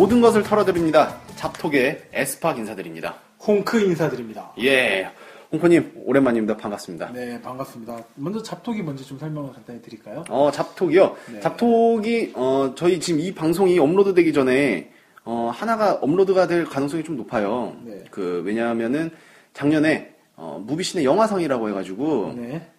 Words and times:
모든 0.00 0.22
것을 0.22 0.42
털어드립니다. 0.42 1.20
잡톡의 1.36 2.04
에스팍 2.14 2.56
인사드립니다. 2.56 3.16
홍크 3.46 3.80
인사드립니다. 3.80 4.50
예. 4.58 5.10
홍코님, 5.52 5.92
오랜만입니다. 6.06 6.56
반갑습니다. 6.56 7.12
네, 7.12 7.38
반갑습니다. 7.42 8.04
먼저 8.14 8.42
잡톡이 8.42 8.80
뭔지 8.80 9.04
좀 9.04 9.18
설명을 9.18 9.52
간단히 9.52 9.82
드릴까요? 9.82 10.24
어, 10.30 10.50
잡톡이요? 10.50 11.16
네. 11.34 11.40
잡톡이, 11.40 12.32
어, 12.34 12.72
저희 12.76 12.98
지금 12.98 13.20
이 13.20 13.34
방송이 13.34 13.78
업로드 13.78 14.14
되기 14.14 14.32
전에, 14.32 14.90
어, 15.26 15.50
하나가 15.52 15.92
업로드가 15.96 16.46
될 16.46 16.64
가능성이 16.64 17.04
좀 17.04 17.18
높아요. 17.18 17.76
네. 17.84 18.04
그, 18.10 18.42
왜냐하면은, 18.46 19.10
작년에, 19.52 20.14
어, 20.34 20.64
무비신의 20.66 21.04
영화상이라고 21.04 21.68
해가지고, 21.68 22.32
네. 22.38 22.70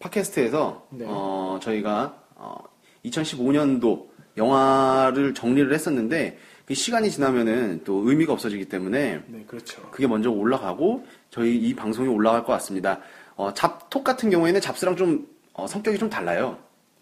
팟캐스트에서, 0.00 0.86
네. 0.90 1.06
어, 1.08 1.58
저희가, 1.62 2.14
어, 2.34 2.56
2015년도 3.06 4.08
영화를 4.36 5.32
정리를 5.32 5.72
했었는데, 5.72 6.36
그 6.36 6.47
시간이 6.74 7.10
지나면은 7.10 7.82
또 7.84 8.08
의미가 8.08 8.32
없어지기 8.32 8.66
때문에, 8.66 9.22
네, 9.26 9.44
그렇죠. 9.46 9.82
그게 9.90 10.06
먼저 10.06 10.30
올라가고 10.30 11.06
저희 11.30 11.56
이 11.56 11.74
방송이 11.74 12.08
올라갈 12.08 12.44
것 12.44 12.52
같습니다. 12.54 13.00
어, 13.36 13.54
잡톡 13.54 14.04
같은 14.04 14.30
경우에는 14.30 14.60
잡스랑 14.60 14.96
좀 14.96 15.26
어, 15.52 15.66
성격이 15.66 15.98
좀 15.98 16.10
달라요. 16.10 16.58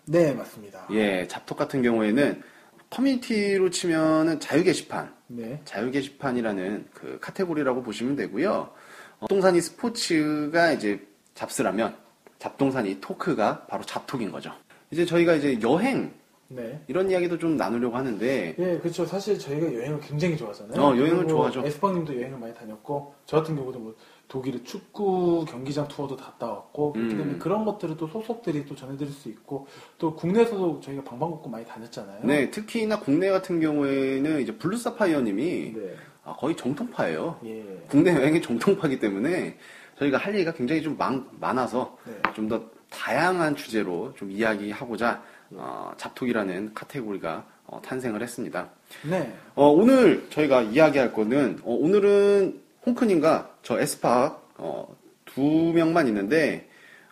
네, 0.06 0.32
맞습니다. 0.32 0.86
예, 0.92 1.26
잡톡 1.26 1.58
같은 1.58 1.82
경우에는 1.82 2.42
커뮤니티로 2.90 3.70
치면은 3.70 4.38
자유 4.38 4.62
게시판, 4.62 5.12
네. 5.26 5.60
자유 5.64 5.90
게시판이라는 5.90 6.88
그 6.94 7.18
카테고리라고 7.20 7.82
보시면 7.82 8.16
되고요. 8.16 8.70
어, 9.18 9.26
잡동산이 9.26 9.60
스포츠가 9.60 10.72
이제 10.72 11.04
잡스라면 11.34 11.96
잡동산이 12.38 13.00
토크가 13.00 13.66
바로 13.66 13.82
잡톡인 13.84 14.30
거죠. 14.30 14.52
이제 14.90 15.04
저희가 15.04 15.34
이제 15.34 15.58
여행 15.62 16.14
네. 16.48 16.80
이런 16.86 17.10
이야기도 17.10 17.38
좀 17.38 17.56
나누려고 17.56 17.96
하는데 17.96 18.54
예, 18.58 18.78
그렇죠. 18.78 19.04
사실 19.04 19.38
저희가 19.38 19.74
여행을 19.74 20.00
굉장히 20.00 20.36
좋아하잖아요. 20.36 20.80
어, 20.80 20.96
여행을 20.96 21.26
좋아하죠. 21.28 21.62
에스팡님도 21.64 22.14
여행을 22.16 22.38
많이 22.38 22.54
다녔고, 22.54 23.14
저 23.24 23.38
같은 23.38 23.56
경우도 23.56 23.78
뭐 23.78 23.94
독일의 24.28 24.64
축구 24.64 25.44
경기장 25.48 25.88
투어도 25.88 26.16
갔다 26.16 26.46
왔고, 26.46 26.92
그렇기 26.92 27.14
음. 27.14 27.18
때문에 27.18 27.38
그런 27.38 27.64
것들을 27.64 27.96
또 27.96 28.06
소속들이 28.06 28.66
또 28.66 28.74
전해드릴 28.74 29.12
수 29.12 29.28
있고, 29.28 29.66
또 29.98 30.14
국내에서도 30.14 30.80
저희가 30.80 31.02
방방곡곡 31.04 31.50
많이 31.50 31.64
다녔잖아요. 31.64 32.20
네, 32.24 32.50
특히나 32.50 33.00
국내 33.00 33.30
같은 33.30 33.60
경우에는 33.60 34.40
이제 34.40 34.56
블루사파이어님이 34.56 35.72
네. 35.74 35.94
아, 36.24 36.34
거의 36.34 36.56
정통파예요. 36.56 37.38
예. 37.44 37.64
국내 37.88 38.12
여행이 38.12 38.42
정통파기 38.42 38.98
때문에 38.98 39.56
저희가 39.98 40.18
할 40.18 40.34
얘기가 40.34 40.52
굉장히 40.52 40.82
좀 40.82 40.96
많, 40.96 41.24
많아서 41.38 41.96
네. 42.04 42.14
좀더 42.34 42.64
다양한 42.90 43.56
주제로 43.56 44.12
좀 44.14 44.30
이야기하고자 44.30 45.22
어, 45.52 45.92
잡톡이라는 45.96 46.74
카테고리가 46.74 47.46
어, 47.66 47.80
탄생을 47.82 48.22
했습니다. 48.22 48.70
네. 49.08 49.34
어, 49.54 49.68
오늘 49.68 50.28
저희가 50.30 50.62
이야기할 50.62 51.12
거는 51.12 51.60
어, 51.62 51.74
오늘은 51.74 52.60
홍크님과 52.86 53.56
저 53.62 53.80
에스팍 53.80 54.54
어, 54.58 54.96
두 55.24 55.42
명만 55.74 56.06
있는데 56.08 56.68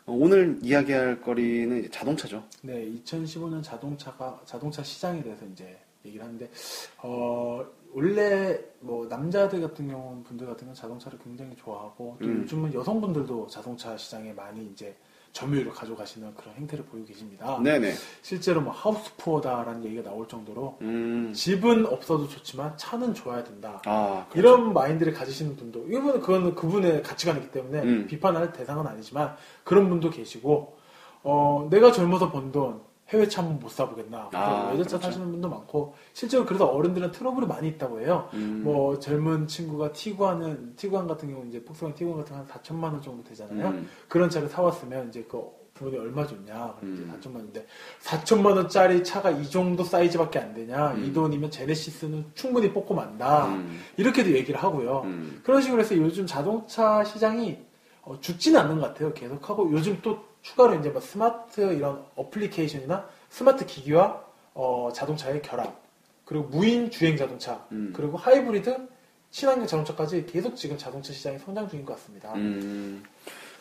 어, 0.06 0.12
오늘 0.12 0.58
이야기할 0.62 1.20
거리는 1.20 1.90
자동차죠. 1.90 2.44
네, 2.62 2.90
2015년 3.04 3.62
자동차가 3.62 4.40
자동차 4.44 4.82
시장에 4.82 5.22
대해서 5.22 5.44
이제 5.46 5.78
얘기를 6.04 6.24
하는데 6.24 6.50
어 6.98 7.64
원래 7.92 8.58
뭐 8.80 9.06
남자들 9.06 9.60
같은 9.60 9.88
경우는 9.88 10.24
분들 10.24 10.46
같은 10.46 10.60
경우는 10.66 10.74
자동차를 10.74 11.18
굉장히 11.22 11.54
좋아하고 11.56 12.18
또 12.20 12.26
음. 12.26 12.42
요즘은 12.42 12.74
여성분들도 12.74 13.46
자동차 13.46 13.96
시장에 13.96 14.32
많이 14.32 14.66
이제 14.66 14.94
점유율을 15.34 15.72
가져가시는 15.72 16.32
그런 16.36 16.54
행태를 16.54 16.84
보이고 16.86 17.06
계십니다. 17.06 17.58
네네. 17.62 17.92
실제로 18.22 18.60
뭐 18.60 18.72
하우스 18.72 19.14
푸어다라는 19.16 19.84
얘기가 19.84 20.04
나올 20.04 20.26
정도로 20.28 20.78
음, 20.80 21.32
집은 21.34 21.86
없어도 21.86 22.28
좋지만 22.28 22.76
차는 22.76 23.14
좋아야 23.14 23.42
된다. 23.42 23.82
아, 23.84 24.26
그렇죠. 24.30 24.38
이런 24.38 24.72
마인드를 24.72 25.12
가지시는 25.12 25.56
분도 25.56 25.86
이거는 25.88 26.20
그거는 26.20 26.54
그분의 26.54 27.02
가치관이기 27.02 27.50
때문에 27.50 27.82
음. 27.82 28.06
비판할 28.06 28.52
대상은 28.52 28.86
아니지만 28.86 29.36
그런 29.64 29.88
분도 29.88 30.08
계시고 30.08 30.78
어, 31.24 31.66
내가 31.68 31.90
젊어서 31.90 32.30
번 32.30 32.52
돈 32.52 32.80
해외 33.10 33.28
차 33.28 33.42
한번 33.42 33.60
못 33.60 33.70
사보겠나 33.70 34.30
아, 34.32 34.70
외제차 34.70 34.98
그렇죠. 34.98 35.06
사시는 35.06 35.30
분도 35.32 35.48
많고 35.48 35.94
실제로 36.12 36.46
그래서 36.46 36.66
어른들은 36.66 37.12
트러블이 37.12 37.46
많이 37.46 37.68
있다고 37.68 38.00
해요 38.00 38.28
음, 38.32 38.62
뭐 38.64 38.98
젊은 38.98 39.46
친구가 39.46 39.92
티구안은 39.92 40.76
티구안 40.76 41.06
같은 41.06 41.30
경우 41.30 41.46
이제 41.46 41.62
폭스바겐 41.62 41.94
티구안 41.94 42.18
같은 42.18 42.32
거한 42.32 42.46
4천만 42.48 42.84
원 42.84 43.02
정도 43.02 43.22
되잖아요 43.24 43.68
음. 43.68 43.88
그런 44.08 44.30
차를 44.30 44.48
사왔으면 44.48 45.08
이제 45.08 45.24
그 45.28 45.42
부모님 45.74 46.00
얼마 46.00 46.24
줬냐 46.26 46.76
음. 46.82 47.12
4천만 47.20 47.36
원인데 47.36 47.66
4천만 48.02 48.56
원짜리 48.56 49.02
차가 49.02 49.30
이 49.30 49.48
정도 49.50 49.82
사이즈밖에 49.82 50.38
안 50.38 50.54
되냐 50.54 50.92
음. 50.92 51.04
이 51.04 51.12
돈이면 51.12 51.50
제네시스는 51.50 52.26
충분히 52.34 52.72
뽑고 52.72 52.94
만다 52.94 53.46
음, 53.48 53.80
이렇게도 53.96 54.30
얘기를 54.32 54.62
하고요. 54.62 55.02
음. 55.04 55.40
그런 55.42 55.60
식으로 55.60 55.80
해서 55.80 55.96
요즘 55.96 56.26
자동차 56.26 57.02
시장이 57.02 57.58
어, 58.02 58.18
죽지는 58.20 58.60
않는 58.60 58.78
것 58.78 58.88
같아요. 58.88 59.12
계속하고 59.14 59.72
요즘 59.72 59.98
또 60.00 60.22
추가로 60.44 60.74
이제 60.78 60.90
뭐 60.90 61.00
스마트 61.00 61.60
이런 61.72 62.04
어플리케이션이나 62.16 63.08
스마트 63.30 63.64
기기와 63.66 64.22
어, 64.52 64.90
자동차의 64.94 65.42
결합 65.42 65.82
그리고 66.24 66.44
무인 66.44 66.90
주행 66.90 67.16
자동차 67.16 67.66
음. 67.72 67.92
그리고 67.96 68.16
하이브리드 68.16 68.88
친환경 69.30 69.66
자동차까지 69.66 70.26
계속 70.26 70.54
지금 70.54 70.78
자동차 70.78 71.12
시장이 71.12 71.38
성장 71.38 71.68
중인 71.68 71.84
것 71.84 71.94
같습니다. 71.94 72.32
음. 72.34 73.02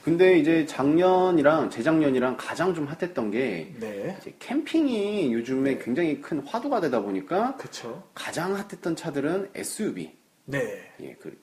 근데 0.04 0.38
이제 0.38 0.66
작년이랑 0.66 1.70
재작년이랑 1.70 2.36
가장 2.38 2.76
좀 2.76 2.86
핫했던 2.86 3.32
게 3.32 3.74
네, 3.80 4.18
이제 4.20 4.36
캠핑이 4.38 5.34
요즘에 5.34 5.78
굉장히 5.78 6.22
큰 6.22 6.42
화두가 6.46 6.82
되다 6.82 7.02
보니까 7.02 7.56
그렇죠. 7.56 8.04
가장 8.14 8.54
핫했던 8.56 8.98
차들은 8.98 9.52
SUV. 9.56 10.14
네, 10.46 10.92
예, 11.00 11.16
그, 11.22 11.42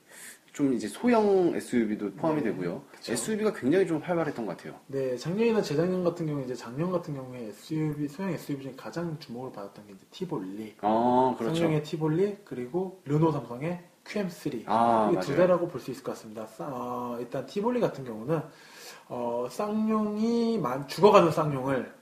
좀 0.53 0.73
이제 0.73 0.87
소형 0.87 1.53
SUV도 1.55 2.11
포함이 2.15 2.41
네, 2.41 2.51
되고요. 2.51 2.81
그쵸. 2.91 3.13
SUV가 3.13 3.53
굉장히 3.53 3.87
좀 3.87 3.99
활발했던 3.99 4.45
것 4.45 4.57
같아요. 4.57 4.75
네 4.87 5.15
작년이나 5.15 5.61
재작년 5.61 6.03
같은 6.03 6.25
경우 6.27 6.43
이제 6.43 6.53
작년 6.53 6.91
같은 6.91 7.13
경우에 7.13 7.47
SUV 7.47 8.07
소형 8.09 8.31
SUV 8.31 8.61
중에 8.63 8.73
가장 8.75 9.17
주목을 9.19 9.51
받았던 9.53 9.87
게 9.87 9.93
이제 9.93 10.05
티볼리. 10.11 10.75
어, 10.81 11.35
그렇죠. 11.37 11.55
삼성의 11.55 11.83
티볼리 11.83 12.37
그리고 12.43 13.01
르노 13.05 13.31
삼성의 13.31 13.79
QM3 14.03 14.63
아, 14.65 15.09
이게 15.11 15.21
두 15.21 15.31
맞아요. 15.31 15.41
대라고 15.47 15.67
볼 15.69 15.79
수 15.79 15.91
있을 15.91 16.03
것 16.03 16.13
같습니다. 16.13 16.45
싸- 16.47 16.67
어, 16.67 17.17
일단 17.19 17.45
티볼리 17.45 17.79
같은 17.79 18.03
경우는 18.03 18.41
어, 19.07 19.47
쌍용이 19.49 20.57
만- 20.57 20.87
죽어가는 20.87 21.31
쌍용을 21.31 21.93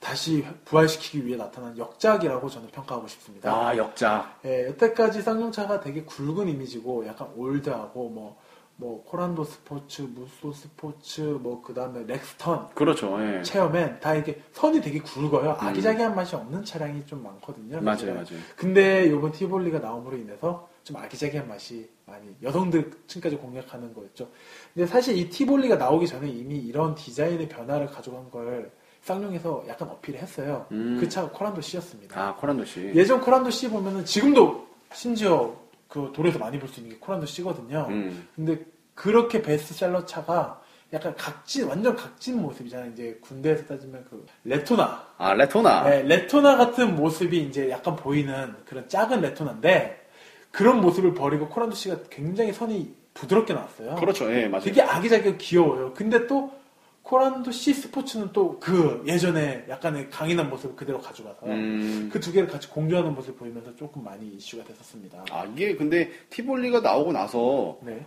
다시 0.00 0.44
부활시키기 0.64 1.26
위해 1.26 1.36
나타난 1.36 1.76
역작이라고 1.76 2.48
저는 2.48 2.68
평가하고 2.68 3.08
싶습니다. 3.08 3.52
아, 3.52 3.76
역작. 3.76 4.40
예, 4.44 4.66
여태까지 4.68 5.22
쌍용차가 5.22 5.80
되게 5.80 6.02
굵은 6.04 6.48
이미지고 6.48 7.06
약간 7.06 7.28
올드하고 7.36 8.08
뭐, 8.08 8.36
뭐 8.76 9.02
코란도 9.04 9.42
스포츠, 9.42 10.02
무쏘 10.02 10.52
스포츠, 10.52 11.20
뭐 11.20 11.60
그 11.62 11.74
다음에 11.74 12.04
렉스턴 12.06 12.68
그렇죠. 12.74 13.18
예. 13.20 13.42
체험엔 13.42 13.98
다 13.98 14.14
이렇게 14.14 14.40
선이 14.52 14.80
되게 14.80 15.00
굵어요. 15.00 15.56
아기자기한 15.58 16.14
맛이 16.14 16.36
없는 16.36 16.64
차량이 16.64 17.04
좀 17.04 17.22
많거든요. 17.24 17.78
음. 17.78 17.84
맞아요, 17.84 18.14
맞아요. 18.14 18.26
근데 18.56 19.06
이번 19.06 19.32
티볼리가 19.32 19.80
나옴으로 19.80 20.16
인해서 20.16 20.68
좀 20.84 20.96
아기자기한 20.96 21.48
맛이 21.48 21.90
많이 22.06 22.34
여성들 22.42 22.92
층까지 23.08 23.36
공략하는 23.36 23.92
거였죠. 23.92 24.28
근데 24.72 24.86
사실 24.86 25.18
이 25.18 25.28
티볼리가 25.28 25.74
나오기 25.76 26.06
전에 26.06 26.28
이미 26.28 26.56
이런 26.58 26.94
디자인의 26.94 27.48
변화를 27.48 27.88
가져간 27.88 28.30
걸 28.30 28.70
쌍용에서 29.08 29.64
약간 29.68 29.88
어필을 29.88 30.20
했어요. 30.20 30.66
음. 30.72 30.98
그 31.00 31.08
차가 31.08 31.28
코란도 31.30 31.60
C였습니다. 31.62 32.20
아, 32.20 32.34
코란도 32.36 32.64
씨. 32.66 32.92
예전 32.94 33.20
코란도 33.20 33.50
C 33.50 33.68
보면은 33.70 34.04
지금도 34.04 34.66
심지어 34.92 35.54
그 35.88 36.12
도로에서 36.14 36.38
많이 36.38 36.58
볼 36.58 36.68
수 36.68 36.80
있는 36.80 36.94
게 36.94 37.00
코란도 37.00 37.26
C거든요. 37.26 37.86
음. 37.88 38.28
근데 38.36 38.58
그렇게 38.94 39.40
베스트셀러 39.40 40.04
차가 40.04 40.60
약간 40.92 41.14
각진 41.16 41.66
완전 41.66 41.94
각진 41.96 42.40
모습이잖아요. 42.42 42.92
이제 42.92 43.18
군대에서 43.22 43.64
따지면 43.66 44.04
그 44.10 44.24
레토나, 44.44 45.06
아, 45.18 45.34
레토나. 45.34 45.84
네, 45.84 46.02
레토나 46.02 46.56
같은 46.56 46.96
모습이 46.96 47.38
이제 47.44 47.70
약간 47.70 47.94
보이는 47.96 48.54
그런 48.66 48.88
작은 48.88 49.20
레토나인데 49.20 50.06
그런 50.50 50.80
모습을 50.80 51.14
버리고 51.14 51.48
코란도 51.48 51.74
씨가 51.76 51.96
굉장히 52.10 52.52
선이 52.52 52.94
부드럽게 53.14 53.52
나왔어요. 53.54 53.96
그렇죠. 53.96 54.30
예, 54.32 54.48
맞아요. 54.48 54.64
되게 54.64 54.80
아기자기하고 54.82 55.38
귀여워요. 55.38 55.92
근데 55.94 56.26
또 56.26 56.52
코란도 57.08 57.50
C 57.52 57.72
스포츠는 57.72 58.32
또 58.32 58.58
그 58.60 59.02
예전에 59.06 59.64
약간의 59.68 60.10
강인한 60.10 60.50
모습을 60.50 60.76
그대로 60.76 61.00
가져가서 61.00 61.46
음. 61.46 62.10
그두 62.12 62.32
개를 62.32 62.48
같이 62.48 62.68
공유하는 62.68 63.14
모습을 63.14 63.36
보이면서 63.36 63.74
조금 63.76 64.04
많이 64.04 64.26
이슈가 64.34 64.64
됐었습니다. 64.64 65.24
아, 65.30 65.44
이게 65.46 65.74
근데 65.74 66.10
티볼리가 66.28 66.80
나오고 66.80 67.12
나서 67.12 67.78
네. 67.82 68.04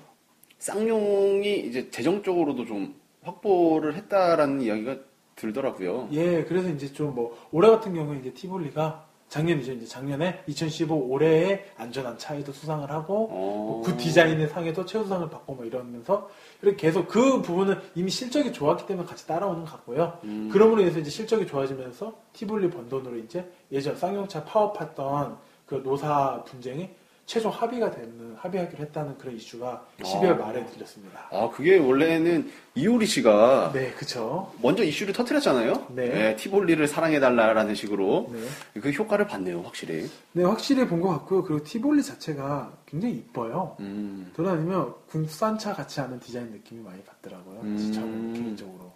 쌍용이 0.59 1.61
이제 1.67 1.89
재정적으로도 1.89 2.65
좀 2.65 2.93
확보를 3.23 3.95
했다라는 3.95 4.61
이야기가 4.61 4.97
들더라고요. 5.35 6.09
예, 6.11 6.43
그래서 6.43 6.69
이제 6.69 6.91
좀 6.93 7.15
뭐 7.15 7.35
올해 7.51 7.69
같은 7.71 7.95
경우에 7.95 8.19
이제 8.19 8.31
티볼리가 8.33 9.07
작년이죠. 9.31 9.71
이제 9.71 9.85
작년에 9.85 10.43
2015 10.45 10.93
올해의 11.09 11.65
안전한 11.77 12.17
차에도 12.17 12.51
수상을 12.51 12.91
하고 12.91 13.29
어. 13.31 13.81
뭐그 13.81 13.95
디자인의 13.95 14.49
상에도 14.49 14.85
최우수상을 14.85 15.29
받고 15.29 15.55
뭐 15.55 15.63
이러면서 15.63 16.29
이렇게 16.61 16.87
계속 16.87 17.07
그 17.07 17.41
부분은 17.41 17.79
이미 17.95 18.11
실적이 18.11 18.51
좋았기 18.51 18.85
때문에 18.85 19.07
같이 19.07 19.25
따라오는 19.25 19.61
것 19.63 19.71
같고요. 19.71 20.19
음. 20.25 20.49
그럼으로 20.51 20.81
인해서 20.81 20.99
이제 20.99 21.09
실적이 21.09 21.47
좋아지면서 21.47 22.13
티볼리 22.33 22.69
번 22.69 22.89
돈으로 22.89 23.17
이제 23.19 23.49
예전 23.71 23.95
쌍용차 23.95 24.43
파업했던 24.43 25.37
그 25.65 25.75
노사 25.81 26.43
분쟁이 26.43 26.89
최종 27.31 27.49
합의가 27.49 27.91
되는 27.91 28.35
합의하기로 28.39 28.83
했다는 28.83 29.17
그런 29.17 29.37
이슈가 29.37 29.85
12월 30.01 30.31
아. 30.31 30.47
말에 30.47 30.65
들렸습니다. 30.65 31.29
아, 31.31 31.49
그게 31.49 31.77
원래는 31.77 32.51
이효리 32.75 33.05
씨가 33.05 33.71
네, 33.73 33.91
그쵸. 33.93 34.51
먼저 34.61 34.83
이슈를 34.83 35.13
터트렸잖아요. 35.13 35.87
네. 35.95 36.35
티볼리를 36.35 36.85
사랑해달라라는 36.89 37.73
식으로. 37.73 38.33
네. 38.33 38.81
그 38.81 38.89
효과를 38.89 39.27
봤네요, 39.27 39.61
확실히. 39.61 40.09
네, 40.33 40.43
확실히 40.43 40.85
본 40.85 40.99
것 41.01 41.07
같고요. 41.07 41.43
그리고 41.45 41.63
티볼리 41.63 42.03
자체가 42.03 42.73
굉장히 42.85 43.15
이뻐요. 43.15 43.77
음. 43.79 44.29
돌아다니면 44.35 44.93
국산차 45.07 45.73
같지 45.73 46.01
않은 46.01 46.19
디자인 46.19 46.51
느낌이 46.51 46.83
많이 46.83 47.01
받더라고요. 47.03 47.61
음. 47.61 47.91
저는 47.93 48.33
개인적으로. 48.33 48.91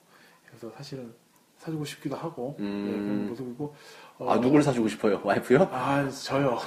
그래서 0.46 0.70
사실은 0.76 1.14
사주고 1.60 1.86
싶기도 1.86 2.18
하고 2.18 2.58
음. 2.60 2.86
네, 2.86 2.92
그런 2.92 3.30
모습이고. 3.30 3.76
어, 4.18 4.32
아, 4.32 4.40
누굴 4.40 4.64
사주고 4.64 4.88
싶어요? 4.88 5.20
와이프요? 5.24 5.68
아, 5.74 6.08
저요. 6.24 6.58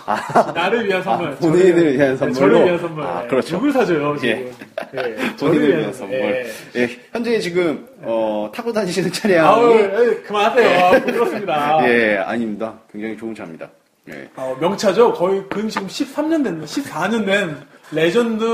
나를 0.55 0.87
위한 0.87 1.03
선물. 1.03 1.29
아, 1.31 1.35
본인을 1.37 1.65
저를- 1.75 1.95
위한 1.95 2.11
네, 2.11 2.17
선물로? 2.17 2.35
저를 2.35 2.65
위한 2.67 2.79
선물. 2.79 3.05
아, 3.07 3.23
네. 3.23 3.29
그렇죠. 3.29 3.57
누굴 3.57 3.73
사줘요, 3.73 4.17
지금. 4.19 4.29
예. 4.29 4.53
네, 4.93 5.37
저를 5.37 5.55
본인을 5.55 5.79
위한 5.79 5.93
선물. 5.95 6.19
예. 6.19 6.47
예, 6.83 6.89
현재 7.11 7.41
지금, 7.41 7.89
어, 8.03 8.51
타고 8.55 8.71
다니시는 8.71 9.11
차량이. 9.13 9.41
아우, 9.41 9.73
에이, 9.73 10.23
그만하세요. 10.27 10.79
아, 10.85 10.91
부끄럽습니다. 11.01 11.89
예, 11.89 12.17
아닙니다. 12.19 12.75
굉장히 12.93 13.17
좋은 13.17 13.35
차입니다. 13.35 13.67
예. 14.11 14.29
어, 14.37 14.55
명차죠. 14.61 15.15
거의 15.15 15.43
근 15.49 15.71
지금 15.71 15.87
13년 15.89 16.45
된, 16.45 16.63
14년 16.63 17.25
된 17.25 17.57
레전드 17.93 18.45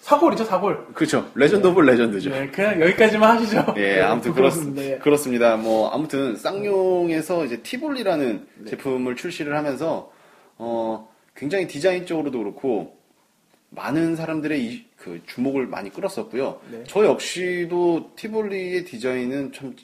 사골이죠, 0.00 0.44
사골. 0.44 0.86
그렇죠. 0.94 1.30
legend 1.34 1.66
of 1.66 1.80
legend죠. 1.80 2.30
네, 2.30 2.48
그냥 2.48 2.80
여기까지만 2.80 3.36
하시죠. 3.36 3.74
예, 3.76 3.96
네, 3.96 4.00
아무튼. 4.00 4.32
그렇, 4.32 4.50
예. 4.78 4.98
그렇습니다. 4.98 5.56
뭐, 5.56 5.90
아무튼, 5.90 6.36
쌍용에서 6.36 7.44
이제 7.44 7.60
티볼리라는 7.62 8.46
네. 8.58 8.70
제품을 8.70 9.16
출시를 9.16 9.56
하면서, 9.56 10.10
어, 10.56 11.08
굉장히 11.36 11.66
디자인적으로도 11.66 12.38
그렇고, 12.38 12.96
많은 13.70 14.16
사람들의 14.16 14.64
이, 14.64 14.86
그 14.96 15.20
주목을 15.26 15.66
많이 15.66 15.90
끌었었고요. 15.92 16.60
네. 16.70 16.84
저 16.86 17.04
역시도 17.04 18.12
티볼리의 18.16 18.84
디자인은 18.84 19.52
참 19.52 19.74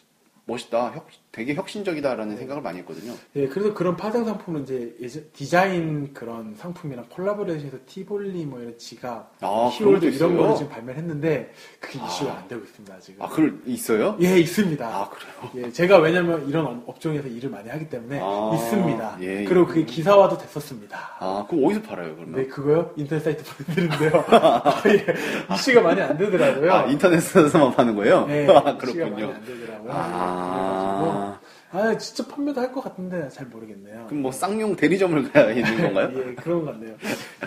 멋있다. 0.47 0.93
혁- 0.95 1.09
되게 1.35 1.55
혁신적이다라는 1.55 2.37
생각을 2.37 2.63
많이 2.63 2.79
했거든요. 2.79 3.13
네, 3.33 3.49
그래서 3.49 3.75
그런 3.75 3.97
파생 3.97 4.25
상품은 4.25 4.63
이제 4.63 4.95
예전- 5.01 5.25
디자인 5.33 6.15
그런 6.15 6.55
상품이랑 6.57 7.07
콜라보레이션해서 7.11 7.79
티볼리 7.87 8.47
뭐 8.47 8.61
이런 8.61 8.79
지갑, 8.79 9.33
아, 9.41 9.71
것도 9.77 10.07
이런? 10.07 10.37
거를 10.37 10.55
지금 10.55 10.71
발매를 10.71 11.01
했는데 11.01 11.53
그게 11.81 11.99
아. 12.01 12.07
이슈가 12.07 12.35
안 12.39 12.47
되고 12.47 12.63
있습니다, 12.63 13.01
지금. 13.01 13.23
아, 13.25 13.29
그걸 13.29 13.59
있어요? 13.67 14.17
예, 14.21 14.39
있습니다. 14.39 14.87
아, 14.87 15.11
그래요? 15.11 15.67
예, 15.67 15.73
제가 15.73 15.99
왜냐면 15.99 16.49
이런 16.49 16.67
업- 16.67 16.89
업종에서 16.89 17.27
일을 17.27 17.51
많이 17.51 17.69
하기 17.69 17.89
때문에 17.89 18.21
아, 18.23 18.53
있습니다. 18.55 19.17
예, 19.23 19.45
그리고 19.45 19.63
예. 19.63 19.67
그게 19.67 19.85
기사화도 19.87 20.39
됐었습니다. 20.39 21.17
아, 21.19 21.47
그럼 21.51 21.65
어디서 21.65 21.83
팔아요, 21.83 22.15
그러면? 22.15 22.37
네, 22.43 22.47
그거요? 22.47 22.93
인터넷 22.97 23.21
사이트 23.25 23.43
보내드리는데요. 23.45 24.25
아, 24.29 24.83
예, 24.87 25.05
이슈가 25.55 25.81
많이 25.81 26.01
안 26.01 26.17
되더라고요. 26.17 26.73
아, 26.73 26.85
인터넷에서만 26.85 27.75
파는 27.75 27.97
거예요? 27.97 28.25
네, 28.27 28.47
아, 28.55 28.79
이슈가 28.81 29.07
많이. 29.11 29.25
안 29.25 29.45
되더라고요. 29.45 29.91
아, 29.93 31.24
아, 31.75 31.99
진짜 31.99 32.27
판매도 32.29 32.61
할 32.61 32.73
것 32.73 32.83
같은데 32.83 33.29
잘 33.31 33.47
모르겠네요. 33.47 34.07
그럼 34.07 34.23
뭐 34.23 34.31
쌍용 34.33 34.77
대리점을 34.77 35.33
가야 35.33 35.51
있는 35.53 35.77
건가요? 35.83 36.11
예, 36.15 36.35
그런 36.37 36.65
것 36.65 36.73
같네요. 36.73 36.97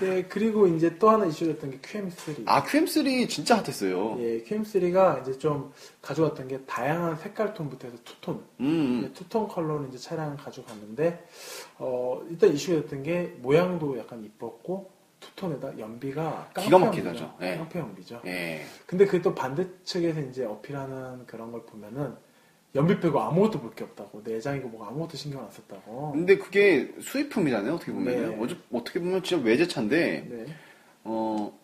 네, 0.02 0.24
그리고 0.24 0.68
이제 0.68 0.98
또 1.00 1.10
하나 1.10 1.26
이슈됐던 1.26 1.72
게 1.72 1.78
QM3. 1.80 2.44
아, 2.46 2.64
QM3 2.64 3.30
진짜 3.30 3.56
핫했어요. 3.58 4.18
예, 4.20 4.44
QM3가 4.44 5.22
이제 5.22 5.38
좀 5.38 5.72
가져왔던 6.02 6.50
게 6.50 6.60
다양한 6.66 7.16
색깔 7.18 7.54
톤부터 7.54 7.88
해서 7.88 7.98
투톤. 8.04 8.44
음, 8.60 9.02
네, 9.04 9.14
투톤 9.14 9.48
컬러로 9.48 9.86
이제 9.88 9.98
차량을 9.98 10.36
가져갔는데, 10.38 11.26
어, 11.80 12.22
일단 12.30 12.52
이슈가 12.54 12.82
됐던 12.82 13.04
게 13.04 13.34
모양도 13.42 13.98
약간 13.98 14.24
이뻤고, 14.26 14.92
투톤에다 15.20 15.80
연비가 15.80 16.52
기가 16.60 16.78
막히다죠. 16.78 17.34
예. 17.42 17.56
깡패 17.58 17.80
연비죠. 17.80 18.22
예. 18.28 18.62
근데 18.86 19.06
그또 19.06 19.34
반대 19.34 19.66
측에서 19.84 20.20
이제 20.22 20.46
어필하는 20.46 21.26
그런 21.26 21.52
걸 21.52 21.64
보면은 21.66 22.14
연비 22.76 23.00
빼고 23.00 23.20
아무것도 23.20 23.60
볼 23.62 23.72
게 23.76 23.84
없다고 23.84 24.22
내장이고 24.24 24.68
뭐가 24.70 24.88
아무것도 24.90 25.18
신경 25.18 25.44
안 25.44 25.52
썼다고. 25.52 26.12
근데 26.12 26.38
그게 26.38 26.94
수입품이잖아요, 27.00 27.76
어떻게 27.76 27.92
보면. 27.92 28.06
네. 28.14 28.24
은 28.26 28.58
어떻게 28.74 29.00
보면 29.00 29.24
진짜 29.24 29.44
외제차인데, 29.44 30.28
네, 30.30 30.46
어, 31.04 31.58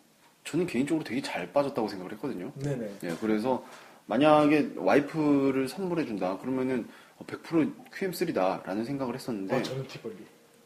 저는 0.44 0.66
개인적으로 0.68 1.04
되게 1.04 1.22
잘 1.22 1.52
빠졌다고 1.52 1.88
생각을 1.88 2.12
했거든요. 2.14 2.52
네네. 2.56 2.90
예, 3.04 3.16
그래서 3.20 3.66
만약에 4.06 4.72
와이프를 4.76 5.68
선물해 5.68 6.06
준다, 6.06 6.38
그러면은 6.40 6.88
100% 7.28 7.74
QM3다라는 7.92 8.86
생각을 8.86 9.16
했었는데, 9.16 9.56
어, 9.56 9.62
저는 9.62 9.88
티볼리. 9.88 10.16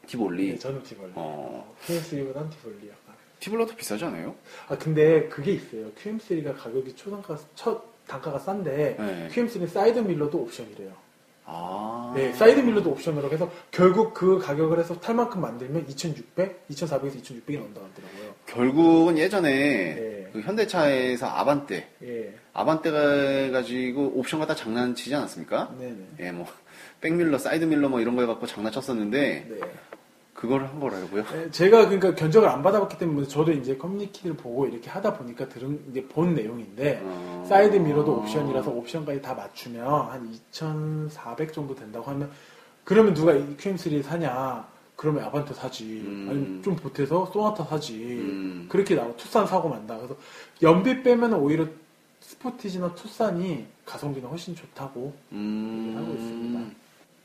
티볼리. 0.06 0.50
네, 0.52 0.58
저는 0.58 0.82
티볼리. 0.82 1.12
어, 1.14 1.74
QM3보단 1.84 2.50
티볼리 2.50 2.88
약간. 2.88 3.08
더 3.66 3.76
비싸지 3.76 4.04
않아요? 4.06 4.34
아 4.68 4.76
근데 4.76 5.28
그게 5.28 5.52
있어요. 5.52 5.90
QM3가 5.92 6.56
가격이 6.56 6.96
초단가 6.96 7.38
첫 7.54 7.84
단가가 8.08 8.38
싼데 8.38 8.96
네. 8.98 9.28
QM3는 9.32 9.68
사이드 9.68 10.00
미러도 10.00 10.38
옵션이래요. 10.38 10.90
아. 11.50 12.12
네, 12.14 12.32
사이드 12.32 12.60
미러도 12.60 12.90
옵션으로 12.90 13.30
해서 13.30 13.50
결국 13.70 14.12
그 14.12 14.38
가격을 14.38 14.78
해서 14.78 14.98
탈 15.00 15.14
만큼 15.14 15.40
만들면 15.40 15.88
2,600, 15.88 16.68
2,400에서 16.68 17.22
2,600이 17.22 17.54
넘어가더라고요. 17.54 18.34
결국은 18.46 19.16
예전에 19.16 19.50
네. 19.50 20.30
그 20.32 20.40
현대차에서 20.40 21.26
아반떼, 21.26 21.88
예, 22.02 22.34
아반떼 22.52 23.50
가지고 23.50 24.12
옵션 24.16 24.40
갖다 24.40 24.54
장난치지 24.54 25.14
않았습니까? 25.14 25.74
네네. 25.78 25.96
예, 26.20 26.32
뭐 26.32 26.46
백밀러, 27.00 27.38
사이드 27.38 27.64
미러 27.64 27.88
뭐 27.88 28.00
이런 28.00 28.14
거 28.14 28.22
해갖고 28.22 28.46
장난쳤었는데 28.46 29.46
네. 29.48 29.60
그걸 30.38 30.64
한 30.64 30.78
거라고요? 30.78 31.24
네, 31.32 31.50
제가 31.50 31.86
그러니까 31.86 32.14
견적을 32.14 32.48
안 32.48 32.62
받아봤기 32.62 32.96
때문에 32.96 33.26
저도 33.26 33.50
이제 33.50 33.76
커뮤니티를 33.76 34.36
보고 34.36 34.68
이렇게 34.68 34.88
하다 34.88 35.14
보니까 35.14 35.48
들은 35.48 35.82
이제 35.90 36.06
본 36.06 36.32
내용인데 36.34 37.00
어. 37.02 37.44
사이드 37.48 37.74
미러도 37.74 38.18
옵션이라서 38.18 38.70
옵션까지 38.70 39.20
다 39.20 39.34
맞추면 39.34 39.84
한 39.84 40.32
2,400 40.52 41.52
정도 41.52 41.74
된다고 41.74 42.08
하면 42.12 42.30
그러면 42.84 43.14
누가 43.14 43.32
이 43.32 43.56
QM3 43.56 44.00
사냐? 44.04 44.64
그러면 44.94 45.24
아반떼 45.24 45.54
사지. 45.54 46.04
음. 46.06 46.28
아니면 46.30 46.62
좀 46.62 46.76
보태서 46.76 47.32
소나타 47.32 47.64
사지. 47.64 47.96
음. 47.96 48.66
그렇게 48.68 48.94
나와 48.94 49.12
투싼 49.16 49.44
사고 49.44 49.68
만다. 49.68 49.96
그래서 49.96 50.16
연비 50.62 51.02
빼면 51.02 51.34
오히려 51.34 51.66
스포티지나 52.20 52.94
투싼이 52.94 53.66
가성비는 53.84 54.28
훨씬 54.28 54.54
좋다고. 54.54 55.12
음, 55.32 55.94
하고 55.96 56.12
있습니다. 56.12 56.76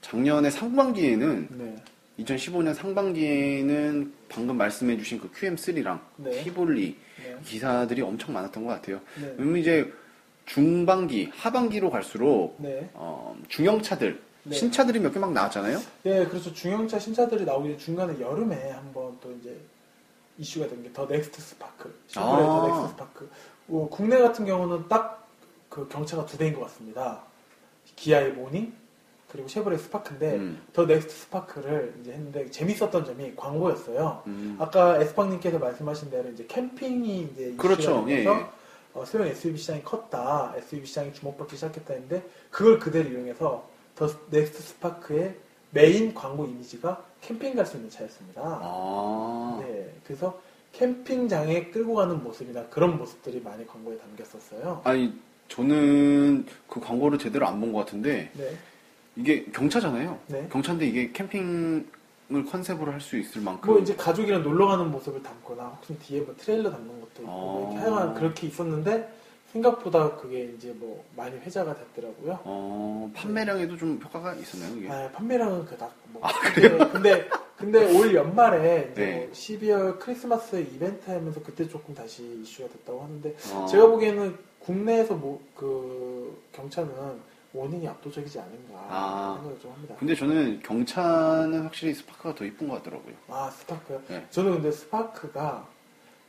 작년에 0.01 0.49
상반기에는 0.49 1.47
네. 1.51 1.75
2015년 2.19 2.73
상반기에는 2.75 4.13
방금 4.29 4.57
말씀해주신 4.57 5.19
그 5.19 5.31
QM3랑 5.31 5.99
네. 6.17 6.43
티볼리 6.43 6.97
네. 7.23 7.37
기사들이 7.43 8.01
엄청 8.01 8.33
많았던 8.33 8.65
것 8.65 8.69
같아요. 8.73 9.01
네. 9.19 9.33
왜냐면 9.37 9.57
이제 9.57 9.91
중반기, 10.45 11.29
하반기로 11.33 11.89
갈수록 11.89 12.55
네. 12.59 12.89
어, 12.93 13.35
중형차들, 13.47 14.21
네. 14.43 14.55
신차들이 14.55 14.99
몇 14.99 15.11
개 15.13 15.19
막 15.19 15.31
나왔잖아요. 15.33 15.79
네, 16.03 16.25
그래서 16.27 16.53
중형차 16.53 16.99
신차들이 16.99 17.45
나오기 17.45 17.77
중간에 17.77 18.19
여름에 18.19 18.71
한번 18.71 19.17
또 19.21 19.31
이제 19.39 19.57
이슈가 20.37 20.67
된 20.67 20.83
게 20.83 20.91
더 20.93 21.05
넥스트 21.05 21.41
스파크. 21.41 21.93
쉐보레 22.09 22.43
아. 22.43 22.45
더 22.45 22.67
넥스트 22.67 22.89
스파크. 22.93 23.29
어, 23.69 23.87
국내 23.89 24.19
같은 24.19 24.45
경우는 24.45 24.87
딱 24.87 25.23
그 25.69 25.87
경차가 25.87 26.27
두 26.27 26.37
대인 26.37 26.53
것 26.53 26.61
같습니다. 26.65 27.23
기아의 27.95 28.33
모닝 28.33 28.71
그리고 29.33 29.47
쉐보레 29.47 29.77
스파크인데 29.79 30.35
음. 30.35 30.61
더 30.73 30.85
넥스트 30.85 31.11
스파크를 31.11 31.95
이제 31.99 32.11
했는데 32.13 32.49
재밌었던 32.51 33.03
점이 33.03 33.35
광고였어요. 33.35 34.21
음. 34.27 34.55
아까 34.59 35.01
에스팡님께서 35.01 35.57
말씀하신 35.57 36.11
대로 36.11 36.29
이제 36.29 36.45
캠핑이 36.47 37.29
이제 37.33 37.53
그렇죠. 37.57 38.05
예, 38.09 38.23
예. 38.25 38.27
어, 38.93 39.03
소형 39.05 39.25
SUV 39.25 39.57
시장이 39.57 39.83
컸다. 39.83 40.53
SUV 40.57 40.85
시장이 40.85 41.13
주목받기 41.13 41.55
시작했다 41.55 41.93
했는데 41.93 42.23
그걸 42.51 42.77
그대로 42.77 43.09
이용해서 43.09 43.67
더 43.95 44.07
넥스트 44.29 44.61
스파크의 44.61 45.35
메인 45.71 46.13
광고 46.13 46.45
이미지가 46.45 47.03
캠핑 47.21 47.55
갈 47.55 47.65
수 47.65 47.77
있는 47.77 47.89
차였습니다. 47.89 48.39
아, 48.43 49.59
네, 49.63 49.91
그래서 50.05 50.39
캠핑장에 50.73 51.71
끌고 51.71 51.95
가는 51.95 52.23
모습이나 52.23 52.65
그런 52.69 52.99
모습들이 52.99 53.41
많이 53.41 53.65
광고에 53.65 53.97
담겼었어요. 53.97 54.81
아니 54.83 55.11
저는 55.47 56.45
그 56.67 56.79
광고를 56.79 57.17
제대로 57.17 57.47
안 57.47 57.59
본 57.59 57.73
것 57.73 57.79
같은데 57.79 58.29
네, 58.33 58.51
이게 59.15 59.45
경차잖아요. 59.45 60.19
네. 60.27 60.47
경차인데 60.51 60.87
이게 60.87 61.11
캠핑을 61.11 61.85
컨셉으로 62.49 62.91
할 62.91 62.99
수 63.01 63.17
있을 63.17 63.41
만큼 63.41 63.69
뭐 63.71 63.79
이제 63.79 63.95
가족이랑 63.95 64.43
놀러 64.43 64.67
가는 64.67 64.89
모습을 64.91 65.21
담거나 65.21 65.63
혹시 65.77 65.97
뒤에 65.99 66.21
뭐 66.21 66.33
트레일러 66.37 66.71
담는 66.71 66.87
것도 67.01 67.21
있고 67.21 67.25
뭐 67.31 67.71
이렇게 67.73 67.77
아. 67.77 67.81
하여간 67.95 68.13
그렇게 68.15 68.47
있었는데 68.47 69.13
생각보다 69.51 70.15
그게 70.15 70.51
이제 70.57 70.73
뭐 70.75 71.03
많이 71.15 71.37
회자가 71.37 71.75
됐더라고요. 71.75 72.39
어, 72.43 73.11
판매량에도 73.13 73.77
좀 73.77 73.99
효과가 74.03 74.33
있었나요? 74.33 74.75
이게? 74.77 74.89
아, 74.89 75.09
판매량은 75.11 75.65
그닥 75.65 75.93
뭐. 76.11 76.23
근데, 76.55 76.77
근데 76.91 77.29
근데 77.55 77.97
올 77.97 78.15
연말에 78.15 78.89
이제 78.93 79.01
네. 79.05 79.17
뭐 79.17 79.29
12월 79.31 79.99
크리스마스 79.99 80.55
이벤트 80.55 81.11
하면서 81.11 81.39
그때 81.43 81.67
조금 81.69 81.93
다시 81.93 82.23
이슈가 82.41 82.67
됐다고 82.69 83.03
하는데 83.03 83.35
어. 83.53 83.67
제가 83.67 83.87
보기에는 83.87 84.35
국내에서 84.59 85.13
뭐 85.15 85.39
그 85.55 86.41
경차는 86.53 86.91
원인이 87.53 87.87
압도적이지 87.87 88.39
않은가 88.39 88.73
아. 88.89 89.33
생각을 89.35 89.59
좀 89.59 89.71
합니다. 89.71 89.95
근데 89.99 90.15
저는 90.15 90.59
경차는 90.61 91.63
확실히 91.63 91.93
스파크가 91.93 92.33
더 92.33 92.45
이쁜 92.45 92.67
것 92.67 92.75
같더라고요. 92.75 93.13
아 93.29 93.49
스파크요? 93.51 94.01
네. 94.07 94.25
저는 94.31 94.53
근데 94.53 94.71
스파크가 94.71 95.67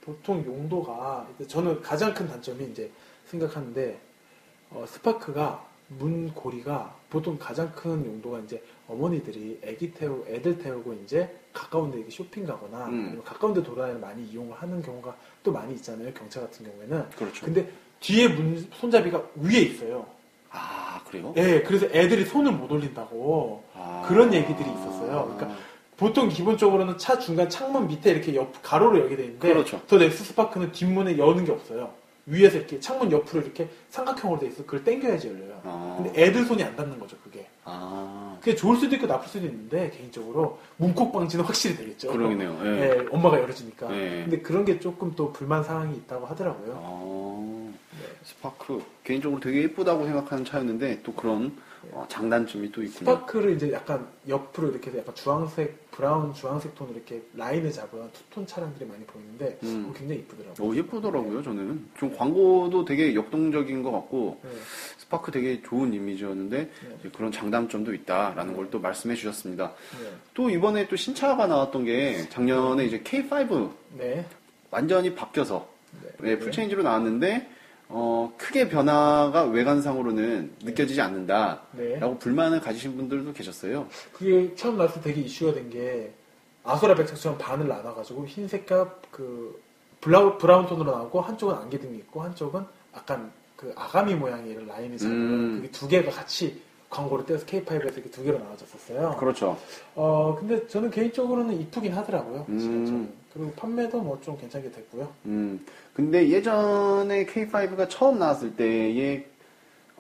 보통 0.03 0.45
용도가 0.45 1.27
저는 1.49 1.81
가장 1.81 2.13
큰 2.13 2.29
단점이 2.29 2.65
이제 2.71 2.91
생각하는데 3.27 3.99
어, 4.71 4.85
스파크가 4.87 5.65
문 5.89 6.33
고리가 6.35 6.95
보통 7.09 7.39
가장 7.39 7.73
큰 7.73 8.05
용도가 8.05 8.41
이제 8.41 8.63
어머니들이 8.89 9.61
아기 9.67 9.93
태우 9.93 10.25
애들 10.27 10.59
태우고 10.59 10.93
이제 11.05 11.35
가까운데 11.53 11.99
이렇게 11.99 12.11
쇼핑 12.11 12.45
가거나 12.45 12.87
음. 12.89 13.23
가까운데 13.25 13.63
돌아다니는 13.63 14.01
많이 14.01 14.25
이용을 14.27 14.57
하는 14.61 14.83
경우가 14.83 15.17
또 15.43 15.53
많이 15.53 15.75
있잖아요 15.75 16.13
경차 16.13 16.41
같은 16.41 16.67
경우에는 16.67 17.11
그렇죠. 17.11 17.45
근데 17.47 17.71
뒤에 18.01 18.29
문 18.29 18.69
손잡이가 18.75 19.23
위에 19.37 19.61
있어요. 19.61 20.07
아, 20.51 20.94
그래요? 21.09 21.35
예, 21.37 21.63
그래서 21.63 21.87
애들이 21.87 22.25
손을 22.25 22.53
못 22.53 22.71
올린다고 22.71 23.63
아. 23.75 24.05
그런 24.07 24.33
얘기들이 24.33 24.69
있었어요. 24.69 25.35
그러니까 25.37 25.57
보통 25.97 26.29
기본적으로는 26.29 26.99
차 26.99 27.19
중간 27.19 27.49
창문 27.49 27.87
밑에 27.87 28.11
이렇게 28.11 28.35
옆 28.35 28.53
가로로 28.63 28.99
열게 28.99 29.17
돼 29.17 29.25
있는데 29.25 29.49
그렇죠. 29.49 29.81
더 29.87 29.97
넥스트 29.97 30.35
스파크는 30.35 30.73
뒷문에 30.73 31.19
여는 31.19 31.45
게 31.45 31.53
없어요. 31.53 31.91
위에서 32.27 32.57
이렇게 32.59 32.81
창문 32.81 33.13
옆으로 33.13 33.43
이렇게 33.43 33.69
삼각형으로 33.91 34.41
돼 34.41 34.47
있어. 34.47 34.65
그걸 34.65 34.83
당겨야지 34.85 35.29
열려요. 35.29 35.61
아. 35.65 36.01
근데 36.03 36.23
애들 36.23 36.45
손이 36.45 36.63
안 36.63 36.75
닿는 36.75 36.99
거죠, 36.99 37.17
그게. 37.23 37.47
아, 37.65 38.37
그게 38.41 38.55
좋을 38.55 38.77
수도 38.77 38.95
있고 38.97 39.07
나쁠 39.07 39.29
수도 39.29 39.47
있는데 39.47 39.91
개인적으로 39.91 40.59
문콕 40.77 41.13
방지는 41.13 41.45
확실히 41.45 41.77
되겠죠. 41.77 42.13
그러네요. 42.13 42.59
예. 42.65 42.69
예, 42.81 43.07
엄마가 43.11 43.41
열어주니까. 43.41 43.95
예. 43.95 44.23
근데 44.23 44.41
그런 44.41 44.65
게 44.65 44.81
조금 44.81 45.13
또 45.15 45.33
불만 45.33 45.63
사항이 45.63 45.97
있다고 45.97 46.27
하더라고요. 46.27 46.73
어, 46.77 47.73
네. 48.01 48.07
스파크 48.23 48.83
개인적으로 49.05 49.41
되게 49.41 49.63
예쁘다고 49.63 50.05
생각하는 50.07 50.45
차였는데 50.45 51.03
또 51.03 51.13
그런 51.13 51.57
어, 51.93 52.07
장단점이 52.09 52.73
또 52.73 52.83
있군요. 52.83 53.11
스파크를 53.13 53.55
이제 53.57 53.73
약간 53.73 54.07
옆으로 54.29 54.71
이렇게 54.71 54.91
해서 54.91 55.01
약간 55.01 55.15
주황색, 55.15 55.91
브라운 55.91 56.35
주황색 56.35 56.75
톤으로 56.75 56.97
이렇게 56.97 57.23
라인을 57.35 57.71
잡은 57.71 58.11
투톤 58.13 58.47
차량들이 58.47 58.89
많이 58.89 59.05
보이는데 59.05 59.59
음. 59.63 59.83
그거 59.87 59.99
굉장히 59.99 60.21
이쁘더라고요. 60.23 60.67
오, 60.69 60.75
예쁘더라고요, 60.77 61.43
저는. 61.43 61.87
좀 61.97 62.17
광고도 62.17 62.85
되게 62.85 63.15
역동적인 63.15 63.83
것 63.83 63.93
같고, 63.93 64.41
네. 64.43 64.51
스파크 64.99 65.31
되게 65.31 65.63
좋은 65.63 65.93
이미지였는데, 65.93 66.59
네. 67.03 67.11
그런 67.15 67.31
장단점도 67.31 67.95
있다라는 67.95 68.57
걸 68.57 68.65
또 68.71 68.81
말씀해 68.81 69.15
주셨습니다. 69.15 69.73
네. 70.03 70.11
또 70.33 70.51
이번에 70.51 70.89
또 70.89 70.97
신차가 70.97 71.47
나왔던 71.47 71.85
게, 71.85 72.29
작년에 72.31 72.87
이제 72.87 73.01
K5 73.03 73.71
네. 73.99 74.27
완전히 74.71 75.15
바뀌어서, 75.15 75.69
네. 76.03 76.31
네, 76.31 76.39
full 76.39 76.53
change로 76.53 76.83
나왔는데, 76.83 77.49
어, 77.89 78.33
크게 78.39 78.69
변화가 78.69 79.45
외관상으로는 79.45 80.55
느껴지지 80.63 81.01
않는다. 81.01 81.61
네. 81.73 81.99
라고 81.99 82.19
불만을 82.19 82.61
가지신 82.61 82.97
분들도 82.97 83.33
계셨어요. 83.33 83.87
그게 84.13 84.55
처음 84.55 84.77
나왔을 84.77 85.03
때 85.03 85.11
되게 85.11 85.23
이슈가 85.23 85.53
된 85.55 85.71
게 85.71 86.13
아소라 86.65 86.95
백색처럼 86.95 87.37
반을 87.39 87.69
나눠가지고 87.69 88.27
흰색과 88.27 88.97
그 89.11 89.63
블라우, 90.01 90.39
브라운 90.39 90.67
톤으로 90.67 90.91
나오고 90.93 91.21
한쪽은 91.21 91.55
안개등이 91.55 91.97
있고 91.99 92.23
한쪽은 92.23 92.65
약간 92.97 93.31
그 93.57 93.73
아가미 93.77 94.15
모양의 94.15 94.67
라인이 94.67 94.99
잡은 94.99 95.13
음. 95.15 95.57
그게 95.57 95.71
두 95.71 95.87
개가 95.87 96.11
같이 96.11 96.61
광고를 96.91 97.27
떼서 97.27 97.45
K5에서 97.47 97.93
이렇게 97.95 98.11
두 98.11 98.23
개로 98.23 98.39
나눠졌었어요. 98.39 99.17
그렇죠. 99.19 99.59
어 99.95 100.37
근데 100.39 100.67
저는 100.67 100.91
개인적으로는 100.91 101.61
이쁘긴 101.61 101.93
하더라고요. 101.93 102.47
음. 102.49 103.13
그리고 103.35 103.51
판매도 103.53 104.01
뭐 104.01 104.19
좀 104.23 104.39
괜찮게 104.39 104.71
됐고요. 104.71 105.13
음, 105.27 105.65
근데 105.93 106.29
예전에 106.29 107.27
K5가 107.27 107.89
처음 107.91 108.19
나왔을 108.19 108.55
때에 108.57 109.27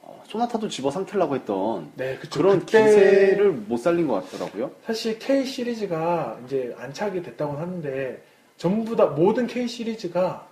어, 0.00 0.22
소나타도 0.28 0.68
집어 0.68 0.90
삼키려고 0.90 1.34
했던 1.34 1.90
네, 1.96 2.16
그쵸. 2.18 2.40
그런 2.40 2.60
그때 2.60 2.84
기세를 2.84 3.52
못 3.52 3.76
살린 3.78 4.06
것 4.06 4.22
같더라고요. 4.30 4.70
사실 4.86 5.18
K 5.18 5.44
시리즈가 5.44 6.38
이제 6.46 6.74
안착이 6.78 7.22
됐다고는 7.22 7.60
하는데 7.60 8.22
전부 8.56 8.94
다 8.94 9.06
모든 9.06 9.46
K 9.46 9.66
시리즈가 9.66 10.46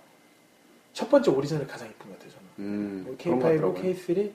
첫 0.91 1.09
번째 1.09 1.31
오리지널이 1.31 1.65
가장 1.67 1.87
이쁜 1.89 2.09
것 2.09 2.19
같아요. 2.19 2.31
저는. 2.33 2.45
음, 2.59 3.03
뭐 3.07 3.15
그런 3.21 3.39
것 3.39 3.45
K5, 3.47 3.51
같더라고요. 3.73 3.83
K3, 3.95 4.31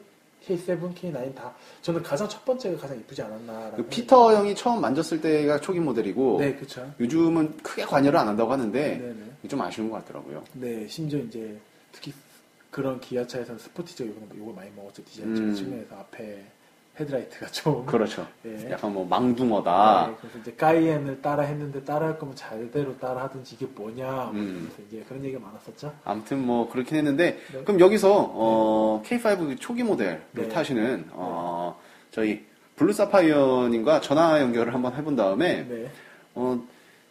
K7, 0.46 0.94
K9 0.94 1.34
다 1.34 1.54
저는 1.82 2.02
가장 2.02 2.28
첫 2.28 2.44
번째가 2.44 2.78
가장 2.78 2.98
이쁘지 2.98 3.22
않았나. 3.22 3.72
그 3.72 3.84
피터 3.84 4.34
형이 4.34 4.54
처음 4.54 4.80
만졌을 4.80 5.20
때가 5.20 5.60
초기 5.60 5.80
모델이고 5.80 6.38
네, 6.40 6.54
그렇죠. 6.54 6.90
요즘은 7.00 7.58
크게 7.58 7.84
관여를 7.84 8.18
안 8.18 8.28
한다고 8.28 8.52
하는데 8.52 8.98
네, 8.98 9.14
네. 9.42 9.48
좀 9.48 9.60
아쉬운 9.60 9.90
것 9.90 10.04
같더라고요. 10.04 10.42
네, 10.54 10.86
심지어 10.88 11.18
이제 11.20 11.58
특히 11.92 12.12
그런 12.70 13.00
기아차에서는 13.00 13.58
스포티저 13.58 14.06
요거 14.06 14.20
요거 14.36 14.52
많이 14.52 14.70
먹었죠 14.76 15.04
디자인 15.04 15.36
음. 15.36 15.54
측면에서 15.54 15.96
앞에 15.96 16.44
헤드라이트가 16.98 17.46
좀. 17.52 17.86
그렇죠. 17.86 18.26
예. 18.44 18.70
약간 18.72 18.92
뭐 18.92 19.04
망둥어다. 19.06 20.06
네, 20.08 20.16
그래서 20.20 20.38
이제 20.38 20.52
까이엔을 20.54 21.22
따라 21.22 21.42
했는데 21.44 21.82
따라할 21.84 22.18
거면 22.18 22.34
제대로 22.34 22.96
따라 22.98 23.22
하든지 23.24 23.54
이게 23.54 23.66
뭐냐. 23.66 24.30
음. 24.34 24.70
그래서 24.74 24.88
이제 24.88 25.04
그런 25.08 25.24
얘기가 25.24 25.40
많았었죠. 25.40 25.94
아무튼 26.04 26.44
뭐 26.44 26.68
그렇긴 26.70 26.96
했는데 26.98 27.38
네. 27.52 27.62
그럼 27.62 27.80
여기서 27.80 28.30
어, 28.32 29.02
K5 29.06 29.58
초기 29.60 29.82
모델을 29.82 30.22
네. 30.32 30.48
타시는 30.48 31.10
어, 31.12 31.78
저희 32.10 32.46
블루 32.76 32.92
사파이어님과 32.92 34.00
전화 34.00 34.40
연결을 34.40 34.72
한번 34.74 34.94
해본 34.94 35.16
다음에 35.16 35.66
네, 35.68 35.90
어, 36.34 36.60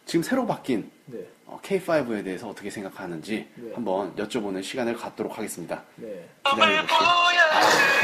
지금 0.06 0.22
새로 0.22 0.46
바뀐 0.46 0.90
네, 1.06 1.18
어, 1.46 1.60
K5에 1.62 2.24
대해서 2.24 2.48
어떻게 2.48 2.70
생각하는지 2.70 3.48
네. 3.54 3.72
한번 3.74 4.14
여쭤보는 4.16 4.62
시간을 4.62 4.96
갖도록 4.96 5.36
하겠습니다. 5.36 5.82
네. 5.96 6.26
기다려주세요. 6.50 6.98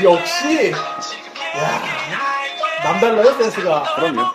역시 0.05 0.73
야, 1.57 1.83
남달라요 2.85 3.33
센스가. 3.39 3.95
그럼요. 3.97 4.35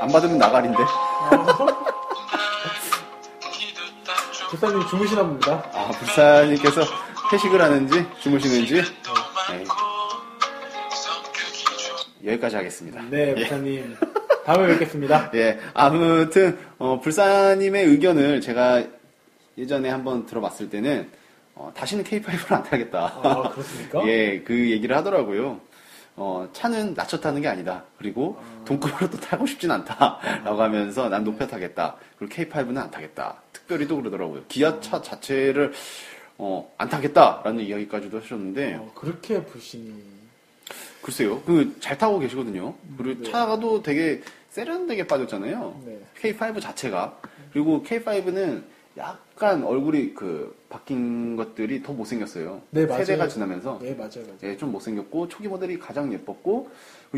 안 0.00 0.12
받으면 0.12 0.38
나가린데. 0.38 0.78
부사님 4.50 4.86
주무시나 4.88 5.22
봅니다. 5.22 5.62
아, 5.74 5.88
불사님께서 5.98 6.82
회식을 7.32 7.60
하는지 7.60 8.06
주무시는지 8.20 8.82
여기까지 12.32 12.56
하겠습니다. 12.56 13.02
네, 13.10 13.34
부사님. 13.34 13.96
다음에 14.44 14.68
뵙겠습니다. 14.68 15.30
예, 15.36 15.58
아무튼 15.74 16.58
어, 16.78 17.00
불사님의 17.00 17.86
의견을 17.86 18.40
제가 18.40 18.82
예전에 19.56 19.90
한번 19.90 20.24
들어봤을 20.26 20.70
때는 20.70 21.08
어, 21.54 21.72
다시는 21.74 22.04
K5를 22.04 22.52
안 22.52 22.62
타겠다. 22.62 23.20
아, 23.22 23.50
그렇습니까? 23.50 24.06
예, 24.08 24.40
그 24.40 24.70
얘기를 24.70 24.96
하더라고요. 24.96 25.60
어, 26.16 26.48
차는 26.52 26.94
낮춰 26.94 27.20
타는 27.20 27.42
게 27.42 27.48
아니다. 27.48 27.84
그리고 27.96 28.40
동급으로 28.64 29.10
또 29.10 29.18
타고 29.18 29.46
싶진 29.46 29.70
않다. 29.70 30.18
라고 30.44 30.62
하면서 30.62 31.08
난 31.08 31.24
높여 31.24 31.46
타겠다. 31.46 31.96
그리고 32.18 32.34
K5는 32.34 32.78
안 32.78 32.90
타겠다. 32.90 33.36
특별히 33.52 33.86
또 33.86 33.96
그러더라고요. 33.96 34.44
기아차 34.48 35.02
자체를 35.02 35.72
어, 36.38 36.72
안 36.78 36.88
타겠다라는 36.88 37.64
이야기까지도 37.64 38.20
하셨는데 38.20 38.74
어, 38.74 38.92
그렇게 38.94 39.44
불신이. 39.44 40.17
글쎄요. 41.02 41.40
그 41.42 41.78
잘 41.80 41.96
타고 41.96 42.18
계시거든요. 42.18 42.74
그리고 42.96 43.22
네. 43.22 43.30
차가도 43.30 43.82
되게 43.82 44.22
세련되게 44.50 45.06
빠졌잖아요. 45.06 45.82
네. 45.84 46.00
K5 46.20 46.60
자체가. 46.60 47.20
그리고 47.52 47.82
K5는 47.82 48.62
약간 48.96 49.62
얼굴이 49.62 50.14
그 50.14 50.56
바뀐 50.68 51.36
것들이 51.36 51.82
더 51.82 51.92
못생겼어요. 51.92 52.60
네, 52.70 52.84
맞아요. 52.84 53.04
세대가 53.04 53.28
지나면서 53.28 53.78
네, 53.80 53.94
맞아요, 53.94 54.10
맞아요. 54.26 54.38
예, 54.42 54.56
좀 54.56 54.72
못생겼고 54.72 55.28
초기 55.28 55.46
모델이 55.48 55.78
가장 55.78 56.12
예뻤고 56.12 56.68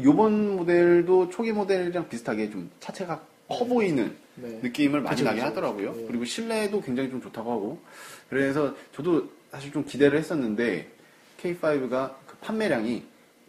요번 0.05 0.57
모델도 0.57 1.31
초기 1.31 1.53
모델이랑 1.53 2.09
비슷하게 2.09 2.51
좀 2.51 2.71
차체가 2.81 3.23
커 3.49 3.65
보이는 3.65 4.15
네. 4.37 4.61
느낌을 4.63 5.01
많이 5.01 5.17
그쵸, 5.17 5.25
나게 5.25 5.39
그쵸. 5.41 5.49
하더라고요. 5.49 5.95
네. 5.95 6.05
그리고 6.07 6.25
실내도 6.25 6.81
굉장히 6.83 7.11
좀 7.11 7.21
좋다고 7.23 7.51
하고 7.51 7.81
그래서 8.29 8.75
저도 8.95 9.29
사실 9.51 9.73
좀 9.73 9.85
기대를 9.85 10.19
했었는데 10.19 10.87
K5가 11.43 12.15
그 12.27 12.37
판매량이 12.43 13.03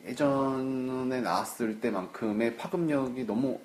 예전에 0.06 1.22
나왔을 1.22 1.80
때만큼의 1.80 2.58
파급력이 2.58 3.26
너무 3.26 3.60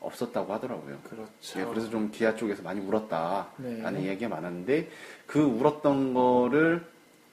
없었다고 0.00 0.52
하더라고요. 0.52 0.98
그렇죠. 1.08 1.60
예, 1.60 1.64
그래서 1.64 1.88
좀 1.88 2.10
기아 2.10 2.34
쪽에서 2.34 2.62
많이 2.62 2.80
울었다라는 2.80 3.94
네. 3.94 4.04
이야기가 4.04 4.28
많았는데 4.28 4.90
그 5.26 5.40
울었던 5.40 6.14
거를 6.14 6.84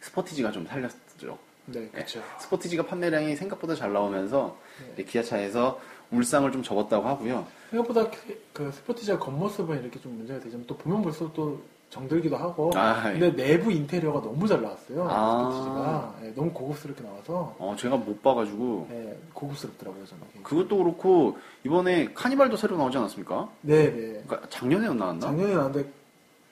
스포티지가 0.01 0.51
좀 0.51 0.65
살렸죠. 0.67 1.37
네, 1.65 1.83
예, 1.83 1.87
그렇죠. 1.89 2.21
스포티지가 2.39 2.85
판매량이 2.85 3.35
생각보다 3.35 3.75
잘 3.75 3.91
나오면서 3.91 4.57
네. 4.95 5.03
기아차에서 5.03 5.79
울상을 6.11 6.51
좀 6.51 6.63
접었다고 6.63 7.07
하고요. 7.07 7.45
생각보다 7.69 8.09
그, 8.09 8.43
그 8.53 8.71
스포티지가 8.71 9.19
겉모습은 9.19 9.81
이렇게 9.81 9.99
좀 9.99 10.17
문제가 10.17 10.39
되지만 10.39 10.65
또 10.65 10.77
보면 10.77 11.01
볼수록 11.01 11.33
또 11.33 11.61
정들기도 11.89 12.37
하고 12.37 12.71
아, 12.75 13.09
예. 13.09 13.19
근데 13.19 13.35
내부 13.35 13.71
인테리어가 13.71 14.21
너무 14.21 14.47
잘 14.47 14.61
나왔어요 14.61 15.07
아. 15.09 15.49
스포티지가 15.51 16.15
예, 16.23 16.33
너무 16.35 16.51
고급스럽게 16.51 17.03
나와서 17.03 17.55
어, 17.57 17.75
제가 17.77 17.97
못 17.97 18.21
봐가지고. 18.21 18.87
네, 18.89 19.17
고급스럽더라고요 19.33 20.05
저는. 20.05 20.23
그것도 20.43 20.77
그렇고, 20.77 21.37
이번에 21.63 22.13
카니발도 22.13 22.57
새로 22.57 22.77
나오지 22.77 22.97
않았습니까? 22.97 23.49
네, 23.61 23.85
네. 23.85 24.23
그러니까 24.27 24.41
작년에 24.49 24.87
나왔나? 24.93 25.19
작년에 25.19 25.53
나왔는데 25.55 25.89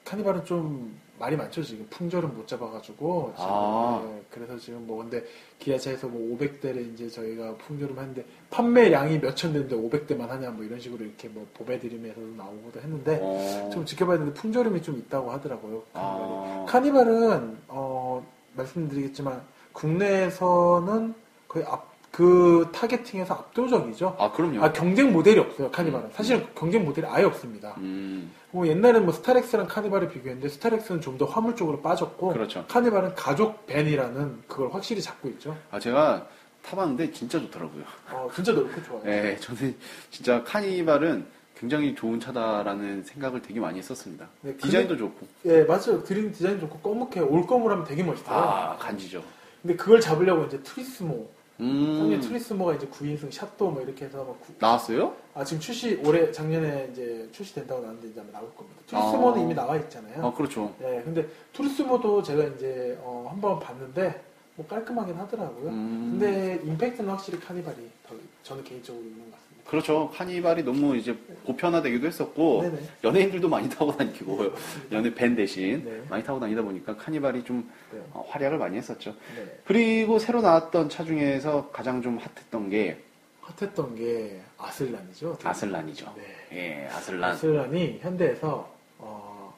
카니발은 0.06 0.46
좀 0.46 0.98
말이 1.20 1.36
많죠 1.36 1.64
지금 1.64 1.88
품절은 1.90 2.36
못 2.36 2.48
잡아가지고 2.48 3.34
지금, 3.36 3.50
아. 3.50 4.02
네, 4.06 4.22
그래서 4.30 4.58
지금 4.58 4.86
뭐 4.86 4.98
근데 4.98 5.24
기아차에서 5.60 6.08
뭐 6.08 6.38
500대를 6.38 6.94
이제 6.94 7.10
저희가 7.10 7.56
품절을 7.56 7.98
하는데 7.98 8.24
판매량이 8.52 9.20
몇천 9.20 9.54
대인데 9.54 9.76
500대만 9.76 10.28
하냐 10.28 10.52
뭐 10.52 10.64
이런 10.64 10.80
식으로 10.80 11.04
이렇게 11.04 11.28
뭐 11.28 11.48
보배드림에서도 11.56 12.28
나오고도 12.38 12.80
했는데 12.82 13.20
어. 13.22 13.70
좀 13.74 13.86
지켜봐야 13.86 14.18
되는데 14.20 14.40
품절음이 14.40 14.82
좀 14.82 14.98
있다고 14.98 15.32
하더라고요. 15.32 15.84
카니발이. 15.94 15.94
아. 15.94 16.66
카니발은 16.68 17.58
어, 17.68 18.26
말씀드리겠지만 18.56 19.42
국내에서는 19.74 21.14
거의 21.48 21.66
앞그 21.66 22.70
타겟팅에서 22.74 23.34
압도적이죠. 23.34 24.16
아, 24.20 24.32
그럼요. 24.32 24.64
아 24.64 24.72
경쟁 24.72 25.12
모델이 25.12 25.40
없어요 25.40 25.72
카니발은. 25.72 26.08
음. 26.08 26.12
사실은 26.14 26.46
경쟁 26.56 26.86
모델이 26.86 27.08
아예 27.08 27.24
없습니다. 27.24 27.74
음, 27.78 28.32
뭐 28.58 28.68
옛날엔 28.68 29.06
뭐 29.06 29.14
스타렉스랑 29.14 29.68
카니발을 29.68 30.10
비교했는데 30.10 30.50
스타렉스는 30.50 31.00
좀 31.02 31.18
더 31.18 31.26
화물 31.26 31.56
쪽으로 31.56 31.82
빠졌고 31.82 32.30
그렇죠. 32.34 32.64
카니발은 32.68 33.14
가족 33.16 33.66
밴이라는 33.68 34.44
그걸 34.48 34.72
확실히 34.72 35.02
잡고 35.02 35.30
있죠. 35.30 35.56
아, 35.72 35.80
제가 35.80 36.28
타봤는데 36.64 37.12
진짜 37.12 37.40
좋더라고요. 37.40 37.84
어, 38.12 38.30
진짜 38.36 38.52
넓고 38.52 38.84
좋아요. 38.84 39.04
네, 39.04 39.36
저는 39.40 39.76
진짜 40.12 40.44
카니발은 40.44 41.26
굉장히 41.56 41.94
좋은 41.96 42.20
차다라는 42.20 43.04
생각을 43.04 43.42
되게 43.44 43.60
많이 43.60 43.78
했었습니다. 43.80 44.28
네, 44.42 44.56
디자인도 44.58 44.96
좋고. 44.98 45.28
예, 45.46 45.64
맞아요. 45.64 46.04
드림 46.04 46.32
디자인 46.32 46.60
좋고 46.60 46.80
검게 46.80 47.20
올검을 47.20 47.72
하면 47.72 47.84
되게 47.86 48.04
멋있어요. 48.04 48.36
아, 48.36 48.78
간지죠. 48.78 49.24
근데 49.64 49.76
그걸 49.76 50.00
잡으려고 50.00 50.46
이제 50.46 50.60
투리스모, 50.62 51.28
상위 51.58 52.16
음, 52.16 52.22
트리스모가 52.22 52.76
이제 52.76 52.88
9인승 52.88 53.32
샷도 53.32 53.72
뭐 53.72 53.82
이렇게 53.82 54.06
해서 54.06 54.24
막 54.24 54.40
구- 54.42 54.54
나왔어요? 54.60 55.16
아 55.34 55.44
지금 55.44 55.60
출시 55.60 56.00
올해 56.06 56.32
작년에 56.32 56.90
이제 56.92 57.28
출시된다고 57.32 57.82
나왔는데 57.82 58.10
이제 58.10 58.22
아마 58.22 58.32
나올 58.32 58.54
겁니다. 58.56 58.80
트리스모는 58.86 59.40
아. 59.40 59.44
이미 59.44 59.54
나와 59.56 59.76
있잖아요. 59.78 60.26
아, 60.28 60.34
그렇죠. 60.34 60.74
예, 60.82 61.02
근데 61.04 61.28
투리스모도 61.54 62.22
제가 62.22 62.44
이제 62.46 62.98
어, 63.02 63.26
한번 63.30 63.60
봤는데 63.60 64.24
뭐 64.56 64.68
깔끔하긴 64.68 65.16
하더라고요. 65.16 65.70
음. 65.70 66.18
근데 66.20 66.62
임팩트는 66.64 67.10
확실히 67.10 67.40
카니발이 67.40 67.78
더 68.08 68.16
저는 68.44 68.64
개인적으로 68.64 69.04
있는 69.04 69.20
것 69.26 69.32
같습니다. 69.32 69.47
그렇죠. 69.68 70.10
카니발이 70.14 70.64
너무 70.64 70.96
이제 70.96 71.18
보편화되기도 71.46 72.08
했었고, 72.08 72.62
네네. 72.64 72.80
연예인들도 73.04 73.50
많이 73.50 73.70
타고 73.70 73.96
다니고, 73.96 74.54
연예 74.92 75.14
밴 75.14 75.36
대신 75.36 75.84
네. 75.84 76.02
많이 76.10 76.24
타고 76.24 76.40
다니다 76.40 76.62
보니까 76.62 76.96
카니발이 76.96 77.44
좀 77.44 77.70
네. 77.92 78.00
어, 78.14 78.26
활약을 78.30 78.58
많이 78.58 78.78
했었죠. 78.78 79.16
네. 79.36 79.60
그리고 79.66 80.20
새로 80.20 80.42
나왔던 80.42 80.90
차 80.90 81.04
중에서 81.04 81.70
가장 81.72 82.02
좀 82.02 82.18
핫했던 82.18 82.70
게 82.70 83.04
핫했던 83.42 83.96
게 83.96 84.42
아슬란이죠. 84.58 85.38
아슬란이죠. 85.44 86.14
네. 86.18 86.48
예, 86.54 86.88
아슬란. 86.88 87.32
아슬란이 87.32 88.00
현대에서 88.02 88.70
어, 89.00 89.54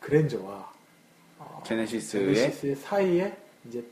그랜저와 0.00 0.72
어, 1.38 1.62
제네시스의 1.66 2.34
제네시스의 2.34 2.76
사이에 2.76 3.36
이제 3.66 3.84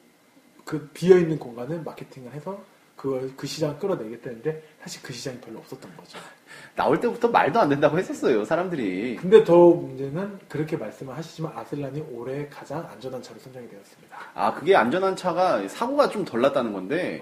그 0.65 0.89
비어 0.93 1.19
있는 1.19 1.39
공간을 1.39 1.83
마케팅을 1.83 2.33
해서 2.33 2.61
그, 2.99 3.33
그 3.37 3.47
시장을 3.47 3.79
끌어내겠다는데 3.79 4.63
사실 4.83 5.01
그 5.03 5.13
시장이 5.13 5.39
별로 5.39 5.61
없었던 5.61 5.97
거죠. 5.97 6.19
나올 6.75 7.01
때부터 7.01 7.29
말도 7.29 7.59
안 7.61 7.69
된다고 7.69 7.99
했었어요, 7.99 8.45
사람들이. 8.45 9.17
근데 9.17 9.43
더 9.45 9.71
문제는 9.71 10.39
그렇게 10.49 10.77
말씀을 10.77 11.17
하시지만 11.17 11.53
아슬란이 11.57 12.05
올해 12.13 12.49
가장 12.49 12.87
안전한 12.93 13.23
차로 13.23 13.39
선정이 13.39 13.69
되었습니다. 13.69 14.17
아, 14.35 14.55
그게 14.55 14.77
안전한 14.77 15.17
차가 15.17 15.67
사고가 15.69 16.09
좀 16.09 16.25
덜 16.25 16.41
났다는 16.41 16.73
건데, 16.73 17.21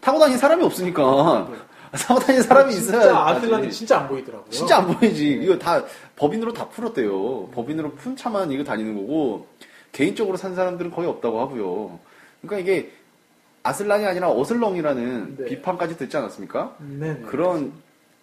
타고 0.00 0.18
다니는 0.18 0.38
사람이 0.38 0.62
없으니까. 0.62 1.50
사고 1.94 2.20
다니는 2.20 2.42
사람이 2.42 2.72
있어야. 2.72 3.00
진짜 3.00 3.26
아슬란이 3.26 3.72
진짜 3.72 3.98
안 4.00 4.08
보이더라고요. 4.08 4.50
진짜 4.50 4.76
안 4.78 4.86
보이지. 4.86 5.40
이거 5.42 5.58
다 5.58 5.82
법인으로 6.16 6.52
다 6.52 6.68
풀었대요. 6.68 7.48
법인으로 7.52 7.92
푼 7.92 8.16
차만 8.16 8.52
이거 8.52 8.62
다니는 8.64 8.94
거고, 8.94 9.46
개인적으로 9.92 10.36
산 10.36 10.54
사람들은 10.54 10.90
거의 10.90 11.08
없다고 11.08 11.40
하고요. 11.40 11.98
그러니까 12.42 12.58
이게 12.70 12.92
아슬란이 13.66 14.06
아니라 14.06 14.30
어슬렁이라는 14.30 15.36
네. 15.38 15.44
비판까지 15.46 15.96
듣지 15.96 16.16
않았습니까? 16.16 16.76
네네. 16.78 17.22
그런, 17.22 17.72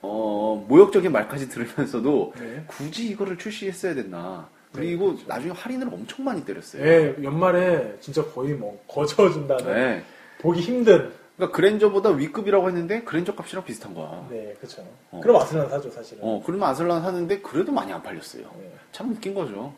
어, 0.01 0.65
모욕적인 0.67 1.11
말까지 1.11 1.49
들으면서도 1.49 2.33
네. 2.39 2.63
굳이 2.67 3.07
이거를 3.09 3.37
출시했어야 3.37 3.93
됐나. 3.95 4.47
그리고 4.71 5.15
나중에 5.27 5.51
할인을 5.53 5.87
엄청 5.87 6.25
많이 6.25 6.43
때렸어요. 6.43 6.83
네, 6.83 7.15
연말에 7.23 7.95
진짜 7.99 8.23
거의 8.25 8.53
뭐 8.55 8.83
거저준다는 8.87 9.65
네. 9.65 10.03
보기 10.39 10.61
힘든. 10.61 11.11
그러니까 11.35 11.55
그랜저보다 11.55 12.09
위급이라고 12.09 12.67
했는데 12.69 13.03
그랜저 13.03 13.35
값이랑 13.35 13.65
비슷한 13.65 13.93
거야. 13.93 14.25
네, 14.31 14.55
그렇죠. 14.59 14.83
어. 15.11 15.19
그럼 15.21 15.35
아슬란 15.37 15.69
사죠, 15.69 15.91
사실은. 15.91 16.23
어, 16.23 16.41
그러면 16.43 16.69
아슬란 16.69 17.03
사는데 17.03 17.41
그래도 17.41 17.71
많이 17.71 17.93
안 17.93 18.01
팔렸어요. 18.01 18.43
네. 18.59 18.73
참 18.91 19.11
웃긴 19.11 19.35
거죠. 19.35 19.75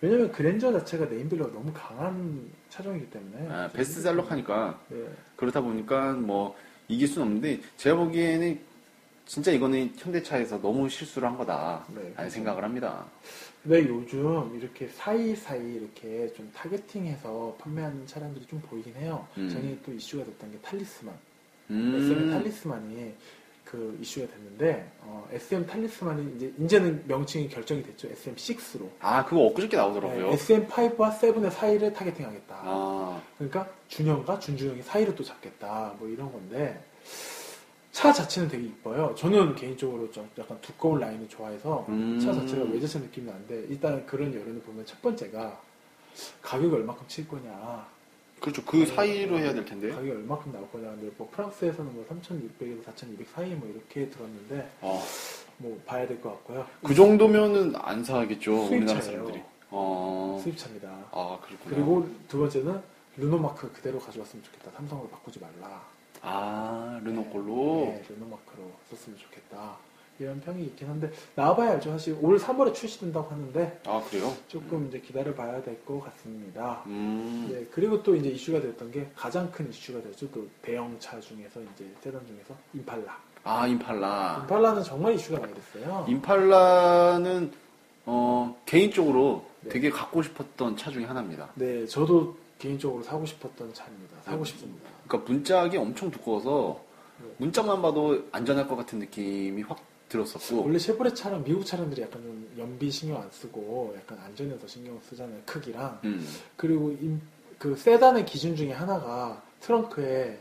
왜냐면 0.00 0.30
그랜저 0.30 0.72
자체가 0.72 1.06
네임밸류가 1.06 1.52
너무 1.52 1.72
강한 1.72 2.48
차종이기 2.68 3.10
때문에. 3.10 3.48
아, 3.52 3.68
베스트셀러 3.72 4.22
하니까 4.22 4.80
네. 4.88 5.04
그렇다 5.36 5.60
보니까 5.60 6.12
뭐 6.12 6.56
이길 6.86 7.08
수는 7.08 7.26
없는데 7.26 7.60
제가 7.76 7.96
보기에는 7.96 8.60
진짜 9.26 9.52
이거는 9.52 9.92
현대차에서 9.96 10.60
너무 10.60 10.88
실수를 10.88 11.28
한 11.28 11.36
거다 11.36 11.84
네, 11.94 12.12
라는 12.16 12.30
생각을 12.30 12.64
합니다. 12.64 13.04
근데 13.62 13.86
요즘 13.86 14.56
이렇게 14.56 14.88
사이사이 14.88 15.74
이렇게 15.74 16.32
좀 16.32 16.50
타겟팅해서 16.54 17.56
판매하는 17.60 18.06
차량들이 18.06 18.46
좀 18.46 18.60
보이긴 18.62 18.94
해요. 18.94 19.26
음. 19.36 19.48
전에 19.50 19.78
또 19.84 19.92
이슈가 19.92 20.24
됐던 20.24 20.52
게 20.52 20.58
탈리스만. 20.58 21.14
음. 21.70 21.94
SM 21.96 22.30
탈리스만이 22.30 23.14
그 23.70 23.98
이슈가 24.00 24.26
됐는데 24.28 24.90
어, 25.02 25.28
SM 25.30 25.66
탈리스만이 25.66 26.36
이제 26.36 26.52
이제는 26.58 27.04
명칭이 27.06 27.48
결정이 27.50 27.82
됐죠. 27.82 28.08
SM6로. 28.08 28.88
아 29.00 29.24
그거 29.26 29.42
엊그저께 29.42 29.76
나오더라고요. 29.76 30.30
SM5와 30.30 31.18
7의 31.18 31.50
사이를 31.50 31.92
타겟팅하겠다. 31.92 32.60
아, 32.62 33.20
그러니까 33.36 33.68
준영과 33.88 34.38
준준영의 34.38 34.82
사이를 34.82 35.14
또 35.14 35.22
잡겠다. 35.22 35.94
뭐 35.98 36.08
이런 36.08 36.32
건데 36.32 36.82
차 37.92 38.10
자체는 38.10 38.48
되게 38.48 38.64
이뻐요. 38.64 39.14
저는 39.16 39.54
개인적으로 39.54 40.10
좀 40.10 40.26
약간 40.38 40.58
두꺼운 40.62 41.00
라인을 41.00 41.28
좋아해서 41.28 41.84
음. 41.90 42.18
차 42.20 42.32
자체가 42.32 42.64
외제차 42.70 43.00
느낌이 43.00 43.26
나는데 43.26 43.66
일단 43.68 44.06
그런 44.06 44.32
여론을 44.32 44.62
보면 44.62 44.86
첫 44.86 45.02
번째가 45.02 45.60
가격이 46.40 46.74
얼마큼 46.74 47.06
칠 47.06 47.28
거냐. 47.28 47.86
그렇죠. 48.40 48.64
그 48.64 48.84
사이로 48.86 49.38
해야 49.38 49.52
될 49.52 49.64
텐데. 49.64 49.88
가격이 49.90 50.10
얼마큼 50.10 50.52
나올 50.52 50.70
거냐. 50.70 50.90
근데 50.90 51.10
뭐 51.16 51.28
프랑스에서는 51.32 51.92
뭐 51.94 52.06
3,600에서 52.08 52.84
4,200 52.84 53.28
사이 53.34 53.50
뭐 53.54 53.68
이렇게 53.68 54.08
들었는데 54.10 54.70
어, 54.80 55.02
뭐 55.58 55.80
봐야 55.86 56.06
될 56.06 56.20
것 56.20 56.30
같고요. 56.30 56.66
그 56.82 56.94
정도면은 56.94 57.74
안 57.76 58.02
사겠죠. 58.04 58.66
우리나라. 58.66 59.00
사람들이. 59.00 59.42
어. 59.70 60.40
수입차입니다. 60.42 60.88
아 61.12 61.38
그렇구나. 61.42 61.74
그리고 61.74 62.08
두 62.28 62.38
번째는 62.38 62.80
르노 63.16 63.38
마크 63.38 63.70
그대로 63.72 63.98
가져왔으면 63.98 64.44
좋겠다. 64.44 64.70
삼성으로 64.76 65.08
바꾸지 65.08 65.40
말라. 65.40 65.82
아 66.22 67.00
르노 67.04 67.24
걸로. 67.30 67.86
네, 67.86 68.04
르노 68.08 68.26
마크로 68.26 68.70
썼으면 68.90 69.18
좋겠다. 69.18 69.76
이런 70.18 70.40
평이 70.40 70.62
있긴 70.64 70.88
한데 70.88 71.10
나와봐야 71.34 71.72
알죠. 71.72 71.90
사실 71.90 72.16
올 72.20 72.38
3월에 72.38 72.74
출시된다고 72.74 73.30
하는데 73.30 73.80
아 73.86 74.02
그래요? 74.10 74.32
조금 74.48 74.88
이제 74.88 74.98
기다려봐야 75.00 75.62
될 75.62 75.78
것 75.84 76.00
같습니다. 76.00 76.82
음. 76.86 77.48
네, 77.50 77.64
그리고 77.70 78.02
또 78.02 78.14
이제 78.16 78.28
이슈가 78.28 78.60
됐던 78.60 78.90
게 78.90 79.08
가장 79.14 79.50
큰 79.52 79.68
이슈가 79.70 80.02
됐죠. 80.02 80.30
또 80.32 80.46
대형차 80.62 81.20
중에서 81.20 81.60
이제 81.74 81.86
세단 82.00 82.20
중에서 82.26 82.54
임팔라. 82.74 83.18
아 83.44 83.66
임팔라. 83.66 84.40
임팔라는 84.42 84.82
정말 84.82 85.14
이슈가 85.14 85.38
많이 85.40 85.54
됐어요. 85.54 86.04
임팔라는 86.08 87.52
어, 88.06 88.60
개인적으로 88.66 89.44
네. 89.60 89.70
되게 89.70 89.90
갖고 89.90 90.22
싶었던 90.22 90.76
차 90.76 90.90
중에 90.90 91.04
하나입니다. 91.04 91.50
네, 91.54 91.86
저도 91.86 92.36
개인적으로 92.58 93.02
사고 93.02 93.24
싶었던 93.24 93.72
차입니다. 93.72 94.16
사고 94.24 94.44
싶습니다. 94.44 94.88
그러니까 95.06 95.30
문짝이 95.30 95.76
엄청 95.76 96.10
두꺼워서 96.10 96.80
네. 97.22 97.28
문짝만 97.38 97.80
봐도 97.82 98.24
안전할 98.32 98.66
것 98.66 98.76
같은 98.76 98.98
느낌이 98.98 99.62
확 99.62 99.78
들었었고 100.08 100.62
원래 100.64 100.78
쉐보레 100.78 101.14
차랑 101.14 101.44
미국 101.44 101.64
차량들이 101.66 102.02
약간 102.02 102.22
좀 102.22 102.48
연비 102.58 102.90
신경 102.90 103.20
안 103.20 103.30
쓰고 103.30 103.94
약간 103.98 104.18
안전에 104.24 104.58
더 104.58 104.66
신경 104.66 104.98
쓰잖아요. 105.08 105.38
크기랑. 105.44 106.00
음. 106.04 106.26
그리고 106.56 106.90
임- 107.00 107.20
그 107.58 107.74
세단의 107.76 108.24
기준 108.24 108.54
중에 108.56 108.72
하나가 108.72 109.42
트렁크에 109.60 110.38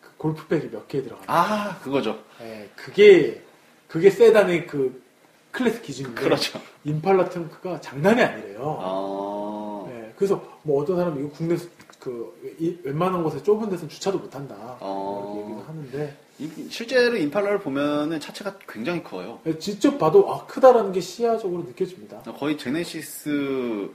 그 0.00 0.10
골프백이 0.16 0.68
몇 0.70 0.86
개 0.88 1.02
들어가요. 1.02 1.24
아 1.28 1.78
그거죠. 1.82 2.22
네, 2.38 2.70
그게 2.76 3.42
그게 3.88 4.10
세단의 4.10 4.66
그 4.66 5.02
클래스 5.50 5.82
기준인데 5.82 6.20
그렇죠. 6.22 6.60
임팔라 6.84 7.28
트렁크가 7.30 7.80
장난이 7.80 8.22
아니래요. 8.22 8.78
아. 8.80 9.86
네, 9.90 10.12
그래서 10.16 10.42
뭐 10.62 10.82
어떤 10.82 10.96
사람이 10.96 11.20
이거 11.20 11.30
국내 11.30 11.56
그 12.06 12.56
이- 12.60 12.78
웬만한 12.84 13.24
곳에 13.24 13.42
좁은 13.42 13.68
데서는 13.68 13.88
주차도 13.88 14.18
못 14.20 14.32
한다. 14.32 14.54
어. 14.78 15.34
이렇게 15.34 15.42
얘기를 15.50 15.68
하는데 15.68 16.16
이- 16.38 16.70
실제로 16.70 17.16
임팔라를 17.16 17.58
보면은 17.58 18.20
차체가 18.20 18.56
굉장히 18.68 19.02
커요. 19.02 19.40
직접 19.58 19.98
봐도 19.98 20.32
아 20.32 20.46
크다라는 20.46 20.92
게 20.92 21.00
시야적으로 21.00 21.64
느껴집니다. 21.64 22.20
거의 22.38 22.56
제네시스보다 22.56 23.90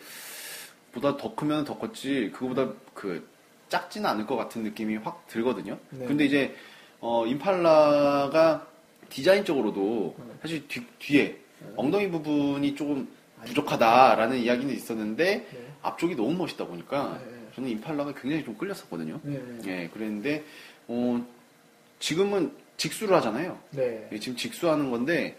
더 1.18 1.34
크면 1.36 1.64
더 1.64 1.78
컸지 1.78 2.32
그거보다 2.34 2.74
그 2.94 3.26
작지는 3.70 4.10
않을 4.10 4.28
것 4.28 4.36
같은 4.36 4.64
느낌이 4.64 4.98
확 4.98 5.26
들거든요. 5.28 5.78
네. 5.92 6.06
근데 6.06 6.26
이제 6.26 6.54
어, 7.00 7.26
임팔라가 7.26 8.68
디자인적으로도 9.10 10.16
네. 10.18 10.26
사실 10.42 10.68
뒤, 10.68 10.86
뒤에 11.00 11.40
엉덩이 11.78 12.10
부분이 12.12 12.76
조금 12.76 13.08
부족하다라는 13.46 14.38
이야기는 14.40 14.74
있었는데 14.76 15.48
네. 15.50 15.74
앞쪽이 15.82 16.16
너무 16.16 16.34
멋있다 16.34 16.68
보니까 16.68 17.18
네. 17.26 17.31
저는 17.56 17.70
임팔라가 17.70 18.14
굉장히 18.14 18.44
좀 18.44 18.56
끌렸었거든요. 18.58 19.20
네, 19.24 19.42
네. 19.64 19.84
예, 19.84 19.90
그랬는데 19.94 20.44
어, 20.88 21.26
지금은 22.00 22.52
직수를 22.78 23.16
하잖아요. 23.18 23.58
네. 23.72 24.08
예, 24.12 24.20
지금 24.20 24.38
직수하는 24.38 24.90
건데 24.90 25.38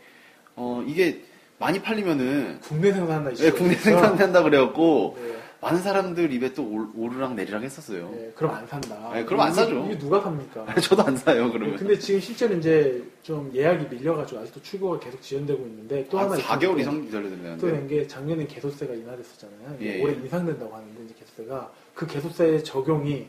어, 0.55 0.85
이게 0.87 1.22
많이 1.59 1.81
팔리면은 1.81 2.61
국내 2.61 2.92
생산한다. 2.92 3.44
예, 3.44 3.51
국내 3.51 3.75
생산한다 3.75 4.42
그래갖고 4.42 5.16
네. 5.20 5.37
많은 5.61 5.81
사람들 5.81 6.33
입에 6.33 6.55
또 6.55 6.68
올- 6.68 6.88
오르락 6.96 7.35
내리락 7.37 7.62
했었어요. 7.62 8.11
네, 8.12 8.33
그럼 8.35 8.53
안 8.53 8.66
산다. 8.66 9.11
네, 9.14 9.25
그럼 9.25 9.42
안 9.42 9.53
사죠. 9.55 9.85
이게 9.87 9.96
누가 9.96 10.20
삽니까? 10.20 10.75
저도 10.83 11.05
안 11.05 11.16
사요 11.16 11.53
그러면. 11.53 11.77
근데 11.77 11.96
지금 11.96 12.18
실제로 12.20 12.57
이제 12.57 13.01
좀 13.22 13.48
예약이 13.55 13.94
밀려가지고 13.94 14.40
아직도 14.40 14.61
출고가 14.62 14.98
계속 14.98 15.22
지연되고 15.22 15.64
있는데 15.66 16.05
또한 16.11 16.33
하나 16.33 16.42
4개월 16.42 16.79
있- 16.79 16.83
이상 16.83 16.96
또 16.98 17.03
기다려야 17.07 17.57
된게 17.59 18.09
작년에 18.09 18.44
개소세가 18.46 18.92
인하됐었잖아요. 18.92 19.77
예, 19.83 20.03
올해 20.03 20.14
예. 20.14 20.18
인상된다고 20.18 20.75
하는데 20.75 21.05
이제 21.05 21.14
개소세가 21.20 21.72
그 21.94 22.07
개소세 22.07 22.62
적용이 22.62 23.26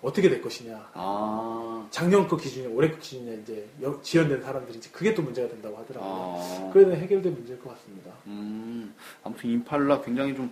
어떻게 0.00 0.28
될 0.28 0.42
것이냐. 0.42 0.90
아, 0.94 1.86
작년 1.90 2.26
그 2.26 2.36
기준이 2.36 2.66
올해 2.66 2.90
그 2.90 2.98
기준이 2.98 3.40
이제 3.42 3.68
여- 3.82 4.00
지연된 4.02 4.42
사람들이 4.42 4.78
이제 4.78 4.90
그게 4.92 5.14
또 5.14 5.22
문제가 5.22 5.48
된다고 5.48 5.76
하더라고요. 5.76 6.10
아. 6.10 6.70
그래도 6.72 6.94
해결될 6.96 7.30
문제일 7.32 7.60
것 7.60 7.70
같습니다. 7.70 8.10
음, 8.26 8.92
아무튼 9.22 9.50
임팔라 9.50 10.00
굉장히 10.02 10.34
좀 10.34 10.50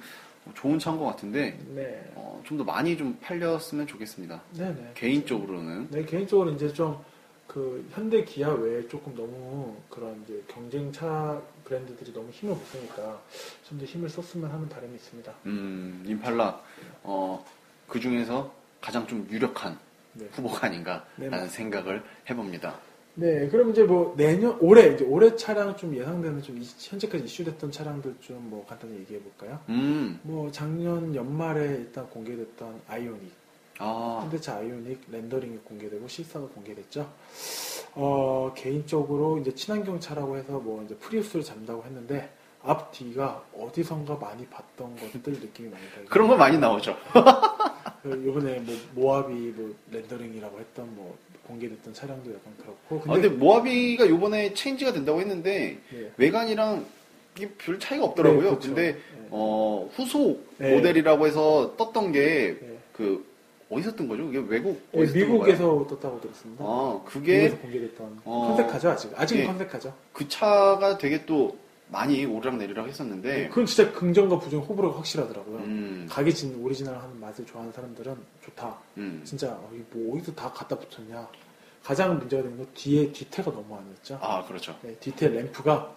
좋은 0.55 0.79
차인 0.79 0.99
것 0.99 1.05
같은데 1.07 1.59
네. 1.75 2.11
어, 2.15 2.41
좀 2.45 2.59
더 2.59 2.65
많이 2.65 2.97
좀 2.97 3.17
팔렸으면 3.21 3.87
좋겠습니다. 3.89 4.41
네네. 4.57 4.93
개인적으로는. 4.95 5.89
네, 5.91 6.05
개인적으로 6.05 6.51
이제 6.53 6.73
좀 6.73 6.97
그 7.51 7.85
현대 7.91 8.23
기아 8.23 8.51
외에 8.53 8.87
조금 8.87 9.13
너무 9.17 9.75
그런 9.89 10.23
이제 10.23 10.41
경쟁차 10.47 11.43
브랜드들이 11.75 12.13
너무 12.13 12.29
힘을 12.31 12.55
못 12.55 12.67
쓰니까 12.67 13.21
좀 13.69 13.79
더 13.79 13.85
힘을 13.85 14.09
썼으면 14.11 14.51
하는 14.51 14.69
바람이 14.69 14.95
있습니다. 14.97 15.33
음, 15.47 16.03
임팔라 16.07 16.61
어, 17.05 17.45
그 17.87 18.01
중에서 18.01 18.53
가장 18.81 19.07
좀 19.07 19.27
유력한 19.31 19.79
네. 20.15 20.27
후보가 20.33 20.67
아닌가라는 20.67 21.31
네. 21.31 21.47
생각을 21.49 22.03
해봅니다. 22.29 22.75
네, 23.15 23.49
그럼 23.49 23.71
이제 23.71 23.83
뭐 23.85 24.15
내년 24.17 24.57
올해 24.61 24.89
이제 24.95 25.05
올해 25.05 25.35
차량 25.37 25.77
좀 25.77 25.95
예상되는 25.95 26.43
좀 26.43 26.59
이- 26.59 26.67
현재까지 26.79 27.25
이슈됐던 27.25 27.71
차량들 27.71 28.17
좀 28.21 28.41
뭐 28.51 28.65
간단히 28.67 28.99
얘기해 29.01 29.21
볼까요? 29.21 29.61
음, 29.69 30.19
뭐 30.23 30.51
작년 30.51 31.15
연말에 31.15 31.65
일단 31.67 32.09
공개됐던 32.11 32.81
아이오닉, 32.89 33.33
아, 33.79 34.21
현대차 34.23 34.57
아이오닉 34.57 35.03
렌더링이 35.11 35.59
공개되고 35.59 36.09
실사가 36.09 36.47
공개됐죠. 36.49 37.09
어, 37.95 38.53
개인적으로 38.57 39.39
이제 39.39 39.55
친환경 39.55 39.99
차라고 40.01 40.37
해서 40.37 40.53
뭐 40.53 40.83
이제 40.85 40.95
프리우스를 40.97 41.45
잡는다고 41.45 41.85
했는데 41.85 42.31
앞 42.63 42.93
뒤가 42.93 43.43
어디선가 43.57 44.17
많이 44.17 44.47
봤던 44.47 44.97
것들 44.97 45.33
느낌이 45.33 45.71
많이 45.71 45.83
들어요. 45.91 46.07
그런 46.09 46.29
거 46.29 46.37
많이 46.37 46.59
나오죠. 46.59 46.97
이번에 48.05 48.61
뭐 48.61 48.75
모하비 48.95 49.33
뭐 49.57 49.75
rendering이라고 49.91 50.61
했던 50.61 50.95
뭐 50.95 51.17
공개됐던 51.47 51.93
차량도 51.95 52.31
약간 52.31 52.53
그렇고 52.59 53.11
아, 53.11 53.15
근데 53.15 53.29
모하비가 53.29 54.09
요번에 54.09 54.55
change가 54.55 54.93
된다고 54.93 55.21
했는데 55.21 55.79
네. 55.91 56.13
외관이랑 56.17 56.87
별 57.59 57.79
차이가 57.79 58.05
없더라고요. 58.05 58.43
네, 58.43 58.49
그렇죠. 58.49 58.69
근데 58.69 58.93
네. 58.93 59.01
어, 59.31 59.89
후속 59.95 60.47
네. 60.59 60.75
모델이라고 60.75 61.27
해서 61.27 61.75
떴던 61.77 62.13
게 62.13 62.59
네. 62.61 62.79
그 62.93 63.30
어디서 63.71 63.95
뜬 63.95 64.09
거죠? 64.09 64.25
이게 64.25 64.39
외국 64.39 64.83
네, 64.93 65.01
어디서 65.01 65.13
뜬? 65.13 65.23
미국에서 65.23 65.87
떴다고 65.89 66.21
들었습니다. 66.21 66.65
아, 66.65 67.01
그게 67.05 67.43
미국에서 67.45 67.63
공개됐던 67.63 68.21
어, 68.25 68.47
concept 68.49 68.71
car죠 68.71 68.91
아직 68.91 69.13
아직은 69.17 69.43
예. 69.43 69.47
concept 69.47 69.71
car죠. 69.71 69.95
그 70.13 70.29
차가 70.29 70.99
되게 70.99 71.25
또 71.25 71.57
많이 71.89 72.25
오르락 72.25 72.57
내리락 72.57 72.87
했었는데 72.89 73.49
그건 73.49 73.67
진짜 73.67 73.93
긍정과 73.93 74.39
부정 74.39 74.61
호불호가 74.61 74.99
확실하더라고요. 74.99 75.59
음, 75.59 76.07
가게 76.11 76.33
진 76.33 76.55
오리지널 76.63 76.97
하는 76.97 77.19
맛을 77.21 77.45
좋아하는 77.47 77.73
사람들은 77.73 78.17
좋다. 78.45 78.77
음. 78.99 79.23
진짜 79.25 79.53
어, 79.53 79.71
이뭐 79.73 80.17
어디서 80.17 80.35
다 80.35 80.53
갖다 80.53 80.77
붙였냐. 80.79 81.29
가장 81.83 82.19
문제가 82.19 82.43
되는 82.43 82.57
건 82.59 82.67
뒤에 82.75 83.11
뒤태가 83.13 83.51
너무 83.53 83.77
아니었죠. 83.77 84.19
아, 84.21 84.45
그렇죠. 84.45 84.77
네, 84.83 84.95
뒤태 85.01 85.29
램프가 85.29 85.95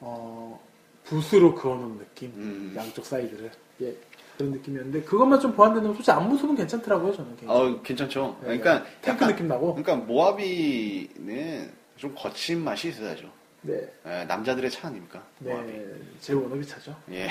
어, 0.00 0.60
붓으로 1.04 1.54
그어놓은 1.54 1.98
느낌. 1.98 2.32
음. 2.36 2.74
양쪽 2.76 3.04
사이드를 3.04 3.50
예 3.80 3.96
그런 4.36 4.52
느낌이었는데 4.52 5.02
그것만 5.02 5.40
좀 5.40 5.52
보완되면 5.52 5.94
솔직히 5.94 6.10
앞모습은 6.12 6.56
괜찮더라고요 6.56 7.14
저는 7.14 7.36
개인적으로. 7.36 7.76
아, 7.78 7.82
괜찮죠. 7.82 8.36
네, 8.40 8.46
그러니까 8.58 8.84
탱크 9.02 9.10
약간- 9.10 9.28
느낌 9.28 9.48
나고. 9.48 9.74
그러니까 9.74 9.96
모하비는 10.06 11.70
좀 11.96 12.14
거친 12.16 12.62
맛이 12.64 12.88
있어야죠. 12.88 13.30
네, 13.64 13.74
예, 14.06 14.24
남자들의 14.24 14.68
차 14.70 14.88
아닙니까? 14.88 15.22
모하비. 15.38 15.70
네, 15.70 15.84
제 16.20 16.32
워너비 16.32 16.66
차죠. 16.66 16.96
예. 17.12 17.28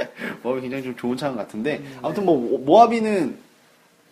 모하비 0.42 0.62
굉장히 0.62 0.82
좀 0.84 0.96
좋은 0.96 1.16
차인 1.16 1.34
것 1.34 1.40
같은데 1.40 1.78
음, 1.78 1.98
아무튼 2.02 2.24
뭐 2.24 2.58
모하비는 2.58 3.36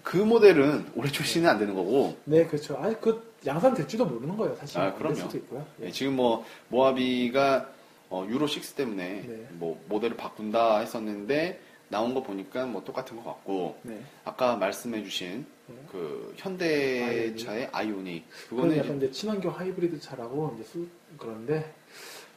그 0.03 0.17
모델은 0.19 0.87
올해 0.97 1.11
출시는 1.11 1.49
안 1.49 1.59
되는 1.59 1.75
거고 1.75 2.17
네, 2.25 2.45
그렇죠. 2.47 2.77
아니 2.77 3.01
그 3.01 3.33
양산 3.47 3.73
될지도 3.73 4.05
모르는 4.05 4.37
거예요, 4.37 4.55
사실. 4.57 4.79
아, 4.79 4.83
안될 4.85 4.99
그럼요. 4.99 5.15
수도 5.17 5.39
있고요. 5.39 5.67
예, 5.81 5.87
예. 5.87 5.91
지금 5.91 6.15
뭐 6.17 6.45
모하비가 6.69 7.69
어, 8.11 8.27
유로 8.29 8.47
6 8.47 8.77
때문에 8.77 9.25
네. 9.27 9.47
뭐 9.53 9.83
모델을 9.89 10.19
바꾼다 10.19 10.81
했었는데 10.81 11.59
나온 11.93 12.15
거 12.15 12.23
보니까 12.23 12.65
뭐 12.65 12.83
똑같은 12.83 13.17
것 13.19 13.25
같고 13.25 13.77
네. 13.83 14.01
아까 14.25 14.57
말씀해주신 14.57 15.45
네. 15.67 15.75
그 15.93 16.33
현대차의 16.39 17.69
아이오닉 17.71 18.25
그거는 18.49 18.79
약간 18.79 18.97
이제 18.97 19.11
친환경 19.11 19.53
하이브리드 19.53 20.01
차라고 20.01 20.55
이제 20.57 20.65
쓰 20.65 20.89
그런데 21.19 21.71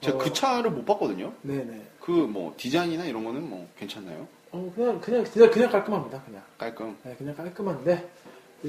제가 0.02 0.18
어, 0.18 0.20
그 0.20 0.34
차를 0.34 0.72
못 0.72 0.86
봤거든요. 0.86 1.32
네네. 1.42 1.82
그 2.02 2.12
뭐 2.12 2.54
디자인이나 2.58 3.06
이런 3.06 3.24
거는 3.24 3.50
뭐 3.50 3.66
괜찮나요? 3.80 4.28
어 4.52 4.72
그냥 4.76 5.00
그냥 5.00 5.24
그냥 5.24 5.50
그냥 5.50 5.72
깔끔합니다. 5.72 6.22
그냥 6.24 6.44
깔끔. 6.58 6.98
네, 7.04 7.16
그냥 7.18 7.34
깔끔한데 7.36 8.10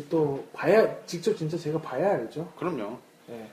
또 0.09 0.47
봐야 0.53 0.87
직접 1.05 1.37
진짜 1.37 1.59
제가 1.59 1.81
봐야 1.81 2.13
알죠. 2.13 2.51
그럼요. 2.57 2.97
네. 3.27 3.51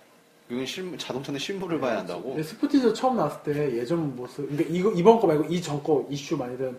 이건 0.52 0.66
실물, 0.68 1.00
자동차는 1.00 1.40
실물을 1.40 1.80
봐야 1.80 1.98
한다고. 1.98 2.36
네, 2.36 2.44
스포티저 2.44 2.94
처음 2.94 3.16
나왔을 3.18 3.42
때 3.44 3.78
예전 3.78 4.16
모습, 4.16 4.48
그러니까 4.50 4.70
이거 4.70 4.92
이번 4.92 5.20
거 5.20 5.26
말고 5.26 5.46
이전 5.46 5.82
거 5.82 6.06
이슈 6.12 6.38
많이 6.38 6.56
된 6.58 6.78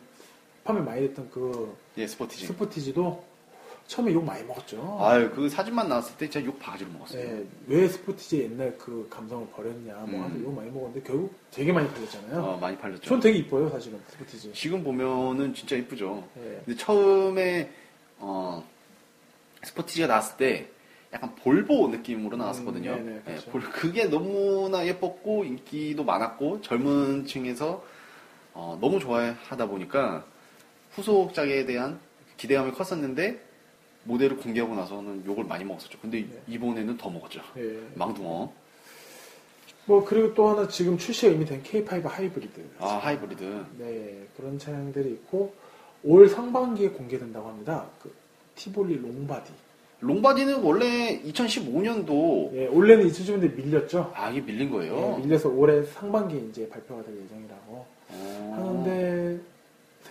판매 0.65 0.81
많이 0.81 1.03
됐던 1.09 1.31
그 1.31 1.77
예, 1.99 2.07
스포티지. 2.07 2.47
스포티지도 2.47 3.23
처음에 3.87 4.13
욕 4.15 4.25
많이 4.25 4.43
먹었죠. 4.45 4.97
아유, 5.01 5.31
그 5.35 5.47
사진만 5.51 5.89
나왔을 5.91 6.17
때 6.17 6.29
진짜 6.31 6.45
욕 6.47 6.59
바가지로 6.59 6.91
먹었어요. 6.93 7.23
네, 7.23 7.45
왜 7.67 7.87
스포티지 7.87 8.43
옛날 8.45 8.75
그 8.79 9.07
감성을 9.11 9.47
버렸냐, 9.49 9.93
뭐 9.95 10.07
음. 10.21 10.23
하면서 10.25 10.41
욕 10.43 10.55
많이 10.55 10.71
먹었는데 10.71 11.03
결국 11.07 11.35
되게 11.51 11.71
많이 11.71 11.87
팔렸잖아요. 11.89 12.43
어, 12.43 12.57
많이 12.59 12.79
팔렸죠. 12.79 13.03
전 13.03 13.21
되게 13.21 13.39
이뻐요, 13.41 13.69
사실은 13.69 14.01
스포티지. 14.09 14.53
지금 14.55 14.83
보면은 14.83 15.53
진짜 15.53 15.77
이쁘죠. 15.77 16.27
네. 16.35 16.63
근데 16.65 16.79
처음에 16.79 17.71
어, 18.21 18.65
스포티지가 19.65 20.07
나왔을 20.07 20.39
때 20.39 20.69
약간 21.13 21.35
볼보 21.37 21.89
느낌으로 21.89 22.39
나왔었거든요. 22.39 22.91
음, 22.93 23.05
네네, 23.05 23.17
예, 23.17 23.21
그렇죠. 23.33 23.51
볼- 23.51 23.61
그게 23.71 24.07
너무나 24.07 24.87
예뻤고 24.87 25.45
인기도 25.45 26.05
많았고 26.05 26.63
젊은 26.63 27.27
층에서 27.27 27.85
어, 28.55 28.79
너무 28.81 28.99
좋아하다 28.99 29.67
보니까 29.67 30.25
후속작에 30.95 31.67
대한 31.67 31.99
기대감이 32.37 32.73
컸었는데 32.73 33.41
모델을 34.05 34.37
공개하고 34.37 34.75
나서는 34.75 35.25
욕을 35.27 35.45
많이 35.45 35.65
먹었었죠. 35.65 35.99
근데 36.01 36.21
네. 36.21 36.43
이번에는 36.49 36.97
더 36.97 37.11
먹었죠. 37.11 37.41
네. 37.55 37.79
망둥어. 37.95 38.53
뭐 39.87 40.05
그리고 40.05 40.35
또 40.35 40.49
하나 40.49 40.67
지금 40.69 40.97
출시가 40.97 41.33
이미 41.33 41.45
된 41.45 41.63
K5 41.63 42.05
하이브리드. 42.05 42.61
아 42.79 42.97
하이브리드. 43.03 43.65
네, 43.79 44.27
그런 44.37 44.59
차량들이 44.59 45.11
있고 45.11 45.55
올 46.03 46.29
상반기에 46.29 46.91
공개된다고 46.91 47.49
합니다. 47.49 47.87
그 48.03 48.15
티볼리 48.55 48.97
long 48.97 49.22
body. 49.22 49.53
long 50.01 50.21
body는 50.21 50.63
원래 50.63 51.21
2015년도 51.23 52.55
예, 52.55 52.67
원래는 52.67 53.09
2010년대 53.09 53.57
밀렸죠. 53.57 54.13
아 54.15 54.31
이게 54.31 54.41
밀린 54.41 54.71
거예요. 54.71 55.17
예, 55.19 55.23
밀려서 55.23 55.49
올해 55.49 55.83
상반기에 55.83 56.41
이제 56.51 56.69
발표가 56.69 57.03
될 57.05 57.15
예정이라고 57.23 57.87
어. 58.11 58.53
하는데 58.57 59.41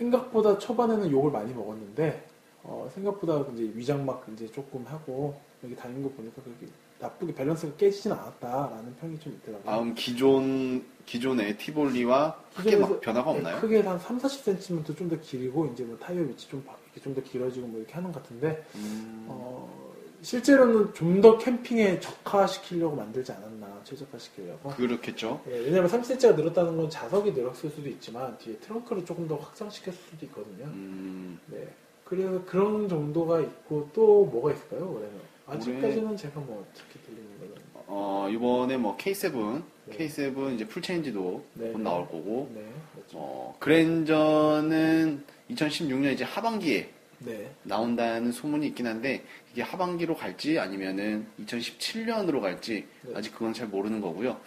생각보다 0.04 0.58
초반에는 0.58 1.12
욕을 1.12 1.32
많이 1.32 1.54
먹었는데 1.54 2.28
어, 2.63 2.89
생각보다 2.94 3.46
이제 3.54 3.72
위장막 3.76 4.26
이제 4.34 4.50
조금 4.52 4.86
하고 4.86 5.39
여기 5.63 5.76
다니는 5.76 6.04
거 6.04 6.10
보니까 6.10 6.42
그렇게 6.42 6.68
나쁘게 7.00 7.34
밸런스가 7.36 7.76
깨지진 7.76 8.12
않았다라는 8.13 8.96
평이 8.96 9.20
좀 9.20 9.34
있더라고요. 9.34 9.66
다음 9.66 9.94
기존 9.94 10.84
기존의 11.06 11.58
티볼리와 11.58 12.38
크게 12.56 12.78
막 12.78 13.02
변화가 13.02 13.32
네, 13.32 13.38
없나요? 13.38 13.60
크게 13.62 13.82
한 13.82 14.00
3, 14.00 14.18
40cm 14.20 14.98
좀 14.98 15.10
더 15.10 15.20
길고 15.20 15.66
이제 15.74 15.84
뭐 15.84 15.98
타이어 15.98 16.22
위치 16.22 16.48
좀좀더 16.48 17.22
길어지고 17.24 17.68
뭐 17.68 17.80
이렇게 17.80 17.94
하는 17.94 18.12
것 18.12 18.24
같은데 18.24 18.66
음. 18.76 19.26
어, 19.28 19.83
실제로는 20.24 20.94
좀 20.94 21.22
더 21.22 21.38
캠핑에 21.38 22.00
적화시키려고 22.00 22.96
만들지 22.96 23.32
않았나 23.32 23.82
최적화시키려고. 23.84 24.70
그렇겠죠. 24.72 25.42
예, 25.48 25.60
왜냐면 25.60 25.90
3cm가 25.90 26.36
늘었다는 26.36 26.76
건 26.76 26.90
좌석이 26.89 27.32
늘었을 27.32 27.70
수도 27.70 27.88
있지만 27.90 28.38
뒤에 28.40 28.56
트렁크를 28.58 29.06
조금 29.06 29.28
더 29.28 29.36
확장시켰을 29.36 29.98
수도 30.10 30.26
있거든요. 30.26 30.66
음, 30.66 31.40
네. 31.48 31.68
그래서 32.04 32.44
그런 32.46 32.90
정도가 32.90 33.40
있고 33.42 33.90
또 33.94 34.26
뭐가 34.26 34.52
있을까요 34.54 34.92
올해는? 34.92 35.34
아직까지는 35.48 36.18
제가 36.18 36.40
뭐 36.40 36.66
특히 36.74 37.00
들리는 37.06 37.40
거는 37.40 37.64
어, 37.88 38.28
이번에 38.32 38.78
뭐 38.78 38.98
K7, 38.98 39.62
네. 39.86 39.98
K7 39.98 40.56
이제 40.56 40.66
full 40.68 40.93
change도 40.93 41.44
네, 41.54 41.72
곧 41.72 41.78
네. 41.78 41.84
나올 41.84 42.06
거고, 42.08 42.50
네. 42.54 42.66
어, 43.14 43.56
그랜저는 43.60 45.24
2016년 45.52 46.14
이제 46.14 46.24
하반기에 46.24 46.90
네. 47.26 47.52
나온다는 47.64 48.32
소문이 48.32 48.68
있긴 48.68 48.88
한데 48.88 49.24
이게 49.52 49.62
하반기로 49.62 50.16
갈지 50.16 50.60
아니면은 50.60 51.26
2017년으로 51.46 52.42
갈지 52.42 52.86
네. 53.02 53.14
아직 53.16 53.34
그건 53.34 53.54
잘 53.54 53.68
모르는 53.68 54.02
거고요. 54.02 54.40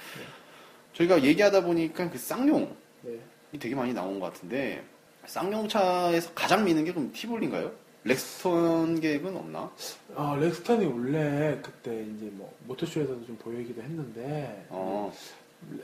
저희가 0.94 1.22
얘기하다 1.22 1.62
보니까 1.62 2.10
그 2.10 2.18
쌍용이 2.18 2.68
네. 3.02 3.18
되게 3.58 3.74
많이 3.74 3.92
나온 3.92 4.18
것 4.20 4.32
같은데 4.32 4.82
쌍용차에서 5.26 6.32
가장 6.34 6.64
미는 6.64 6.84
게 6.84 6.92
그럼 6.92 7.12
티볼리인가요? 7.12 7.72
렉스턴 8.04 9.00
계획은 9.00 9.36
없나? 9.36 9.70
아 10.14 10.36
렉스턴이 10.40 10.86
원래 10.86 11.58
그때 11.60 12.02
이제 12.02 12.26
뭐 12.32 12.54
모터쇼에서도 12.66 13.26
좀 13.26 13.36
보이기도 13.38 13.82
했는데 13.82 14.64
어, 14.68 15.10
레- 15.12 15.18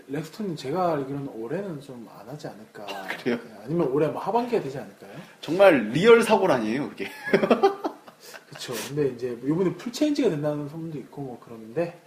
렉스턴이 0.08 0.56
제가 0.56 0.92
알기로는 0.92 1.28
올해는 1.28 1.80
좀 1.80 2.06
안 2.22 2.28
하지 2.28 2.46
않을까. 2.46 2.86
그래요? 3.22 3.36
네, 3.44 3.54
아니면 3.64 3.88
올해 3.88 4.06
뭐 4.08 4.20
하반기가 4.20 4.62
되지 4.62 4.78
않을까요? 4.78 5.10
정말 5.40 5.88
real 5.88 6.22
사골 6.22 6.52
아니에요 6.52 6.88
그게. 6.90 7.08
그렇죠. 8.48 8.74
근데 8.88 9.08
이제 9.08 9.36
이번에 9.44 9.74
full 9.74 9.93
change가 9.93 10.30
된다는 10.30 10.68
소문도 10.68 10.98
있고 10.98 11.22
뭐 11.22 11.40
그러는데 11.40 12.00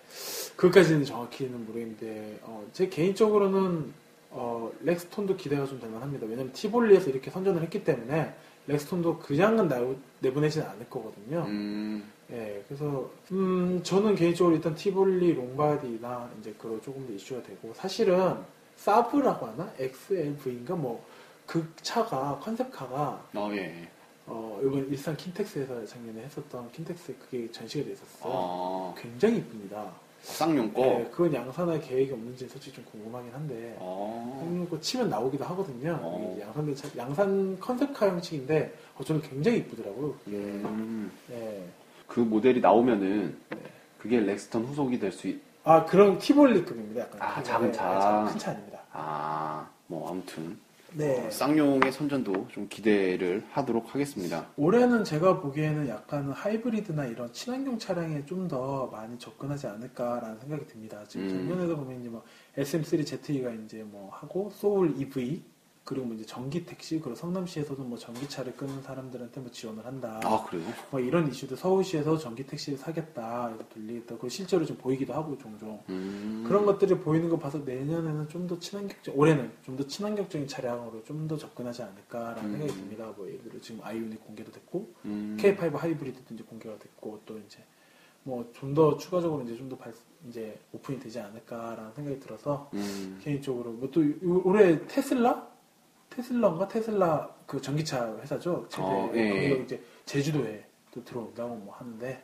그것까지는 0.56 1.04
정확히는 1.04 1.65
모르겠는데 1.65 2.39
어, 2.43 2.65
제 2.71 2.88
개인적으로는 2.88 3.93
어, 4.30 4.71
렉스턴도 4.84 5.36
기대가 5.38 5.65
좀 5.65 5.80
될만합니다. 5.80 6.25
왜냐면 6.28 6.54
티볼리에서 6.54 7.10
이렇게 7.10 7.30
선전을 7.30 7.62
했기 7.62 7.84
때문에 7.84 8.34
렉스턴도 8.67 9.19
그냥은 9.19 9.67
나, 9.67 9.80
내보내지는 10.19 10.65
않을 10.67 10.89
거거든요. 10.89 11.45
음, 11.47 12.04
예, 12.31 12.63
그래서 12.67 13.09
음, 13.31 13.81
저는 13.83 14.15
개인적으로 14.15 14.55
일단 14.55 14.73
티볼리 14.73 15.33
long 15.34 15.73
body나 15.73 16.32
이제 16.39 16.53
그거 16.57 16.79
조금 16.81 17.05
더 17.05 17.13
이슈가 17.13 17.43
되고 17.43 17.71
사실은 17.75 18.35
사브라고 18.77 19.45
하나 19.45 19.71
XLV인가 19.79 20.75
뭐그 20.75 21.67
차가 21.81 22.39
concept 22.41 22.90
car가 22.90 23.25
어, 23.35 23.49
예. 23.53 23.88
어, 24.25 24.59
이번 24.63 24.89
일산 24.89 25.15
킨텍스에서 25.15 25.85
작년에 25.85 26.23
했었던 26.23 26.71
킨텍스에 26.71 27.13
그게 27.15 27.51
전시가 27.51 27.85
돼 27.85 27.91
있었어요. 27.91 28.23
어, 28.23 28.95
굉장히 28.97 29.38
이쁩니다. 29.38 29.91
쌍용 30.23 30.73
거. 30.73 30.81
네, 30.81 31.07
그건 31.11 31.31
양산할 31.31 31.79
계획이 31.81 32.11
없는지 32.11 32.47
솔직히 32.47 32.77
좀 32.77 32.85
궁금하긴 32.91 33.31
한데 33.31 33.75
어, 33.77 34.39
쌍용 34.43 34.67
거 34.67 34.79
치면 34.79 35.07
나오기도 35.11 35.43
하거든요. 35.45 35.99
어. 36.01 36.31
이게 36.33 36.41
양산 36.41 36.75
차- 36.75 36.89
양산 36.97 37.59
컨셉카 37.59 38.09
형식인데 38.09 38.73
어, 38.97 39.03
저는 39.03 39.21
굉장히 39.21 39.59
이쁘더라고요. 39.59 40.15
그게. 40.25 40.38
음, 40.38 41.11
네. 41.29 41.63
그 42.08 42.20
모델이 42.20 42.62
나오면은 42.62 43.38
네. 43.50 43.58
그게 44.00 44.20
렉스턴 44.20 44.63
후속이 44.65 45.00
될 45.00 45.12
수 45.12 45.28
있. 45.28 45.39
아 45.63 45.84
그런 45.86 46.18
티볼리급입니다. 46.20 47.02
약간 47.02 47.22
아, 47.22 47.36
큰 47.36 47.44
작은 47.44 47.74
차. 47.74 47.82
차. 47.84 47.94
네, 47.96 48.00
작은 48.02 48.26
큰차 48.34 48.52
아닙니다. 48.52 48.80
아, 48.91 49.68
뭐 49.88 50.10
아무튼 50.12 50.58
네. 50.94 51.26
어, 51.26 51.30
쌍용의 51.32 51.91
선전도 51.91 52.48
좀 52.50 52.68
기대를 52.70 53.44
하도록 53.52 53.94
하겠습니다. 53.94 54.46
올해는 54.56 55.04
제가 55.04 55.41
보기에는 55.41 55.89
약간 55.89 56.32
하이브리드나 56.32 57.06
이런 57.08 57.34
친환경 57.34 57.78
차량에 57.80 58.26
좀 58.26 58.48
더 58.48 58.86
많이 58.88 59.18
접근하지 59.18 59.65
않을까라는 59.68 60.39
생각이 60.39 60.68
듭니다. 60.68 61.04
지금 61.08 61.26
음. 61.26 61.30
작년에도 61.30 61.76
보면 61.78 62.00
이제 62.00 62.10
뭐 62.10 62.24
SM3 62.58 63.06
ZE가 63.24 63.50
이제 63.52 63.84
뭐 63.84 64.10
하고 64.13 64.52
소울 64.54 64.94
EV 64.98 65.44
그리고 65.86 66.08
뭐 66.08 66.15
이제 66.15 66.26
전기 66.26 66.65
택시 66.65 67.00
그리고 67.00 67.15
성남시에서도 67.15 67.84
뭐 67.84 67.95
전기차를 67.98 68.56
끄는 68.58 68.82
사람들한테 68.82 69.39
뭐 69.39 69.52
지원을 69.52 69.86
한다. 69.86 70.19
아 70.24 70.43
그래요? 70.43 70.65
뭐 70.89 71.00
이런 71.00 71.28
이슈도 71.30 71.56
서울시에서 71.56 72.17
전기 72.17 72.43
택시를 72.43 72.78
사겠다 72.80 73.54
들리겠다. 73.71 74.08
그리고 74.15 74.30
실제로 74.30 74.65
좀 74.65 74.76
보이기도 74.78 75.13
하고 75.13 75.38
종종. 75.38 75.80
음, 75.89 76.43
그런 76.48 76.65
것들이 76.65 76.98
보이는 76.98 77.30
거 77.30 77.38
봐서 77.38 77.60
내년에는 77.60 78.28
좀 78.30 78.48
더 78.48 78.58
친환경적, 78.60 79.17
올해는 79.17 79.52
좀 79.63 79.78
더 79.78 79.86
친환경적인 79.86 80.48
차량으로 80.48 81.04
좀 81.04 81.28
더 81.28 81.38
접근하지 81.38 81.84
않을까라는 81.84 82.45
음. 82.45 82.52
생각이 82.58 82.74
듭니다. 82.80 83.13
뭐 83.15 83.28
예를 83.28 83.43
들어 83.43 83.62
지금 83.62 83.80
아이오닉 83.84 84.26
공개도 84.26 84.52
됐고, 84.52 84.91
음, 85.06 85.38
K5 85.39 85.71
하이브리드도 85.76 86.34
이제 86.34 86.43
공개가 86.43 86.78
됐고, 86.80 87.21
또 87.26 87.38
이제 87.39 87.60
뭐 88.24 88.43
좀 88.54 88.74
더 88.74 88.98
추가적으로 88.98 89.43
이제 89.43 89.56
좀더 89.56 89.78
이제 90.30 90.60
오픈이 90.74 91.00
되지 91.00 91.19
않을까라는 91.19 91.93
생각이 91.93 92.19
들어서 92.19 92.69
음, 92.74 93.19
개인적으로 93.24 93.71
뭐 93.71 93.89
또 93.91 94.02
올해 94.43 94.84
테슬라? 94.88 95.54
테슬라인가? 96.15 96.67
테슬라 96.67 97.30
그 97.45 97.62
전기차 97.62 98.17
회사죠. 98.21 98.65
제대 98.69 98.84
어, 98.84 99.12
예, 99.13 99.19
예. 99.19 99.30
거기가 99.30 99.63
이제 99.63 99.84
제주도에 100.06 100.65
또 100.91 101.04
들어온다고 101.04 101.56
뭐 101.56 101.75
하는데, 101.75 102.23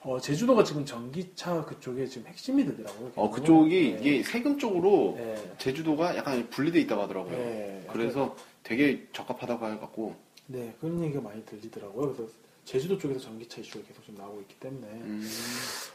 어, 0.00 0.18
제주도가 0.18 0.64
지금 0.64 0.84
전기차 0.84 1.64
그쪽에 1.64 2.06
지금 2.06 2.26
핵심이 2.26 2.64
되더라고요. 2.64 3.12
어 3.14 3.30
그쪽이 3.30 3.92
네. 3.92 3.98
이게 4.00 4.22
세금 4.22 4.58
쪽으로 4.58 5.14
네. 5.16 5.54
제주도가 5.58 6.16
약간 6.16 6.48
분리돼 6.50 6.80
있다고 6.80 7.02
하더라고요. 7.02 7.36
네. 7.36 7.86
그래서 7.92 8.34
되게 8.64 9.06
적합하다고 9.12 9.66
해갖고 9.66 10.14
네, 10.46 10.74
그런 10.80 11.02
얘기가 11.04 11.20
많이 11.20 11.44
들리더라고요. 11.44 12.14
그래서 12.14 12.32
제주도 12.70 12.96
쪽에서 12.96 13.18
전기차 13.18 13.60
이슈가 13.62 13.84
계속 13.84 14.04
좀 14.04 14.14
나오고 14.14 14.42
있기 14.42 14.54
때문에 14.60 14.86
음, 14.86 15.28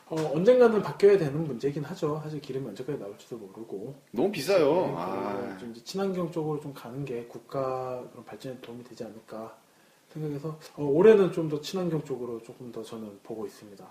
어, 0.09 0.31
언젠가는 0.33 0.81
바뀌어야 0.81 1.17
되는 1.17 1.45
문제긴 1.45 1.85
하죠. 1.85 2.19
사실 2.21 2.41
기름이 2.41 2.67
언제까지 2.67 2.99
나올지도 2.99 3.37
모르고 3.37 3.95
너무 4.11 4.29
비싸요. 4.29 4.87
네, 4.87 4.93
아, 4.97 5.57
좀 5.57 5.73
친환경 5.73 6.29
쪽으로 6.29 6.59
좀 6.59 6.73
가는 6.73 7.05
게 7.05 7.23
국가 7.27 8.03
그런 8.11 8.25
발전에 8.25 8.59
도움이 8.59 8.83
되지 8.83 9.05
않을까 9.05 9.55
생각해서 10.11 10.59
어, 10.75 10.83
올해는 10.83 11.31
좀 11.31 11.47
더 11.47 11.61
친환경 11.61 12.03
쪽으로 12.03 12.43
조금 12.43 12.69
더 12.73 12.83
저는 12.83 13.19
보고 13.23 13.45
있습니다. 13.45 13.85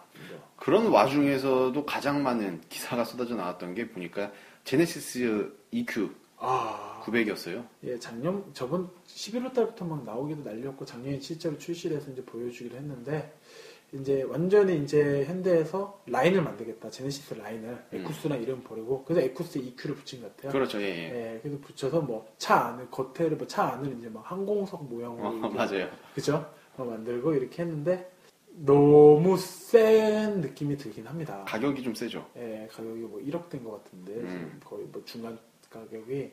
그런 0.57 0.89
와중에서도 0.89 1.87
가장 1.87 2.23
많은 2.23 2.61
기사가 2.69 3.03
쏟아져 3.05 3.35
나왔던 3.35 3.73
게 3.75 3.89
보니까 3.89 4.31
제네시스 4.65 5.55
EQ 5.71 6.11
아, 6.37 6.94
900이었어요. 7.05 7.67
예, 7.85 7.99
작년 7.99 8.45
저번 8.55 8.89
11월 9.07 9.53
달부터 9.53 9.85
막 9.85 10.05
나오기도 10.05 10.43
난리였고 10.43 10.85
작년에 10.85 11.21
실제로 11.21 11.57
출시를 11.59 11.99
해서 11.99 12.11
이제 12.11 12.25
보여주기로 12.25 12.77
했는데 12.77 13.33
이제 13.93 14.23
완전히 14.23 14.83
이제 14.83 15.25
현대에서 15.25 16.01
라인을 16.07 16.43
만들겠다 16.43 16.91
제네시스 16.91 17.35
라인을 17.35 17.69
음. 17.93 17.99
에쿠스나 18.01 18.37
이름 18.37 18.63
버리고 18.65 19.05
그래서 19.05 19.21
에쿠스에 19.27 19.61
EQ를 19.63 19.95
붙인 19.97 20.23
것 20.23 20.35
같아요. 20.37 20.53
그렇죠, 20.53 20.81
예, 20.81 20.87
예. 20.87 21.35
예, 21.35 21.41
그래서 21.43 21.59
붙여서 21.61 22.01
뭐 22.01 22.27
차 22.39 22.57
안을 22.67 22.91
겉에를 22.91 23.37
뭐 23.37 23.47
차 23.47 23.65
안을 23.75 23.97
이제 23.99 24.09
막 24.09 24.23
항공석 24.31 24.89
모양으로 24.89 25.47
어, 25.47 25.51
맞아요. 25.51 25.89
그죠? 26.15 26.51
어, 26.77 26.85
만들고 26.85 27.35
이렇게 27.35 27.63
했는데 27.63 28.11
너무 28.57 29.37
센 29.37 30.41
느낌이 30.41 30.77
들긴 30.77 31.07
합니다. 31.07 31.45
가격이 31.47 31.83
좀 31.83 31.95
세죠. 31.95 32.27
예, 32.37 32.69
가격이 32.73 33.01
뭐 33.03 33.21
1억 33.21 33.49
된 33.49 33.63
것 33.63 33.85
같은데 33.85 34.13
음. 34.15 34.61
거의 34.65 34.85
뭐 34.87 35.03
중간 35.05 35.39
가격이 35.71 36.31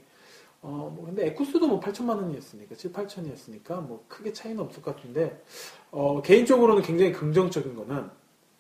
어, 0.62 0.91
뭐 0.95 1.06
근데 1.06 1.28
에쿠스도 1.28 1.67
뭐 1.67 1.80
8천만 1.80 2.17
원이었으니까 2.17 2.76
7, 2.76 2.91
8천이었으니까 2.91 3.82
뭐 3.82 4.06
크게 4.08 4.32
차이는 4.32 4.60
없을 4.60 4.82
것 4.82 4.95
같은데 4.95 5.43
어, 5.89 6.21
개인적으로는 6.21 6.84
굉장히 6.84 7.12
긍정적인 7.12 7.76
거는 7.76 8.10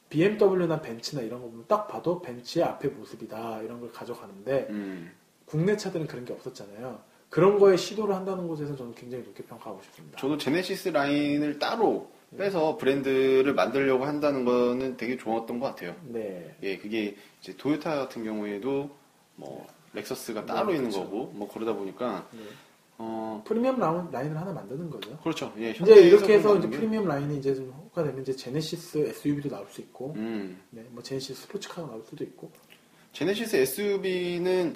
BMW나 0.09 0.81
벤츠나 0.81 1.21
이런 1.21 1.41
거 1.41 1.47
보면 1.47 1.65
딱 1.67 1.87
봐도 1.87 2.21
벤츠의 2.21 2.65
앞에 2.65 2.89
모습이다 2.89 3.61
이런 3.61 3.79
걸 3.79 3.91
가져가는데 3.91 4.67
음, 4.71 5.11
국내 5.45 5.77
차들은 5.77 6.07
그런 6.07 6.25
게 6.25 6.33
없었잖아요. 6.33 6.99
그런 7.29 7.59
거에 7.59 7.77
시도를 7.77 8.13
한다는 8.13 8.45
곳에서 8.47 8.75
저는 8.75 8.93
굉장히 8.93 9.23
높게 9.23 9.43
평가하고 9.43 9.81
싶습니다. 9.83 10.17
저도 10.17 10.37
제네시스 10.37 10.89
라인을 10.89 11.59
따로 11.59 12.09
빼서 12.37 12.75
브랜드를 12.77 13.53
만들려고 13.53 14.05
한다는 14.05 14.43
거는 14.43 14.97
되게 14.97 15.17
좋았던 15.17 15.59
것 15.59 15.67
같아요. 15.67 15.95
네. 16.03 16.55
예, 16.61 16.77
그게 16.77 17.15
이제 17.39 17.55
토요타 17.55 17.95
같은 17.95 18.25
경우에도 18.25 18.89
뭐 19.35 19.65
렉서스가 19.93 20.45
따로 20.45 20.69
네, 20.71 20.77
있는 20.77 20.89
그렇죠. 20.89 21.05
거고 21.09 21.31
뭐 21.35 21.49
그러다 21.51 21.73
보니까 21.73 22.27
네. 22.31 22.39
어 22.97 23.41
프리미엄 23.45 23.79
라인, 23.79 24.09
라인을 24.11 24.37
하나 24.37 24.51
만드는 24.53 24.89
거죠. 24.89 25.17
그렇죠. 25.19 25.51
예, 25.57 25.71
이제 25.71 25.95
이렇게 26.01 26.33
해서 26.35 26.55
이제 26.57 26.69
프리미엄 26.69 27.05
라인이 27.07 27.37
이제 27.37 27.55
좀 27.55 27.69
호가 27.71 28.03
되면 28.03 28.21
이제 28.21 28.35
제네시스 28.35 28.99
SUV도 28.99 29.49
나올 29.49 29.65
수 29.71 29.81
있고, 29.81 30.13
음, 30.17 30.59
네, 30.69 30.85
뭐 30.91 31.01
제네시스 31.01 31.41
스포츠카가 31.43 31.87
나올 31.87 32.03
수도 32.07 32.23
있고, 32.23 32.51
제네시스 33.13 33.55
SUV는 33.55 34.75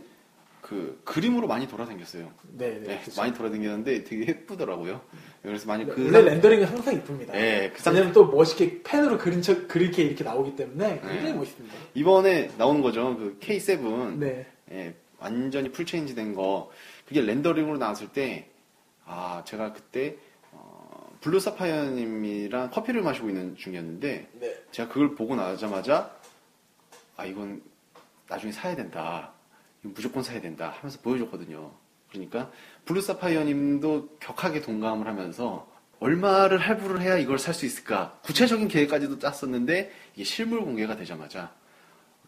그 0.61 0.99
그림으로 1.03 1.47
많이 1.47 1.67
돌아다녔어요. 1.67 2.31
네, 2.57 2.79
네, 2.79 2.79
네, 2.79 2.99
그렇죠. 3.01 3.21
많이 3.21 3.31
돌아다녔는데 3.35 4.03
되게 4.05 4.27
예쁘더라고요. 4.29 4.99
그래서 5.43 5.67
만약 5.67 5.85
그 5.93 6.03
원래 6.05 6.21
rendering은 6.23 6.65
항상 6.65 6.95
이쁩니다. 6.95 7.39
예, 7.39 7.71
그 7.71 7.79
상- 7.79 7.93
왜냐면 7.93 8.11
또 8.13 8.25
멋있게 8.25 8.81
펜으로 8.81 9.19
그린 9.19 9.43
척 9.43 9.67
그렇게 9.67 10.01
이렇게 10.01 10.23
나오기 10.23 10.55
때문에 10.55 10.99
굉장히 11.01 11.23
네. 11.25 11.33
멋있습니다. 11.33 11.75
이번에 11.93 12.49
나오는 12.57 12.81
거죠. 12.81 13.15
그 13.15 13.37
K7 13.39 14.17
네, 14.17 14.47
예, 14.71 14.95
완전히 15.19 15.71
full 15.71 15.89
change 15.89 16.15
된 16.15 16.33
거. 16.33 16.71
그게 17.07 17.21
렌더링으로 17.21 17.77
나왔을 17.77 18.09
때, 18.09 18.49
아, 19.05 19.43
제가 19.45 19.73
그때, 19.73 20.17
어, 20.51 21.11
블루 21.21 21.39
사파이어님이랑 21.39 22.71
커피를 22.71 23.01
마시고 23.01 23.29
있는 23.29 23.55
중이었는데, 23.55 24.29
네, 24.33 24.63
제가 24.71 24.89
그걸 24.89 25.15
보고 25.15 25.35
나자마자, 25.35 26.15
아, 27.17 27.25
이건 27.25 27.61
나중에 28.27 28.51
사야 28.51 28.75
된다. 28.75 29.33
이건 29.81 29.93
무조건 29.93 30.23
사야 30.23 30.41
된다. 30.41 30.73
하면서 30.77 30.99
보여줬거든요. 31.01 31.71
그러니까, 32.09 32.51
블루 32.85 33.01
사파이어님도 33.01 34.17
격하게 34.19 34.61
동감을 34.61 35.07
하면서, 35.07 35.73
얼마를 35.99 36.57
할부를 36.57 37.01
해야 37.01 37.17
이걸 37.17 37.39
살 37.39 37.53
수 37.53 37.65
있을까? 37.65 38.19
구체적인 38.23 38.67
계획까지도 38.67 39.17
짰었는데 39.17 39.91
이게 40.13 40.23
실물 40.23 40.59
공개가 40.61 40.95
되자마자 40.95 41.53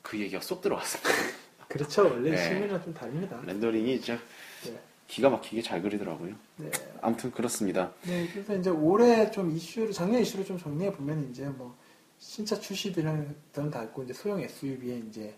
그 0.02 0.18
얘기가 0.18 0.42
쏙 0.42 0.62
들어왔습니다. 0.62 1.10
그렇죠. 1.68 2.04
원래 2.04 2.32
네. 2.32 2.38
실물이랑 2.38 2.84
좀 2.84 2.94
다릅니다. 2.94 3.42
렌더링이 3.46 4.00
진짜 4.02 4.22
네. 4.66 4.80
기가 5.08 5.30
막히게 5.30 5.62
잘 5.62 5.82
그리더라고요. 5.82 6.36
네. 6.58 6.72
아무튼 7.02 7.32
그렇습니다. 7.32 7.92
네, 8.04 8.28
그래서 8.32 8.56
이제 8.56 8.70
올해 8.70 9.30
좀 9.32 9.52
이슈를 9.52 9.92
작년 9.92 10.22
이슈를 10.22 10.46
좀 10.46 10.58
정리해 10.58 10.92
보면 10.92 11.30
이제 11.30 11.48
뭐 11.48 11.76
신차 12.20 12.60
출시들은 12.60 13.36
다 13.72 13.84
있고 13.84 14.04
이제 14.04 14.14
소형 14.14 14.42
SUV에 14.42 15.04
이제 15.10 15.36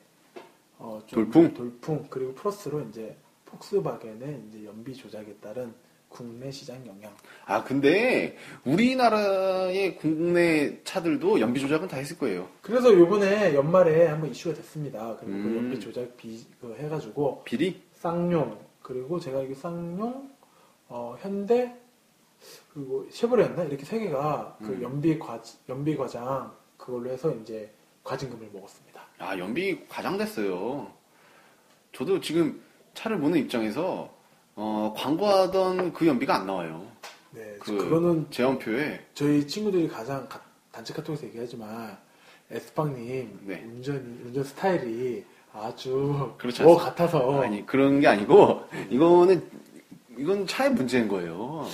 어, 0.78 1.02
좀 1.06 1.30
돌풍? 1.30 1.54
돌풍 1.54 2.08
그리고 2.10 2.34
플러스로 2.36 2.82
이제 2.90 3.18
폭스바겐의 3.46 4.44
이제 4.48 4.66
연비 4.66 4.96
조작에 4.96 5.36
따른 5.42 5.74
국내 6.10 6.52
시장 6.52 6.86
영향. 6.86 7.16
아 7.46 7.64
근데 7.64 8.36
우리나라의 8.66 9.96
국내 9.96 10.84
차들도 10.84 11.40
연비 11.40 11.60
조작은 11.62 11.88
다 11.88 11.98
했을 11.98 12.18
거예요. 12.18 12.50
그래서 12.62 12.94
요번에 12.94 13.54
연말에 13.54 14.08
한번 14.08 14.32
이슈가 14.32 14.56
됐습니다. 14.56 15.16
그리고 15.20 15.38
그 15.38 15.48
음. 15.48 15.58
연비 15.58 15.80
조작 15.80 16.18
비 16.18 16.46
그거 16.60 16.74
해가지고 16.74 17.44
비리? 17.46 17.82
쌍용 17.94 18.60
그리고 18.82 19.20
제가 19.20 19.40
알기 19.40 19.54
쌍용 19.56 20.32
어, 20.88 21.16
현대 21.22 21.76
그리고 22.74 23.06
쉐보레였나 23.12 23.64
이렇게 23.66 23.86
세 23.86 24.00
개가 24.00 24.58
그 24.60 24.68
음. 24.68 24.82
연비 24.82 25.20
과 25.20 25.42
연비 25.70 25.96
과장 25.96 26.52
그걸로 26.78 27.10
해서 27.12 27.32
이제 27.36 27.72
과징금을 28.04 28.50
먹었습니다. 28.52 29.02
아 29.20 29.38
연비 29.38 29.88
과장 29.88 30.18
됐어요. 30.18 30.92
저도 31.92 32.20
지금 32.20 32.62
차를 32.94 33.20
보는 33.20 33.40
입장에서 33.40 34.19
어, 34.62 34.94
광고하던 34.98 35.94
그 35.94 36.06
연비가 36.06 36.36
안 36.36 36.46
나와요. 36.46 36.86
네, 37.32 37.56
그 37.60 37.78
그, 37.78 37.90
거는 37.90 38.28
제원표에 38.30 39.00
저희 39.14 39.48
친구들이 39.48 39.88
가장 39.88 40.28
가- 40.28 40.42
단체 40.70 40.94
카톡에서 40.94 41.26
얘기하지만 41.28 41.98
에스빵님 42.52 43.40
네. 43.46 43.64
운전 43.66 43.96
운전 44.26 44.44
스타일이 44.44 45.24
아주 45.54 46.34
그렇지 46.38 46.62
뭐. 46.64 46.76
같아서 46.76 47.42
아니 47.42 47.66
그런 47.66 48.02
게 48.02 48.08
아니고 48.08 48.64
이거는 48.90 49.42
이건 50.18 50.46
차의 50.46 50.72
문제인 50.72 51.08
거예요. 51.08 51.66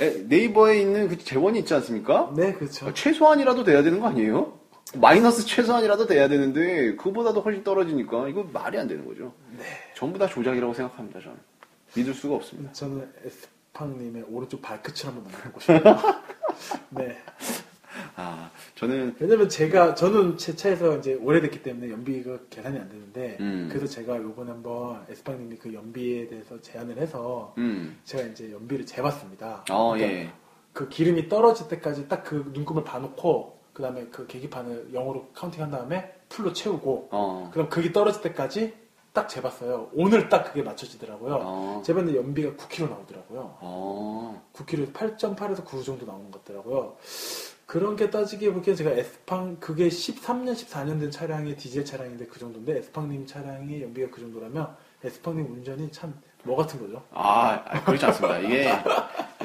에, 0.00 0.22
네이버에 0.26 0.80
있는 0.80 1.08
그 1.08 1.18
재원이 1.18 1.58
있지 1.58 1.74
않습니까? 1.74 2.32
네 2.34 2.54
그렇죠. 2.54 2.86
아, 2.88 2.94
최소한이라도 2.94 3.64
돼야 3.64 3.82
되는 3.82 4.00
거 4.00 4.08
아니에요? 4.08 4.58
마이너스 4.94 5.44
최소한이라도 5.44 6.06
돼야 6.06 6.28
되는데 6.28 6.94
그보다도 6.96 7.42
훨씬 7.42 7.62
떨어지니까 7.62 8.28
이거 8.28 8.42
말이 8.52 8.78
안 8.78 8.88
되는 8.88 9.04
거죠. 9.06 9.34
네. 9.58 9.64
전부 9.94 10.18
다 10.18 10.26
조작이라고 10.26 10.72
생각합니다. 10.72 11.20
저는 11.20 11.36
믿을 11.94 12.14
수가 12.14 12.36
없습니다. 12.36 12.72
저는 12.72 13.10
에스빵님의 13.24 14.24
오른쪽 14.28 14.62
발끝을 14.62 15.06
한번 15.06 15.24
만나보고 15.24 15.60
싶어요. 15.60 15.80
네. 16.90 17.18
아 18.16 18.50
저는 18.74 19.16
왜냐면 19.18 19.48
제가 19.48 19.94
저는 19.94 20.36
제 20.38 20.54
차에서 20.56 20.98
이제 20.98 21.14
오래됐기 21.14 21.62
때문에 21.62 21.90
연비가 21.90 22.38
계산이 22.50 22.78
안 22.78 22.88
되는데 22.88 23.36
음. 23.40 23.68
그래서 23.70 23.86
제가 23.86 24.16
요번에 24.16 24.50
한번 24.50 25.04
에스빵님이 25.08 25.56
그 25.56 25.72
연비에 25.72 26.28
대해서 26.28 26.60
제안을 26.60 26.98
해서 26.98 27.54
음. 27.58 27.98
제가 28.04 28.24
이제 28.28 28.50
연비를 28.52 28.86
재봤습니다. 28.86 29.64
어, 29.70 29.92
그러니까 29.94 30.12
예. 30.12 30.32
그 30.72 30.88
기름이 30.88 31.28
떨어질 31.28 31.68
때까지 31.68 32.08
딱 32.08 32.24
그 32.24 32.50
눈금을 32.52 32.84
봐놓고 32.84 33.60
그 33.72 33.82
다음에 33.82 34.06
그 34.10 34.26
계기판을 34.26 34.90
0으로 34.92 35.32
카운팅한 35.34 35.70
다음에 35.70 36.14
풀로 36.28 36.52
채우고 36.52 37.08
어. 37.10 37.50
그럼 37.52 37.68
그게 37.68 37.92
떨어질 37.92 38.22
때까지 38.22 38.74
딱 39.12 39.28
재봤어요. 39.28 39.90
오늘 39.92 40.28
딱 40.28 40.44
그게 40.44 40.62
맞춰지더라고요. 40.62 41.38
어. 41.42 41.82
재봤는데 41.84 42.18
연비가 42.18 42.52
9km 42.52 42.88
나오더라고요. 42.90 43.58
어. 43.60 44.42
9km 44.54 44.92
8.8에서 44.92 45.64
9 45.64 45.82
정도 45.84 46.06
나오는 46.06 46.30
것 46.30 46.44
같더라고요. 46.44 46.96
그런 47.66 47.96
게 47.96 48.10
따지게 48.10 48.52
보기엔 48.52 48.76
제가 48.76 48.90
에스팡 48.90 49.56
그게 49.60 49.88
13년 49.88 50.52
14년 50.54 51.00
된 51.00 51.10
차량의 51.10 51.56
디젤 51.56 51.84
차량인데 51.84 52.26
그 52.26 52.38
정도인데 52.38 52.78
에스팡님 52.78 53.26
차량의 53.26 53.82
연비가 53.82 54.08
그 54.10 54.20
정도라면 54.20 54.74
에스팡님 55.04 55.52
운전이 55.52 55.90
참 55.92 56.12
뭐 56.44 56.56
같은 56.56 56.80
거죠. 56.80 57.02
아, 57.12 57.62
아, 57.66 57.84
그렇지 57.84 58.04
않습니다. 58.06 58.38
이게 58.40 58.68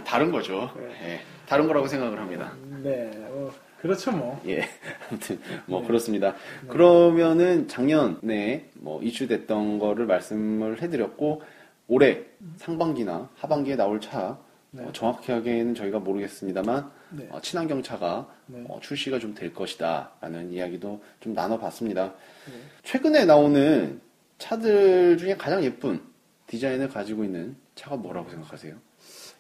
다른 0.04 0.32
거죠. 0.32 0.72
네. 0.76 1.14
예. 1.14 1.22
다른 1.48 1.68
거라고 1.68 1.88
생각을 1.88 2.20
합니다. 2.20 2.52
네, 2.82 3.12
어, 3.30 3.52
그렇죠 3.82 4.12
뭐. 4.12 4.42
예. 4.48 4.68
아무튼 5.10 5.40
뭐 5.66 5.82
네. 5.82 5.88
그렇습니다. 5.88 6.36
그러면은 6.68 7.68
작년에 7.68 8.70
뭐 8.76 9.02
이슈됐던 9.02 9.80
거를 9.80 10.06
말씀을 10.06 10.82
해드렸고 10.82 11.42
올해 11.88 12.26
상반기나 12.58 13.30
하반기에 13.36 13.76
나올 13.76 14.02
차 14.02 14.38
네. 14.72 14.84
어, 14.84 14.92
정확하게는 14.92 15.76
저희가 15.76 16.00
모르겠습니다만 16.00 16.92
네. 17.12 17.28
어, 17.32 17.40
친환경 17.42 17.82
차가 17.82 18.28
네. 18.48 18.66
어, 18.68 18.80
출시가 18.82 19.20
좀 19.20 19.34
될 19.34 19.54
것이다라는 19.54 20.52
이야기도 20.52 21.02
좀 21.20 21.34
나눠봤습니다. 21.34 22.14
네. 22.46 22.54
최근에 22.84 23.26
나오는 23.26 24.02
차들 24.40 25.18
중에 25.18 25.36
가장 25.36 25.64
예쁜 25.64 26.02
디자인을 26.48 26.90
가지고 26.90 27.24
있는 27.24 27.56
차가 27.76 27.96
뭐라고 27.96 28.30
생각하세요? 28.30 28.76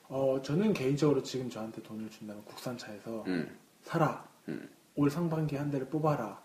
어, 0.09 0.39
저는 0.43 0.73
개인적으로 0.73 1.21
지금 1.23 1.49
저한테 1.49 1.81
돈을 1.83 2.09
준다면 2.09 2.43
국산차에서 2.45 3.23
음, 3.27 3.57
사라. 3.83 4.25
음. 4.47 4.69
올 4.97 5.09
상반기 5.09 5.55
한 5.55 5.71
대를 5.71 5.87
뽑아라. 5.87 6.41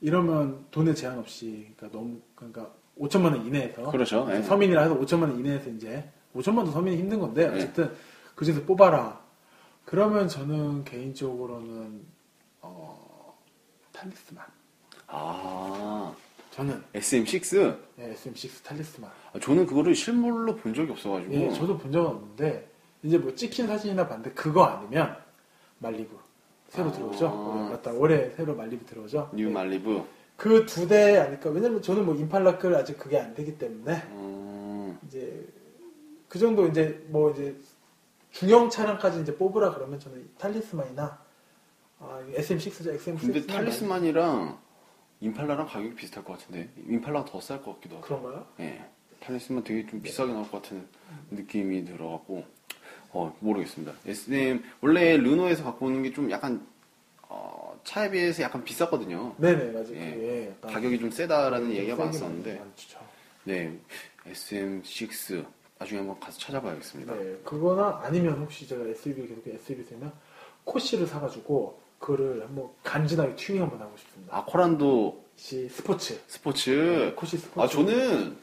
이러면 0.00 0.66
돈에 0.70 0.92
제한 0.94 1.18
없이 1.18 1.72
그러니까 1.76 1.98
너무 1.98 2.20
그러니까 2.34 2.70
5천만 3.00 3.32
원 3.32 3.46
이내에서 3.46 3.90
그렇죠. 3.90 4.28
예. 4.30 4.42
서민이라 4.42 4.82
해서 4.82 4.98
5천만 4.98 5.22
원 5.22 5.38
이내에서 5.38 5.70
이제 5.70 6.10
5천만 6.34 6.58
원 6.58 6.72
서민이 6.72 6.96
힘든 6.98 7.20
건데 7.20 7.48
네. 7.48 7.56
어쨌든 7.56 7.90
그 8.34 8.44
중에서 8.44 8.62
뽑아라. 8.64 9.20
그러면 9.84 10.28
저는 10.28 10.84
개인적으로는 10.84 12.02
어, 12.60 13.38
탈리스만. 13.92 14.44
아, 15.06 16.14
저는 16.50 16.82
SM6? 16.92 17.78
네, 17.96 18.14
SM6 18.14 18.64
탈리스만. 18.64 19.10
아, 19.32 19.38
저는 19.38 19.66
그거를 19.66 19.94
실물로 19.94 20.56
본 20.56 20.74
적이 20.74 20.92
없어가지고. 20.92 21.34
예, 21.34 21.52
저도 21.54 21.78
본 21.78 21.90
적은 21.90 22.10
없는데 22.10 22.70
이제 23.02 23.16
뭐 23.16 23.34
찍힌 23.34 23.66
사진이나 23.66 24.06
봤는데 24.06 24.32
그거 24.32 24.64
아니면 24.64 25.16
말리부 25.78 26.18
새로 26.68 26.88
아. 26.88 26.92
들어오죠. 26.92 27.26
올해 27.54 27.70
맞다. 27.70 27.92
올해 27.92 28.30
새로 28.30 28.54
말리부 28.54 28.84
들어오죠. 28.86 29.30
뉴 29.34 29.46
네. 29.46 29.52
말리부. 29.52 30.04
그두 30.36 30.86
대 30.86 31.16
아닐까. 31.16 31.50
왜냐면 31.50 31.82
저는 31.82 32.04
뭐 32.06 32.14
임팔라클 32.14 32.74
아직 32.76 32.96
그게 32.98 33.18
안 33.18 33.34
되기 33.34 33.58
때문에 33.58 33.94
음, 34.12 34.98
이제 35.06 35.46
그 36.28 36.38
정도 36.38 36.66
이제 36.68 37.04
뭐 37.08 37.30
이제 37.32 37.56
중형 38.30 38.70
차량까지 38.70 39.22
이제 39.22 39.36
뽑으라 39.36 39.74
그러면 39.74 39.98
저는 39.98 40.28
탈리스만이나 40.38 41.18
아, 42.00 42.22
SM6죠. 42.34 42.96
SM6. 43.00 43.20
근데 43.20 43.46
탈리스만이랑 43.46 44.58
임팔라랑 45.20 45.66
가격이 45.66 45.94
비슷할 45.96 46.24
것 46.24 46.34
같은데 46.38 46.68
임팔라가 46.86 47.24
더 47.24 47.40
쌀 47.40 47.60
것 47.62 47.74
같기도 47.74 47.96
하고. 47.96 48.06
그런가요? 48.06 48.46
예, 48.60 48.84
탈리스만 49.18 49.64
되게 49.64 49.84
좀 49.86 50.00
비싸게 50.00 50.32
나올 50.32 50.44
것 50.48 50.62
같은 50.62 50.86
느낌이 51.32 51.84
들어갖고 51.84 52.44
어 53.10 53.34
모르겠습니다. 53.40 53.92
SM 54.06 54.62
원래 54.80 55.16
르노에서 55.16 55.64
갖고 55.64 55.86
오는 55.86 56.02
게 56.02 56.12
좀 56.12 56.30
약간 56.30 56.66
어, 57.22 57.78
차에 57.84 58.10
비해서 58.10 58.42
약간 58.42 58.62
비쌌거든요. 58.64 59.34
네네 59.38 59.72
맞아요. 59.72 59.94
예. 59.96 60.54
가격이 60.62 60.98
좀 60.98 61.10
세다라는 61.10 61.68
좀 61.68 61.76
얘기가 61.76 61.96
많았었는데 61.96 62.58
많죠. 62.58 62.98
네 63.44 63.78
SM6 64.26 65.44
나중에 65.78 65.98
한번 66.00 66.18
가서 66.20 66.38
찾아봐야겠습니다. 66.38 67.14
네, 67.14 67.36
그거나 67.44 68.00
아니면 68.02 68.34
혹시 68.40 68.66
제가 68.66 68.84
SUV 68.86 69.28
계속 69.28 69.46
SUV 69.46 69.84
되면 69.86 70.12
코시를 70.64 71.06
사가지고 71.06 71.80
그거를 71.98 72.42
한번 72.42 72.68
간지나게 72.82 73.36
튜닝 73.36 73.62
한번 73.62 73.80
하고 73.80 73.96
싶습니다. 73.96 74.36
아 74.36 74.44
코란도 74.44 75.24
C 75.36 75.68
스포츠. 75.68 76.20
스포츠 76.26 77.12
코시 77.16 77.38
스포츠. 77.38 77.60
아 77.60 77.66
저는 77.68 78.36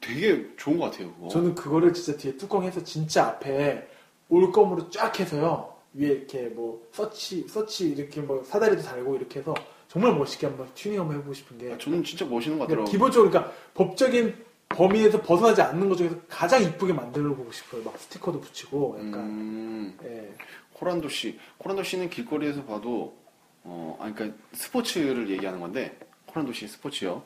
되게 0.00 0.46
좋은 0.56 0.78
것 0.78 0.90
같아요. 0.90 1.12
그거. 1.14 1.28
저는 1.28 1.54
그거를 1.54 1.92
진짜 1.92 2.16
뒤에 2.16 2.36
뚜껑 2.36 2.62
해서 2.64 2.82
진짜 2.82 3.26
앞에 3.26 3.88
올검으로 4.28 4.90
쫙 4.90 5.18
해서요. 5.18 5.74
위에 5.94 6.08
이렇게 6.08 6.42
뭐 6.44 6.86
서치 6.92 7.46
서치 7.48 7.88
이렇게 7.90 8.20
뭐 8.20 8.44
사다리도 8.44 8.82
달고 8.82 9.16
이렇게 9.16 9.40
해서 9.40 9.54
정말 9.88 10.14
멋있게 10.14 10.46
한번 10.46 10.68
튜닝 10.74 11.00
한번 11.00 11.16
해보고 11.16 11.34
싶은 11.34 11.58
게 11.58 11.72
아, 11.72 11.78
저는 11.78 12.04
진짜 12.04 12.24
멋있는 12.24 12.58
것 12.58 12.66
같더라고요. 12.66 12.90
기본적으로 12.90 13.30
그러니까 13.30 13.52
법적인 13.74 14.34
범위에서 14.68 15.20
벗어나지 15.20 15.62
않는 15.62 15.88
것 15.88 15.96
중에서 15.96 16.16
가장 16.28 16.62
이쁘게 16.62 16.92
만들어 16.92 17.34
보고 17.34 17.50
싶어요. 17.50 17.82
막 17.82 17.98
스티커도 17.98 18.40
붙이고 18.40 18.96
약간 18.98 19.14
음, 19.14 19.98
예. 20.04 20.32
코란도 20.74 21.08
C, 21.08 21.38
코란도 21.58 21.82
C는 21.82 22.08
길거리에서 22.08 22.64
봐도 22.64 23.16
어, 23.64 23.98
아니 24.00 24.14
그러니까 24.14 24.38
스포츠를 24.52 25.28
얘기하는 25.28 25.58
건데 25.60 25.98
코란도 26.26 26.52
C 26.52 26.68
스포츠요. 26.68 27.24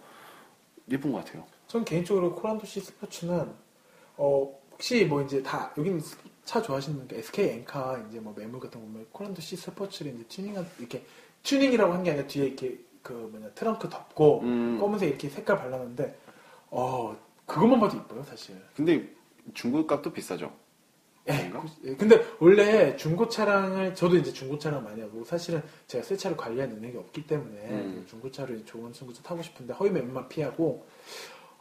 예쁜 0.90 1.12
것 1.12 1.24
같아요. 1.24 1.44
전 1.66 1.84
개인적으로 1.84 2.34
코란도 2.34 2.66
C 2.66 2.80
스포츠는 2.80 3.52
어 4.16 4.58
혹시 4.72 5.04
뭐 5.04 5.22
이제 5.22 5.42
다 5.42 5.72
여기는 5.76 6.00
스- 6.00 6.16
차 6.44 6.60
좋아하시는 6.60 6.98
분들 6.98 7.18
SK 7.18 7.48
엔카 7.50 8.06
이제 8.08 8.20
뭐 8.20 8.34
매물 8.36 8.60
같은 8.60 8.80
거 8.80 8.86
보면 8.86 9.06
코란도 9.12 9.40
C 9.40 9.56
스포츠를 9.56 10.14
이제 10.14 10.24
튜닝한 10.28 10.66
이렇게 10.78 11.04
튜닝이라고 11.42 11.92
한 11.92 12.02
게 12.04 12.10
아니라 12.10 12.26
뒤에 12.26 12.46
이렇게 12.46 12.78
그 13.02 13.12
뭐냐 13.12 13.48
트렁크 13.50 13.88
덮고 13.88 14.40
음. 14.40 14.78
검은색 14.78 15.08
이렇게 15.08 15.28
색깔 15.28 15.58
발랐는데 15.58 16.18
어 16.70 17.16
그것만 17.46 17.80
봐도 17.80 17.96
이뻐요 17.96 18.22
사실. 18.24 18.60
근데 18.74 19.08
중고 19.52 19.86
값도 19.86 20.12
비싸죠. 20.12 20.52
예? 21.28 21.50
그- 21.50 21.88
예, 21.88 21.96
근데 21.96 22.22
원래 22.38 22.94
중고 22.96 23.26
차량을 23.28 23.94
저도 23.94 24.16
이제 24.16 24.30
중고 24.30 24.58
차량 24.58 24.84
많이 24.84 25.00
하고 25.00 25.24
사실은 25.24 25.62
제가 25.86 26.04
새 26.04 26.16
차를 26.16 26.36
관리할 26.36 26.68
능력이 26.68 26.98
없기 26.98 27.26
때문에 27.26 27.60
음. 27.70 28.04
중고 28.08 28.30
차를 28.30 28.62
좋은 28.66 28.92
중고차 28.92 29.22
타고 29.22 29.42
싶은데 29.42 29.72
허위 29.74 29.90
매물만 29.90 30.28
피하고 30.28 30.86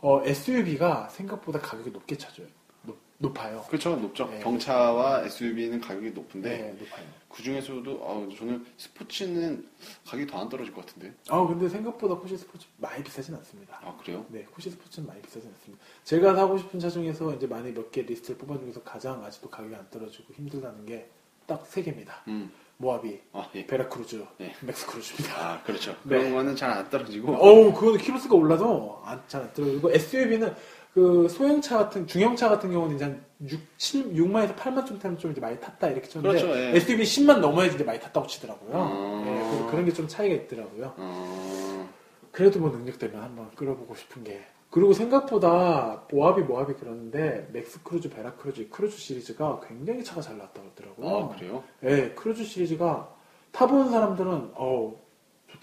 어, 0.03 0.21
SUV가 0.25 1.07
생각보다 1.09 1.59
가격이 1.59 1.91
높게 1.91 2.17
쳐줘요. 2.17 2.45
높, 2.83 2.99
높아요. 3.19 3.63
그렇죠, 3.69 3.95
높죠. 3.95 4.25
네. 4.27 4.39
경차와 4.39 5.23
SUV는 5.23 5.79
가격이 5.79 6.11
높은데 6.11 6.49
네, 6.57 6.71
높아요. 6.73 7.05
그 7.29 7.41
중에서도 7.41 7.89
아, 8.03 8.35
저는 8.37 8.65
스포츠는 8.77 9.65
가격이 10.05 10.27
더 10.29 10.39
안 10.41 10.49
떨어질 10.49 10.73
것 10.73 10.85
같은데. 10.85 11.13
아 11.29 11.47
근데 11.47 11.69
생각보다 11.69 12.15
코시 12.15 12.35
스포츠 12.37 12.67
많이 12.77 13.01
비싸진 13.01 13.33
않습니다. 13.35 13.79
아 13.81 13.95
그래요? 13.97 14.25
네, 14.27 14.43
코시 14.53 14.69
스포츠는 14.71 15.07
많이 15.07 15.21
비싸진 15.21 15.49
않습니다. 15.55 15.81
제가 16.03 16.35
사고 16.35 16.57
싶은 16.57 16.79
차 16.81 16.89
중에서 16.89 17.33
이제 17.35 17.47
많이 17.47 17.71
몇 17.71 17.89
개 17.91 18.01
리스트를 18.01 18.37
뽑아중에서 18.39 18.83
가장 18.83 19.23
아직도 19.23 19.49
가격이 19.49 19.73
안 19.73 19.89
떨어지고 19.89 20.33
힘들다는 20.33 20.85
게 20.85 21.07
딱 21.47 21.65
세 21.65 21.81
개입니다. 21.81 22.23
음. 22.27 22.51
모하비, 22.77 23.19
아 23.33 23.47
예. 23.55 23.65
베라크루즈, 23.65 24.25
네. 24.39 24.53
맥스크루즈입니다. 24.61 25.33
아 25.37 25.63
그렇죠. 25.63 25.91
네. 26.03 26.17
그런 26.17 26.33
거는 26.33 26.55
잘 26.55 26.69
안 26.71 26.89
떨어지고. 26.89 27.33
어우, 27.35 27.73
그거는 27.73 27.97
키로수가 27.99 28.35
올라서 28.35 29.03
잘 29.27 29.41
안 29.41 29.53
떨어지고 29.53 29.91
SUV는 29.91 30.53
그 30.93 31.27
소형차 31.29 31.77
같은 31.77 32.05
중형차 32.05 32.49
같은 32.49 32.71
경우는 32.71 32.95
이제 32.95 33.05
한 33.05 33.23
6, 33.49 33.59
7, 33.77 34.13
6만에서 34.13 34.55
8만 34.55 34.85
좀 34.85 34.99
타면 34.99 35.17
좀 35.17 35.31
이제 35.31 35.41
많이 35.41 35.59
탔다 35.59 35.87
이렇게 35.87 36.07
쳤는데 36.07 36.39
그렇죠, 36.41 36.59
예. 36.59 36.75
SUV 36.75 37.03
10만 37.03 37.39
넘어야지 37.39 37.75
이제 37.75 37.83
많이 37.83 37.99
탔다고 37.99 38.27
치더라고요. 38.27 38.77
음. 38.77 39.25
예, 39.67 39.71
그런 39.71 39.85
게 39.85 39.91
좀 39.93 40.07
차이가 40.07 40.35
있더라고요. 40.35 40.93
어, 40.97 41.89
그래도 42.31 42.59
뭐 42.59 42.71
능력 42.71 42.97
되면 42.99 43.21
한번 43.21 43.49
끌어보고 43.55 43.95
싶은 43.95 44.23
게. 44.23 44.43
그리고 44.73 44.91
생각보다 44.91 46.01
모하비 46.11 46.41
모하비 46.41 46.73
그러는데 46.73 47.47
맥스 47.53 47.83
크루즈, 47.83 48.09
베라 48.09 48.33
크루즈, 48.33 48.69
크루즈 48.69 48.97
시리즈가 48.97 49.59
굉장히 49.67 50.03
차가 50.03 50.19
잘 50.19 50.35
나왔다고 50.35 50.67
하더라고요. 50.69 51.07
아 51.07 51.35
그래요? 51.35 51.63
예, 51.83 52.09
크루즈 52.15 52.43
시리즈가 52.43 53.13
타본 53.51 53.91
사람들은 53.91 54.53
어우 54.55 54.95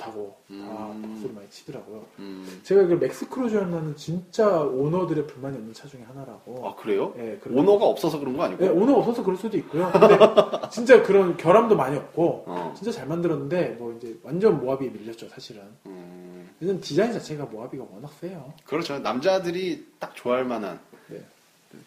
좋다고 0.01 0.37
다 0.49 0.55
음. 0.55 1.03
박수를 1.03 1.35
많이 1.35 1.49
치더라고요. 1.51 2.05
음. 2.19 2.61
제가 2.63 2.87
그 2.87 2.95
맥스 2.95 3.29
크루즈는 3.29 3.97
진짜 3.97 4.63
오너들의 4.63 5.27
불만이 5.27 5.57
없는 5.59 5.75
차 5.75 5.87
중에 5.87 6.03
하나라고. 6.03 6.67
아 6.67 6.75
그래요? 6.75 7.13
예, 7.19 7.39
그래서- 7.43 7.61
오너가 7.61 7.85
없어서 7.87 8.19
그런 8.19 8.37
거 8.37 8.45
아니고? 8.45 8.65
예, 8.65 8.69
오너 8.69 8.95
없어서 8.95 9.23
그럴 9.23 9.37
수도 9.37 9.57
있고요. 9.59 9.91
근데 9.93 10.09
진짜 10.71 11.03
그런 11.03 11.37
결함도 11.37 11.77
많이 11.77 11.97
없고 11.97 12.45
어. 12.47 12.75
진짜 12.77 12.91
잘 12.91 13.07
만들었는데 13.07 13.77
뭐 13.79 13.93
이제 13.97 14.19
완전 14.23 14.61
모하비에 14.61 14.89
밀렸죠 14.89 15.29
사실은. 15.29 15.63
음, 15.87 16.49
요즘 16.63 16.81
디자인 16.81 17.13
자체가 17.13 17.45
모하비가 17.47 17.85
워낙 17.91 18.11
세요. 18.21 18.53
그렇죠. 18.65 18.99
남자들이 18.99 19.87
딱 19.99 20.15
좋아할 20.15 20.45
만한 20.45 20.81
네. 21.09 21.23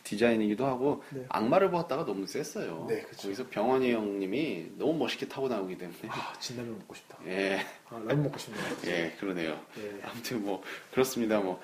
디자인이기도 0.03 0.65
하고 0.65 1.03
네. 1.09 1.25
악마를 1.29 1.69
보았다가 1.71 2.05
너무 2.05 2.25
셌어요. 2.25 2.85
네, 2.87 3.01
그쵸. 3.01 3.23
거기서 3.23 3.47
병헌이 3.49 3.91
형님이 3.91 4.71
너무 4.77 4.93
멋있게 4.93 5.27
타고 5.27 5.47
나오기 5.47 5.77
때문에 5.77 5.97
아 6.07 6.33
진라면 6.39 6.77
먹고 6.79 6.95
싶다. 6.95 7.17
예, 7.27 7.59
아, 7.89 7.95
라면 7.95 8.23
먹고 8.23 8.37
싶네요. 8.37 8.63
예, 8.85 9.15
그러네요. 9.19 9.59
예. 9.77 10.01
아무튼 10.03 10.43
뭐 10.43 10.63
그렇습니다. 10.91 11.39
뭐 11.39 11.61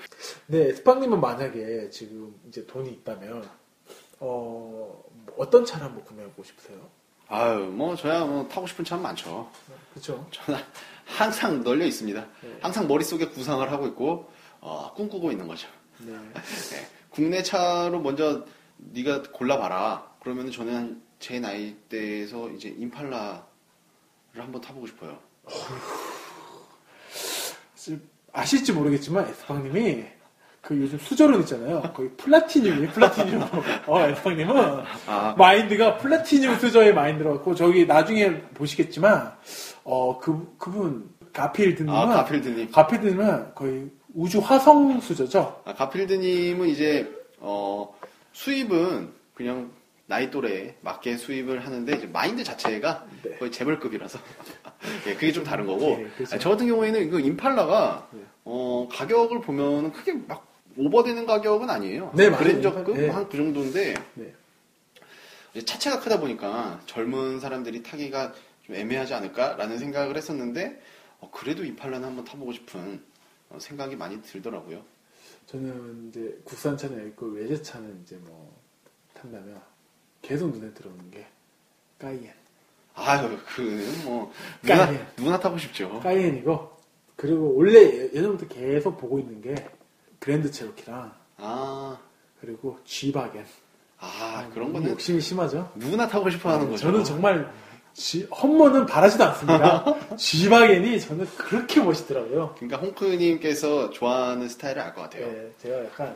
네, 0.47 0.73
스팡님은 0.73 1.19
만약에 1.19 1.89
지금 1.89 2.35
이제 2.47 2.65
돈이 2.65 2.89
있다면 2.91 3.47
어 4.19 5.03
어떤 5.37 5.65
차를 5.65 5.85
한번 5.85 6.03
구매하고 6.03 6.43
싶으세요? 6.43 6.77
아유, 7.29 7.59
뭐 7.71 7.95
저야 7.95 8.25
뭐 8.25 8.47
타고 8.47 8.67
싶은 8.67 8.83
차 8.83 8.97
많죠. 8.97 9.49
그렇죠. 9.91 10.27
저는 10.31 10.59
항상 11.05 11.63
널려 11.63 11.85
있습니다. 11.85 12.27
네. 12.41 12.57
항상 12.61 12.87
머릿속에 12.87 13.27
구상을 13.27 13.71
하고 13.71 13.87
있고 13.87 14.29
어, 14.61 14.93
꿈꾸고 14.93 15.31
있는 15.31 15.47
거죠. 15.47 15.67
네. 15.99 16.11
네. 16.33 16.98
국내 17.09 17.43
차로 17.43 17.99
먼저 18.01 18.45
네가 18.77 19.23
골라봐라. 19.31 20.07
그러면 20.21 20.51
저는 20.51 21.01
제 21.19 21.39
나이 21.39 21.75
대에서 21.89 22.49
이제 22.49 22.69
임팔라를 22.77 23.41
한번 24.37 24.61
타보고 24.61 24.87
싶어요. 24.87 25.17
아실지 28.31 28.73
모르겠지만 28.73 29.27
에스팡님이 29.27 30.05
그 30.61 30.77
요즘 30.79 30.97
수저론 30.99 31.41
있잖아요. 31.41 31.81
거의 31.93 32.09
platinum이에요, 32.17 32.89
platinum. 32.91 33.41
어, 33.87 33.99
에스팡님은 34.01 34.83
아. 35.07 35.35
마인드가 35.37 35.97
플라티늄 35.97 36.57
수저의 36.59 36.93
마인드로 36.93 37.33
갖고 37.35 37.55
저기 37.55 37.85
나중에 37.85 38.41
보시겠지만 38.53 39.33
어, 39.83 40.19
그 40.19 40.55
그분 40.57 41.09
가필드님은 41.33 41.97
아, 41.97 42.05
가필드님. 42.07 42.71
가필드님은 42.71 43.55
거의 43.55 43.89
우주 44.13 44.39
화성 44.39 44.99
수저죠. 45.01 45.61
아, 45.65 45.73
가필드님은 45.73 46.67
이제 46.69 47.09
어, 47.39 47.93
수입은 48.33 49.13
그냥 49.33 49.71
나이 50.07 50.31
또래에 50.31 50.75
맞게 50.81 51.17
수입을 51.17 51.65
하는데 51.65 51.95
이제 51.95 52.07
마인드 52.07 52.43
자체가 52.43 53.05
네. 53.23 53.37
거의 53.37 53.51
재벌급이라서 53.51 54.19
예, 55.07 55.13
그게 55.13 55.31
좀 55.31 55.43
다른 55.43 55.67
거고 55.67 55.97
네, 55.97 56.09
그렇죠. 56.15 56.33
아니, 56.33 56.41
저 56.41 56.49
같은 56.49 56.67
경우에는 56.67 57.07
이거 57.07 57.19
임팔라가 57.19 58.09
네. 58.11 58.21
어, 58.45 58.87
가격을 58.91 59.41
보면은 59.41 59.91
크게 59.91 60.13
막 60.27 60.47
오버되는 60.77 61.25
가격은 61.27 61.69
아니에요. 61.69 62.11
네. 62.15 62.31
그랜저급 62.31 62.97
네. 62.97 63.09
한그 63.09 63.37
정도인데 63.37 63.93
네. 64.15 64.33
차체가 65.63 65.99
크다 65.99 66.19
보니까 66.19 66.81
젊은 66.87 67.39
사람들이 67.39 67.83
타기가 67.83 68.33
좀 68.65 68.75
애매하지 68.75 69.13
않을까라는 69.13 69.77
생각을 69.77 70.17
했었는데 70.17 70.81
어, 71.19 71.29
그래도 71.31 71.63
임팔라는 71.63 72.07
한번 72.07 72.25
타보고 72.25 72.51
싶은 72.53 72.79
어, 72.89 73.08
생각이 73.57 73.95
많이 73.95 74.21
들더라고요. 74.21 74.83
저는 75.47 76.09
이제 76.09 76.39
국산차는 76.43 77.07
있고 77.09 77.27
외제차는 77.27 78.01
이제 78.03 78.15
뭐 78.21 78.55
탄다면 79.13 79.59
계속 80.21 80.51
눈에 80.51 80.71
들어오는 80.73 81.09
게 81.09 81.25
까이엔. 81.97 82.31
아유, 82.93 83.37
그는 83.55 84.03
뭐 84.05 84.31
누나, 84.61 84.85
까이엔. 84.85 85.07
누나 85.15 85.39
타고 85.39 85.57
싶죠. 85.57 85.99
까이엔이고 86.01 86.77
그리고 87.15 87.55
원래 87.55 87.79
예- 87.79 88.11
예전부터 88.13 88.47
계속 88.53 88.97
보고 88.97 89.17
있는 89.19 89.41
게 89.41 89.55
그랜드 90.19 90.51
체로키랑 90.51 91.13
아, 91.37 91.97
그리고 92.41 92.77
G바겐. 92.83 93.45
아 94.01 94.49
그런 94.53 94.71
거는 94.71 94.91
욕심이 94.91 95.19
심하죠. 95.19 95.71
누구나 95.75 96.07
타고 96.07 96.29
싶어 96.29 96.51
하는 96.51 96.69
거죠. 96.69 96.83
저는 96.83 97.03
정말 97.03 97.51
G, 97.99 98.25
험머는 98.31 98.85
바라지도 98.85 99.25
않습니다. 99.25 99.83
G바겐이 100.15 101.01
저는 101.01 101.25
그렇게 101.37 101.81
멋있더라고요. 101.81 102.55
그러니까 102.57 102.77
홍크님께서 102.77 103.89
좋아하는 103.89 104.47
스타일을 104.47 104.81
알 104.81 104.95
것 104.95 105.01
같아요. 105.01 105.27
네, 105.27 105.51
제가 105.57 105.83
약간 105.83 106.15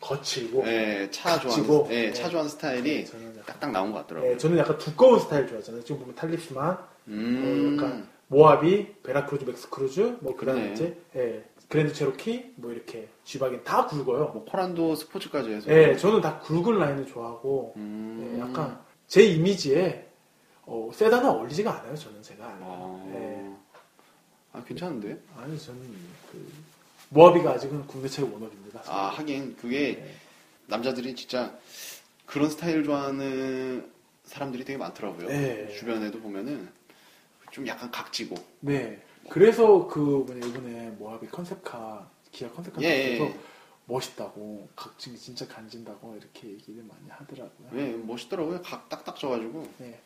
거칠고 0.00 0.64
예, 0.66 1.08
차 1.12 1.38
좋아하는, 1.38 1.86
예, 1.90 2.06
네. 2.06 2.12
차 2.12 2.28
좋아하는 2.28 2.50
스타일이 2.50 2.82
네, 2.82 3.04
저는 3.04 3.26
약간- 3.38 3.44
딱딱 3.46 3.70
나온 3.70 3.92
것 3.92 3.98
같더라고요. 4.00 4.32
네, 4.32 4.36
저는 4.38 4.58
약간 4.58 4.76
두꺼운 4.78 5.20
스타일 5.20 5.46
좋아하잖아요. 5.46 5.84
지금 5.84 6.00
보면 6.00 6.16
탈리스만, 6.16 6.78
음, 7.08 7.76
어, 7.78 7.84
약간 7.84 8.08
모하비, 8.26 8.94
베라크루즈, 9.04 9.44
맥스크루즈, 9.44 10.16
뭐 10.20 10.34
그다음에 10.34 10.60
그러네. 10.62 10.72
이제 10.74 10.96
예, 11.14 11.44
그랜드 11.68 11.92
체로키, 11.92 12.54
뭐 12.56 12.72
이렇게 12.72 13.06
G바겐 13.22 13.62
다 13.62 13.86
굵어요. 13.86 14.32
뭐 14.34 14.44
코란도 14.46 14.96
스포츠까지 14.96 15.50
해서. 15.52 15.70
예, 15.70 15.96
저는 15.96 16.20
다 16.22 16.40
굵은 16.40 16.76
라인을 16.76 17.06
좋아하고 17.06 17.74
음, 17.76 18.34
예, 18.34 18.40
약간 18.40 18.80
제 19.06 19.22
이미지에 19.22 20.06
어, 20.70 20.88
세단은 20.94 21.28
어울리지가 21.28 21.80
않아요. 21.80 21.96
저는 21.96 22.22
제가. 22.22 22.46
어, 22.60 23.12
예. 23.12 24.56
아 24.56 24.62
괜찮은데? 24.62 25.20
아니 25.36 25.58
저는 25.58 25.80
그 26.30 26.52
모하비가 27.08 27.50
아직은 27.50 27.88
국내 27.88 28.08
최고 28.08 28.32
원업입니다. 28.34 28.80
아 28.86 29.08
하긴 29.08 29.56
그게 29.56 29.96
네. 29.96 30.14
남자들이 30.68 31.16
진짜 31.16 31.58
그런 32.24 32.48
스타일 32.48 32.84
좋아하는 32.84 33.90
사람들이 34.24 34.64
되게 34.64 34.78
많더라고요. 34.78 35.26
네. 35.26 35.74
주변에도 35.76 36.20
보면은 36.20 36.68
좀 37.50 37.66
약간 37.66 37.90
각지고. 37.90 38.36
네. 38.60 39.02
그래서 39.28 39.88
그 39.88 39.98
뭐냐 39.98 40.46
이번에 40.46 40.90
모하비 40.90 41.26
컨셉카 41.28 42.08
기아 42.30 42.48
컨셉카 42.50 42.80
예, 42.82 43.14
에서 43.14 43.24
예. 43.24 43.40
멋있다고 43.86 44.68
각진이 44.76 45.18
진짜 45.18 45.48
간진다고 45.48 46.16
이렇게 46.16 46.48
얘기를 46.48 46.84
많이 46.84 47.08
하더라고요. 47.08 47.70
네, 47.72 47.92
멋있더라고요. 47.92 48.62
각 48.62 48.88
딱딱 48.88 49.18
져가지고 49.18 49.68
네. 49.78 50.00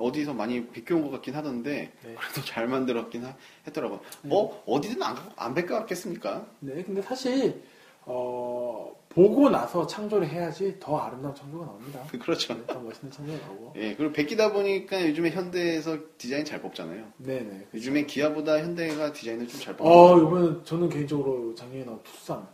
어디서 0.00 0.34
많이 0.34 0.66
비껴온 0.66 1.02
것 1.02 1.10
같긴 1.10 1.34
하던데 1.34 1.92
네. 2.04 2.14
그래도 2.14 2.44
잘 2.44 2.66
만들었긴 2.66 3.24
하- 3.24 3.34
했더라고요. 3.66 4.00
뭐 4.22 4.62
어디든 4.66 5.02
안, 5.02 5.14
가- 5.14 5.28
안 5.36 5.54
뺏겨왔겠습니까? 5.54 6.46
네, 6.60 6.82
근데 6.82 7.02
사실 7.02 7.62
어, 8.06 8.90
보고 9.08 9.50
나서 9.50 9.86
창조를 9.86 10.28
해야지 10.28 10.76
더 10.80 10.96
아름다운 10.98 11.34
창조가 11.34 11.66
나옵니다. 11.66 12.00
그렇죠. 12.20 12.54
네, 12.54 12.66
더 12.66 12.80
멋있는 12.80 13.10
창조가 13.10 13.38
나오고. 13.46 13.72
예, 13.76 13.94
그리고 13.94 14.12
베끼다 14.12 14.52
보니까 14.52 15.06
요즘에 15.08 15.30
현대에서 15.30 15.98
디자인 16.16 16.44
잘 16.44 16.60
뽑잖아요. 16.62 17.04
네네. 17.18 17.68
요즘에 17.74 18.06
기아보다 18.06 18.58
현대가 18.60 19.12
디자인을 19.12 19.46
좀잘 19.48 19.74
아, 19.74 19.76
뽑는 19.76 20.26
이번엔 20.26 20.64
저는 20.64 20.88
개인적으로 20.88 21.54
작년에 21.54 21.84
나온 21.84 22.00
투싼. 22.02 22.46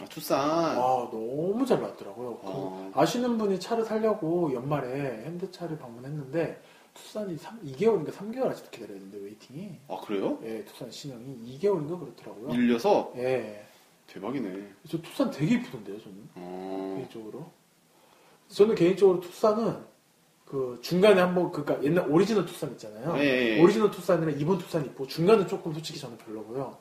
아, 0.00 0.04
투싼. 0.06 0.38
아, 0.40 1.08
너무 1.10 1.64
잘 1.66 1.80
나왔더라고요. 1.80 2.36
그 2.38 2.40
어. 2.44 2.90
아시는 2.94 3.36
분이 3.38 3.58
차를 3.60 3.84
사려고 3.84 4.52
연말에 4.54 5.22
현대차를 5.24 5.78
방문했는데 5.78 6.60
투싼이 6.96 7.36
3, 7.36 7.60
2개월인가 7.62 8.10
3개월 8.12 8.46
아직도 8.50 8.70
기다려야 8.70 8.98
되는데 8.98 9.18
waiting이. 9.18 9.78
아, 9.88 10.00
그래요? 10.00 10.38
예, 10.44 10.64
투싼 10.64 10.90
신형이 10.90 11.58
2개월인가 11.60 11.98
그렇더라고요. 12.00 12.48
밀려서 12.48 13.12
예. 13.16 13.64
대박이네. 14.06 14.68
저 14.88 15.00
투싼 15.02 15.30
되게 15.30 15.56
이쁘던데요, 15.56 16.00
저는. 16.00 16.16
어, 16.36 16.94
개인적으로. 16.96 17.50
저는 18.48 18.74
개인적으로 18.74 19.20
투싼은 19.20 19.84
그 20.44 20.78
중간에 20.80 21.20
한번 21.20 21.50
그니까 21.50 21.82
옛날 21.82 22.08
오리지널 22.08 22.46
투싼 22.46 22.70
있잖아요. 22.72 23.16
예, 23.18 23.22
예, 23.24 23.56
예. 23.56 23.62
오리지널 23.62 23.90
투싼이랑 23.90 24.38
이번 24.40 24.58
투싼 24.58 24.84
있고 24.86 25.06
중간은 25.06 25.48
조금 25.48 25.72
솔직히 25.72 25.98
저는 25.98 26.16
별로고요. 26.18 26.78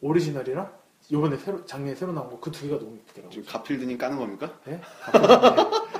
오리지널이랑 0.00 0.72
요번에 1.10 1.36
새로 1.36 1.64
작년에 1.64 1.94
새로 1.96 2.12
나온 2.12 2.30
거 2.30 2.38
그 2.38 2.50
두 2.52 2.62
개가 2.68 2.78
너무 2.78 2.94
이쁘더라고요. 2.96 3.30
지금 3.30 3.46
가필드님 3.48 3.98
까는 3.98 4.18
겁니까? 4.18 4.60
네? 4.64 4.80
가필드님 5.00 5.97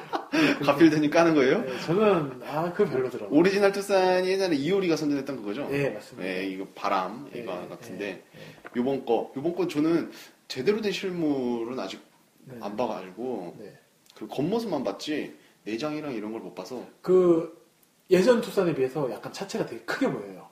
까는 1.11 1.35
거예요? 1.35 1.63
네, 1.63 1.81
저는 1.81 2.43
아그 2.47 2.87
별로더라고요. 2.89 3.39
오리지널 3.39 3.73
투싼이 3.73 4.29
예전에 4.29 4.57
이효리가 4.57 4.97
선전했던 4.97 5.37
그거죠? 5.37 5.69
네, 5.69 5.91
맞습니다. 5.91 6.29
예, 6.29 6.45
이거 6.47 6.67
바람 6.75 7.29
네, 7.33 7.41
이거 7.41 7.55
네, 7.61 7.69
같은데 7.69 8.05
네, 8.33 8.41
요번 8.77 9.05
거 9.05 9.33
요번 9.37 9.55
거 9.55 9.67
저는 9.69 10.11
제대로 10.49 10.81
된 10.81 10.93
실물은 10.93 11.79
아직 11.79 12.01
네. 12.45 12.57
안 12.61 12.77
봐가지고 12.77 13.57
네. 13.59 13.77
그 14.15 14.27
겉모습만 14.29 14.85
봤지 14.85 15.35
내장이랑 15.65 16.15
이런 16.15 16.33
걸 16.33 16.41
못 16.41 16.55
봐서 16.55 16.83
그 17.03 17.57
예전 18.11 18.41
투싼에 18.41 18.75
비해서 18.75 19.11
약간 19.11 19.33
차체가 19.33 19.67
되게 19.67 19.83
크게 19.83 20.11
보여요. 20.11 20.49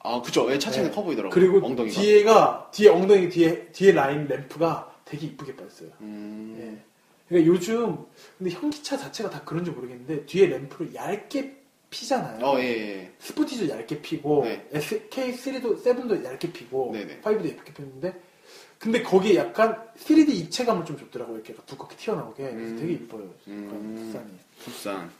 아 0.00 0.20
그죠 0.22 0.50
예, 0.52 0.58
차체는 0.58 0.90
네. 0.90 0.94
커 0.94 1.02
보이더라고요 1.02 1.34
그리고 1.34 1.64
엉덩이가 1.66 2.00
뒤에가 2.00 2.70
뒤에 2.72 2.88
엉덩이 2.88 3.28
뒤에 3.28 3.66
뒤에 3.72 3.92
라인 3.92 4.26
램프가 4.26 4.96
되게 5.04 5.26
이쁘게 5.28 5.56
빠졌어요. 5.56 5.90
음, 6.00 6.56
예. 6.60 6.84
그러니까 7.28 7.52
요즘 7.52 8.04
근데 8.38 8.50
현기차 8.50 8.96
자체가 8.96 9.30
다 9.30 9.42
그런지 9.44 9.70
모르겠는데 9.70 10.26
뒤에 10.26 10.46
램프를 10.46 10.94
얇게 10.94 11.56
피잖아요. 11.90 12.44
어, 12.44 12.58
예, 12.60 12.64
예. 12.64 13.12
스포티도 13.18 13.68
얇게 13.68 14.02
피고 14.02 14.44
네. 14.44 14.68
SK3도 14.72 15.82
7도 15.82 16.24
얇게 16.24 16.52
피고 16.52 16.90
네 16.92 17.04
네. 17.06 17.20
5도 17.20 17.48
얇게 17.56 17.72
피는데 17.72 18.20
근데 18.78 19.02
거기에 19.02 19.36
약간 19.36 19.88
3D 19.98 20.28
입체감을 20.34 20.84
좀 20.84 20.96
줬더라고요. 20.98 21.36
이렇게 21.36 21.54
두껍게 21.66 21.96
튀어나오게 21.96 22.42
그래서 22.50 22.72
음. 22.72 22.76
되게 22.78 22.92
이뻐요. 22.94 23.34
음. 23.48 23.94
투싼이. 24.12 24.30
투싼 24.64 25.10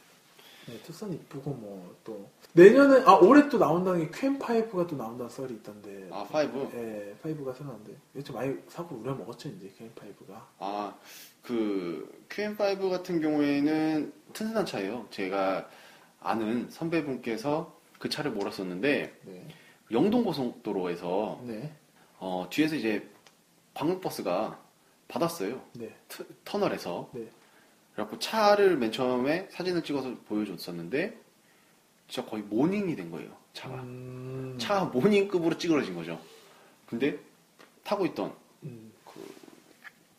네, 0.66 0.78
투싼 0.84 1.12
이쁘고 1.12 1.50
뭐 1.50 1.94
또 2.04 2.30
내년에 2.54 3.02
아 3.04 3.14
올해 3.14 3.48
또 3.48 3.59
나온다는 3.59 4.00
게 4.00 4.11
QM5가 4.11 4.88
또 4.88 4.96
나온다는 4.96 5.30
썰이 5.30 5.52
있던데. 5.54 6.09
아 6.11 6.24
five 6.24 6.70
예, 6.74 7.14
5가 7.22 7.54
새로 7.56 7.70
나온대. 7.70 7.92
좀 8.24 8.36
많이 8.36 8.56
사고 8.68 8.96
우려 8.96 9.14
먹었죠 9.14 9.48
이제 9.50 9.70
QM5가. 9.78 10.40
아, 10.59 10.94
그 11.43 12.24
QM5 12.28 12.91
같은 12.91 13.20
경우에는 13.20 14.12
튼튼한 14.32 14.66
차예요. 14.66 15.07
제가 15.11 15.68
아는 16.20 16.68
선배분께서 16.70 17.76
그 17.99 18.09
차를 18.09 18.30
몰았었는데 18.32 19.20
네. 19.24 19.49
영동 19.91 20.24
고속도로에서 20.24 21.41
네. 21.45 21.72
어, 22.18 22.47
뒤에서 22.51 22.74
이제 22.76 23.09
광역버스가 23.74 24.61
받았어요. 25.09 25.62
네. 25.74 25.95
트- 26.09 26.26
터널에서. 26.45 27.11
네. 27.14 27.28
그래갖고 27.95 28.18
차를 28.18 28.76
맨 28.76 28.93
처음에 28.93 29.49
사진을 29.51 29.82
찍어서 29.82 30.14
보여줬었는데 30.28 31.16
진짜 32.09 32.28
거의 32.28 32.43
모닝이 32.43 32.95
된 32.95 33.11
거예요. 33.11 33.30
차가. 33.53 33.74
음. 33.76 34.57
차 34.61 34.84
모닝급으로 34.84 35.57
찌그러진 35.59 35.95
거죠. 35.95 36.20
근데 36.86 37.18
타고 37.84 38.05
있던 38.07 38.32
음. 38.64 38.93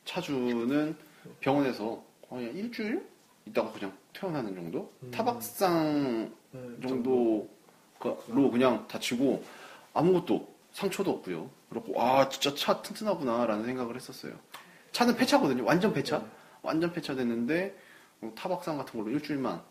차주는 0.05 0.95
병원에서 1.39 2.03
거의 2.27 2.47
한 2.47 2.55
일주일 2.55 3.07
있다가 3.45 3.71
그냥 3.71 3.97
퇴원하는 4.13 4.53
정도? 4.55 4.91
음. 5.03 5.11
타박상 5.11 6.33
네, 6.51 6.87
정도로 6.87 7.49
그냥 8.51 8.87
다치고 8.87 9.43
아무것도 9.93 10.47
상처도 10.71 11.11
없고요. 11.11 11.49
그렇고 11.69 12.01
아 12.01 12.29
진짜 12.29 12.53
차 12.55 12.81
튼튼하구나라는 12.81 13.65
생각을 13.65 13.95
했었어요. 13.95 14.33
차는 14.91 15.15
폐차거든요. 15.15 15.63
완전 15.65 15.93
폐차. 15.93 16.19
네. 16.19 16.25
완전 16.61 16.91
폐차됐는데 16.91 17.75
뭐 18.19 18.33
타박상 18.35 18.77
같은 18.77 18.99
걸로 18.99 19.11
일주일만 19.15 19.61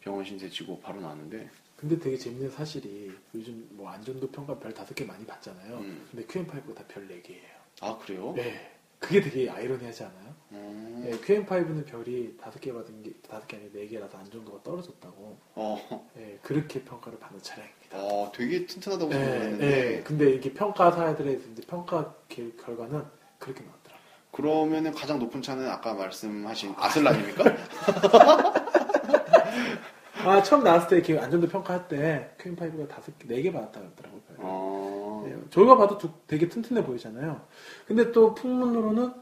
병원 0.00 0.24
신세 0.24 0.48
지고 0.48 0.80
바로 0.80 1.00
나왔는데 1.00 1.50
근데 1.76 1.98
되게 1.98 2.16
재밌는 2.16 2.50
사실이 2.50 3.12
요즘 3.34 3.68
뭐 3.70 3.90
안전도 3.90 4.30
평가 4.30 4.58
별 4.58 4.72
다섯 4.74 4.94
개 4.94 5.04
많이 5.04 5.24
받잖아요. 5.24 5.76
음. 5.78 6.08
근데 6.10 6.26
QM5가 6.26 6.74
다별네 6.74 7.22
개예요. 7.22 7.58
아 7.80 7.96
그래요? 7.98 8.32
네. 8.34 8.77
그게 8.98 9.20
되게 9.20 9.48
아이러니하지 9.50 10.04
않아요? 10.04 10.34
음. 10.52 11.02
네, 11.04 11.12
QM5는 11.18 11.86
별이 11.86 12.36
다섯 12.40 12.58
개 12.60 12.72
받은 12.72 13.02
게 13.02 13.12
다섯 13.28 13.46
개 13.46 13.56
아니라 13.56 13.72
네 13.74 13.86
개라서 13.86 14.18
안전도가 14.18 14.62
떨어졌다고. 14.62 15.38
어, 15.54 16.10
네, 16.14 16.38
그렇게 16.42 16.82
평가를 16.82 17.18
받는 17.18 17.40
차량입니다. 17.42 17.78
어, 17.98 18.32
되게 18.34 18.66
튼튼하다고 18.66 19.10
네, 19.10 19.18
생각했는데 19.18 19.66
네. 19.66 20.02
근데 20.02 20.30
이게 20.30 20.52
평가사들의 20.52 21.40
이제 21.52 21.62
평가 21.66 22.14
개- 22.28 22.50
결과는 22.56 23.04
그렇게 23.38 23.62
나왔더라고요. 23.62 23.98
그러면은 24.32 24.92
가장 24.92 25.18
높은 25.18 25.42
차는 25.42 25.68
아까 25.68 25.94
말씀하신 25.94 26.74
아슬란입니까? 26.76 27.44
아 30.24 30.42
처음 30.42 30.64
나왔을 30.64 31.02
때 31.02 31.18
안전도 31.18 31.48
평가할 31.48 31.88
때 31.88 32.30
QM5가 32.38 32.88
다섯 32.88 33.16
개, 33.18 33.26
네 33.28 33.42
개 33.42 33.52
받았다 33.52 33.80
그러더라고요. 33.80 34.22
어, 34.38 35.24
네, 35.26 35.36
저희가 35.50 35.76
봐도 35.76 35.96
두- 35.98 36.10
되게 36.26 36.48
튼튼해 36.48 36.84
보이잖아요. 36.84 37.40
근데 37.86 38.10
또 38.12 38.34
풍문으로는 38.34 39.12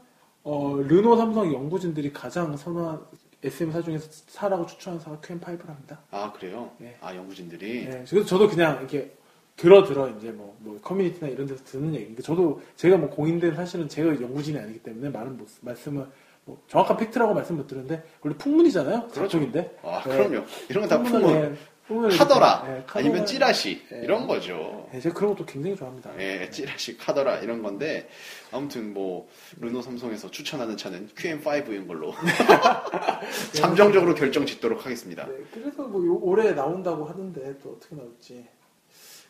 어, 0.43 0.75
르노, 0.77 1.17
삼성 1.17 1.51
연구진들이 1.53 2.13
가장 2.13 2.55
선호한 2.55 3.01
SM사 3.43 3.81
중에서 3.81 4.07
사라고 4.27 4.65
추천하는 4.65 5.03
사가 5.03 5.17
QM5랍니다. 5.17 5.97
아 6.11 6.31
그래요? 6.31 6.71
네. 6.77 6.95
아 7.01 7.13
연구진들이 7.15 7.85
네, 7.85 8.03
그래서 8.09 8.25
저도 8.25 8.47
그냥 8.49 8.77
이렇게 8.79 9.11
들어 9.55 9.83
들어 9.83 10.07
이제 10.09 10.31
뭐, 10.31 10.55
뭐 10.59 10.79
커뮤니티나 10.81 11.27
이런 11.29 11.47
데서 11.47 11.63
듣는 11.65 11.93
얘기인데 11.95 12.21
저도 12.21 12.61
제가 12.75 12.97
뭐 12.97 13.09
공인된 13.09 13.55
사실은 13.55 13.87
제가 13.89 14.09
연구진이 14.21 14.57
아니기 14.57 14.79
때문에 14.79 15.09
많은 15.09 15.37
못- 15.37 15.47
말씀을 15.61 16.05
뭐 16.47 16.57
정확한 16.67 16.95
팩트라고 16.97 17.33
말씀 17.33 17.57
못 17.57 17.67
드렸는데 17.67 18.03
원래 18.21 18.35
풍문이잖아요. 18.37 19.01
그렇죠. 19.09 19.21
그쪽인데. 19.23 19.77
아 19.83 20.01
네. 20.05 20.17
그럼요. 20.17 20.45
이런 20.69 20.87
건다 20.87 21.03
품은 21.03 21.41
네, 21.51 21.55
풍문을 21.87 22.17
카더라 22.17 22.63
네. 22.67 22.83
아니면 22.93 23.25
찌라시 23.25 23.85
네. 23.91 23.99
이런 24.03 24.27
거죠. 24.27 24.87
네, 24.93 24.99
제가 25.01 25.13
그런 25.13 25.33
것도 25.35 25.45
굉장히 25.45 25.75
좋아합니다. 25.75 26.11
예, 26.19 26.49
찌라시 26.49 26.97
카더라 26.97 27.39
이런 27.39 27.61
건데 27.61 28.07
아무튼 28.51 28.93
뭐 28.93 29.27
르노 29.59 29.81
삼성에서 29.81 30.31
추천하는 30.31 30.77
차는 30.77 31.09
QM5인 31.09 31.85
걸로 31.85 32.13
잠정적으로 33.53 34.15
결정 34.15 34.45
짓도록 34.45 34.85
하겠습니다. 34.85 35.27
네, 35.27 35.33
그래서 35.53 35.83
뭐 35.83 36.05
요- 36.05 36.19
올해 36.21 36.53
나온다고 36.53 37.05
하는데 37.05 37.57
또 37.59 37.71
어떻게 37.77 37.95
나올지 37.95 38.45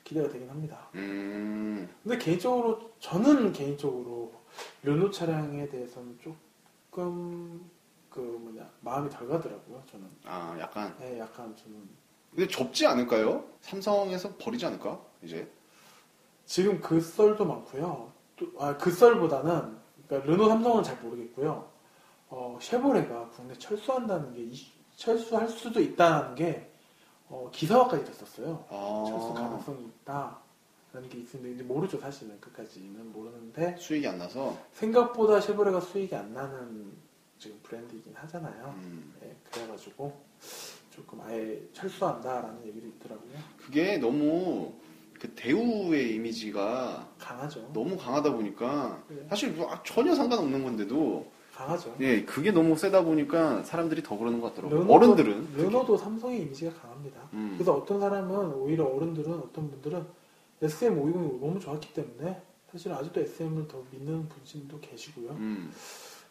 기대가 0.04 0.30
되긴 0.30 0.50
합니다. 0.50 0.88
음, 0.96 1.90
근데 2.04 2.18
개인적으로 2.18 2.92
저는 3.00 3.52
개인적으로 3.54 4.32
르노 4.84 5.12
차량에 5.12 5.68
대해서는 5.70 6.18
조금 7.02 7.70
그 8.10 8.20
뭐냐 8.20 8.68
마음이 8.82 9.08
덜 9.12 9.28
가더라고요. 9.28 9.84
저는 9.92 10.10
아 10.26 10.58
약간 10.60 10.96
네, 11.00 11.20
약간 11.20 11.56
저는 11.56 11.88
근데 12.32 12.48
접지 12.48 12.88
않을까요? 12.88 13.46
삼성에서 13.62 14.36
버리지 14.38 14.66
않을까? 14.66 15.00
이제 15.22 15.48
지금 16.46 16.82
그 16.82 17.00
썰도 17.00 17.46
많고요. 17.46 18.12
또, 18.36 18.48
아, 18.60 18.76
그 18.78 18.90
썰보다는 18.90 19.78
그러니까 20.08 20.32
르노 20.32 20.48
삼성은 20.50 20.84
잘 20.84 20.98
모르겠고요. 21.04 21.70
어, 22.30 22.58
쉐보레가 22.60 23.30
국내 23.30 23.54
철수한다는 23.54 24.34
게 24.34 24.42
이- 24.44 24.72
철수할 24.96 25.48
수도 25.48 25.80
있다는 25.80 26.34
게 26.34 26.72
어, 27.30 27.48
기사화까지 27.54 28.06
됐었어요. 28.06 28.66
아, 28.70 29.04
철수 29.08 29.34
가능성이 29.36 29.86
있다 29.86 30.40
라는 30.94 31.10
게 31.10 31.18
있는데 31.20 31.52
이제 31.52 31.64
모르죠 31.64 32.00
사실은 32.00 32.40
끝까지는 32.40 33.12
모르는데 33.12 33.76
수익이 33.78 34.08
안 34.08 34.18
나서 34.18 34.58
생각보다 34.72 35.40
쉐보레가 35.42 35.82
수익이 35.82 36.16
안 36.16 36.34
나는 36.34 36.92
지금 37.38 37.60
브랜드이긴 37.62 38.14
하잖아요. 38.16 38.74
음, 38.78 39.14
네, 39.22 39.36
그래가지고 39.52 40.12
조금 40.90 41.22
아예 41.22 41.62
철수한다라는 41.74 42.66
얘기도 42.66 42.88
있더라고요. 42.88 43.32
그게 43.64 43.98
너무 43.98 44.74
그 45.20 45.30
대우의 45.36 46.16
이미지가 46.16 47.08
강하죠. 47.20 47.70
너무 47.74 47.98
강하다 47.98 48.34
보니까 48.34 49.04
네. 49.10 49.26
사실 49.30 49.52
뭐 49.52 49.72
아, 49.72 49.82
전혀 49.84 50.16
상관없는 50.16 50.64
건데도 50.64 51.28
강하죠. 51.54 51.96
예 52.00 52.24
그게 52.24 52.52
너무 52.52 52.76
세다 52.78 53.04
보니까 53.04 53.64
사람들이 53.64 54.02
더 54.04 54.18
그러는 54.18 54.40
것 54.40 54.56
같더라고요. 54.56 54.86
르노도- 54.86 54.92
어른들은 54.92 55.48
특히. 55.52 55.64
르노도 55.64 55.98
삼성의 55.98 56.42
이미지가 56.44 56.74
강합니다. 56.82 57.20
음. 57.34 57.52
그래서 57.56 57.74
어떤 57.76 58.00
사람은 58.00 58.54
오히려 58.54 58.86
어른들은 58.86 59.32
어떤 59.34 59.70
분들은 59.70 60.06
SM520이 60.62 61.40
너무 61.40 61.60
좋았기 61.60 61.94
때문에 61.94 62.42
사실 62.72 62.92
아직도 62.92 63.22
SM을 63.22 63.68
더 63.68 63.84
믿는 63.92 64.28
분들도 64.28 64.80
계시고요. 64.80 65.32
음, 65.32 65.72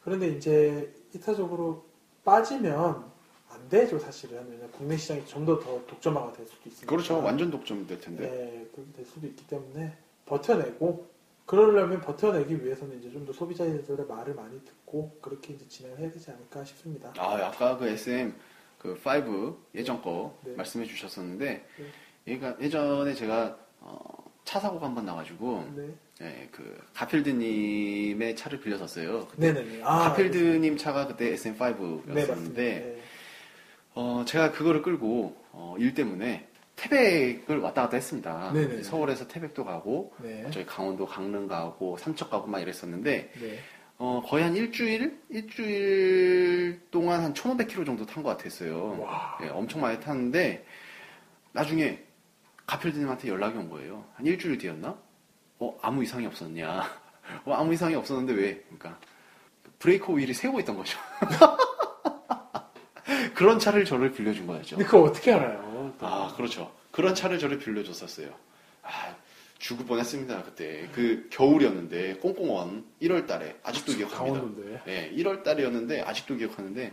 그런데 0.03 0.29
이제 0.29 0.93
이타적으로 1.15 1.85
빠지면 2.25 3.05
안 3.49 3.69
되죠 3.69 3.99
사실은 3.99 4.49
왜냐 4.51 4.67
국내 4.73 4.97
시장이 4.97 5.25
좀 5.27 5.47
더 5.47 5.59
더 5.61 5.85
독점화가 5.87 6.33
될 6.33 6.47
수도 6.47 6.69
있으니까. 6.69 6.87
그렇죠. 6.95 7.23
완전 7.23 7.51
독점이 7.51 7.87
될 7.87 8.01
텐데. 8.01 8.29
네, 8.29 8.69
그렇게 8.75 8.93
될 8.93 9.07
수도 9.07 9.27
있기 9.27 9.47
때문에 9.47 9.97
버텨내고 10.27 11.07
그러려면 11.47 12.01
버텨내기 12.01 12.65
위해서는 12.65 12.99
이제 12.99 13.11
좀 13.13 13.25
더 13.25 13.33
소비자들의 13.33 14.07
말을 14.07 14.35
많이 14.35 14.61
듣고 14.65 15.17
그렇게 15.23 15.55
이제 15.55 15.67
진행을 15.69 15.99
해야 16.01 16.11
되지 16.11 16.31
않을까 16.33 16.65
싶습니다. 16.65 17.13
아, 17.17 17.35
아까 17.37 17.77
그 17.79 17.87
SM 17.87 18.35
그 18.79 18.99
5 19.05 19.57
예전 19.75 20.03
거 20.03 20.37
네. 20.45 20.53
말씀해 20.55 20.85
주셨었는데 20.85 21.67
네. 21.79 22.33
얘가 22.33 22.57
예전에 22.61 23.15
제가 23.15 23.57
어, 23.89 23.99
차 24.45 24.59
사고가 24.61 24.87
한 24.87 24.95
번 24.95 25.07
나가지고 25.07 25.65
네, 25.77 25.89
예, 26.23 26.49
그 26.51 26.77
가필드님의 26.95 28.37
차를 28.37 28.61
빌려섰어요. 28.61 29.29
네네네. 29.37 29.83
아, 29.85 30.09
가필드님 30.11 30.77
차가 30.77 31.07
그때 31.07 31.35
SM5였었는데 31.35 32.55
네. 32.55 32.81
네. 32.81 33.03
어, 33.95 34.25
제가 34.27 34.53
그거를 34.53 34.83
끌고 34.83 35.37
어, 35.53 35.77
일 35.79 35.95
때문에 35.95 36.49
태백을 36.77 37.61
왔다 37.61 37.83
갔다 37.83 37.97
했습니다. 37.97 38.53
네네. 38.53 38.83
서울에서 38.83 39.27
태백도 39.29 39.65
가고 39.65 40.13
네. 40.23 40.45
저희 40.51 40.67
강원도 40.67 41.07
강릉 41.07 41.47
가고 41.47 41.97
삼척 41.97 42.31
가고 42.31 42.47
막 42.49 42.61
이랬었는데 42.61 43.31
네. 43.41 43.59
어, 43.99 44.23
거의 44.27 44.45
한 44.45 44.55
일주일 44.55 45.19
일주일 45.31 46.81
동안 46.91 47.23
한 47.23 47.33
1,500km 47.33 47.87
정도 47.87 48.05
탄 48.05 48.23
것 48.23 48.37
같았어요. 48.37 48.99
와. 49.01 49.39
예, 49.43 49.49
엄청 49.49 49.81
많이 49.81 49.99
탔는데 50.01 50.65
나중에 51.53 52.03
가필드님한테 52.67 53.29
연락이 53.29 53.57
온 53.57 53.71
거예요. 53.71 54.05
한 54.15 54.27
일주일 54.27 54.59
뒤였나? 54.59 54.99
어 55.59 55.79
아무 55.83 56.03
이상이 56.03 56.27
없었냐? 56.27 56.83
어 57.47 57.53
아무 57.55 57.73
이상이 57.73 57.95
없었는데 57.95 58.33
왜? 58.35 58.65
그러니까 58.65 58.99
브레이크 59.79 60.11
오일이 60.11 60.35
새고 60.35 60.61
있던 60.61 60.77
거죠. 60.77 60.99
그런 63.35 63.59
차를 63.59 63.85
저를 63.85 64.13
빌려준 64.13 64.47
거였죠. 64.47 64.77
근데 64.77 64.89
그거 64.91 65.03
어떻게 65.05 65.33
알아요? 65.33 65.95
또. 65.99 66.07
아, 66.07 66.35
그렇죠. 66.35 66.73
그런 66.91 67.15
차를 67.15 67.39
저를 67.39 67.59
빌려줬었어요. 67.59 68.33
아, 68.83 69.15
죽을 69.59 69.85
뻔했습니다, 69.85 70.43
그때. 70.43 70.89
그 70.95 71.29
겨울이었는데, 71.31 72.17
꽁꽁원, 72.17 72.87
1월 73.03 73.27
달에. 73.27 73.57
아직도 73.63 73.93
기억합니다. 73.93 74.41
강원도인데. 74.41 74.83
네, 74.87 75.13
1월 75.17 75.43
달이었는데, 75.43 76.01
아직도 76.01 76.37
기억하는데, 76.37 76.93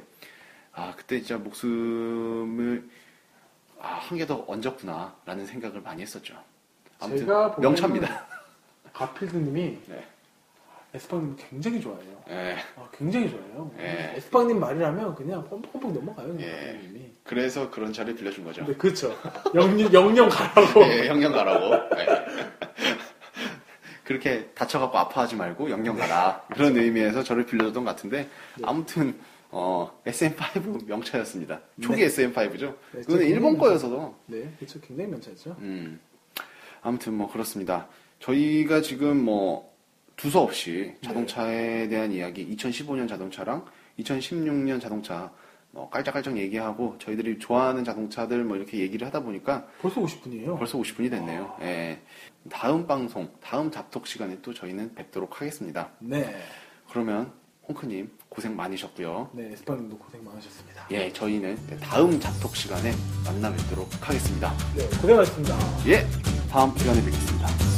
아, 0.73 0.93
그때 0.97 1.19
진짜 1.19 1.37
목숨을, 1.37 2.89
아, 3.83 3.95
한 3.99 4.17
개 4.17 4.25
더 4.25 4.43
얹었구나, 4.47 5.13
라는 5.25 5.45
생각을 5.45 5.81
많이 5.81 6.01
했었죠. 6.01 6.33
아무튼, 6.99 7.19
제가 7.25 7.55
명차입니다. 7.59 8.25
가필드님이 8.93 9.79
네. 9.87 10.07
에스팡님 10.93 11.35
굉장히 11.49 11.81
좋아해요. 11.81 12.23
예. 12.29 12.55
아, 12.77 12.87
굉장히 12.97 13.29
좋아해요. 13.29 13.71
네. 13.77 14.13
에스팡님 14.15 14.59
말이라면 14.59 15.15
그냥 15.15 15.43
pompompompom 15.49 15.93
넘어가요. 15.93 16.39
예. 16.39 16.51
가필드님이. 16.51 17.11
그래서 17.23 17.69
그런 17.71 17.91
차를 17.91 18.15
빌려준 18.15 18.45
거죠. 18.45 18.63
근데 18.63 18.77
그렇죠. 18.77 19.13
영영 19.55 19.91
영영 19.91 20.29
가라고. 20.29 20.81
예, 20.83 21.07
영영 21.07 21.31
가라고. 21.33 21.73
예. 21.99 22.25
그렇게 24.05 24.45
다쳐갖고 24.53 24.97
아파하지 24.97 25.35
말고 25.35 25.69
영영 25.71 25.97
가라. 25.97 26.41
그런 26.53 26.77
의미에서 26.77 27.23
저를 27.23 27.45
빌려줬던 27.45 27.83
것 27.85 27.89
같은데, 27.91 28.29
아무튼, 28.61 29.17
어, 29.55 30.01
SM5 30.07 30.87
명차였습니다. 30.87 31.61
초기 31.79 32.01
네. 32.01 32.07
SM5죠. 32.07 32.75
네, 32.91 33.01
그거는 33.01 33.07
저 33.07 33.21
일본 33.21 33.55
거여서도, 33.55 34.15
네, 34.25 34.51
그렇죠. 34.57 34.81
굉장히 34.81 35.11
면차죠. 35.11 35.55
음, 35.59 35.99
아무튼 36.81 37.13
뭐 37.13 37.31
그렇습니다. 37.31 37.87
저희가 38.19 38.81
지금 38.81 39.23
뭐 39.23 39.71
두서없이 40.15 40.95
자동차에 41.03 41.87
대한 41.87 42.11
이야기, 42.11 42.47
2015년 42.55 43.07
자동차랑 43.07 43.63
2016년 43.99 44.81
자동차, 44.81 45.31
뭐 45.69 45.87
깔짝깔짝 45.87 46.35
얘기하고 46.37 46.97
저희들이 46.97 47.37
좋아하는 47.37 47.83
자동차들 47.83 48.43
뭐 48.43 48.57
이렇게 48.57 48.79
얘기를 48.79 49.05
하다 49.05 49.21
보니까 49.21 49.67
벌써 49.81 50.01
50분이에요. 50.01 50.57
벌써 50.57 50.79
50분이 50.79 51.11
됐네요. 51.11 51.57
예. 51.61 52.01
다음 52.49 52.87
방송, 52.87 53.31
다음 53.39 53.69
잡톡 53.69 54.07
시간에 54.07 54.39
또 54.41 54.51
저희는 54.51 54.95
뵙도록 54.95 55.41
하겠습니다. 55.41 55.91
네. 55.99 56.35
그러면 56.89 57.31
홍크님 57.67 58.11
고생 58.29 58.55
많으셨고요. 58.55 59.29
네, 59.33 59.51
에스팡님도 59.53 59.97
고생 59.97 60.23
많으셨습니다. 60.23 60.85
예, 60.91 61.11
저희는 61.11 61.57
다음 61.81 62.19
잡톡 62.19 62.55
시간에 62.55 62.91
만나 63.23 63.51
뵙도록 63.51 63.89
하겠습니다. 64.01 64.53
네, 64.75 64.85
고생하셨습니다. 64.99 65.57
예, 65.87 66.05
다음 66.49 66.77
시간에 66.77 67.01
뵙겠습니다. 67.03 67.72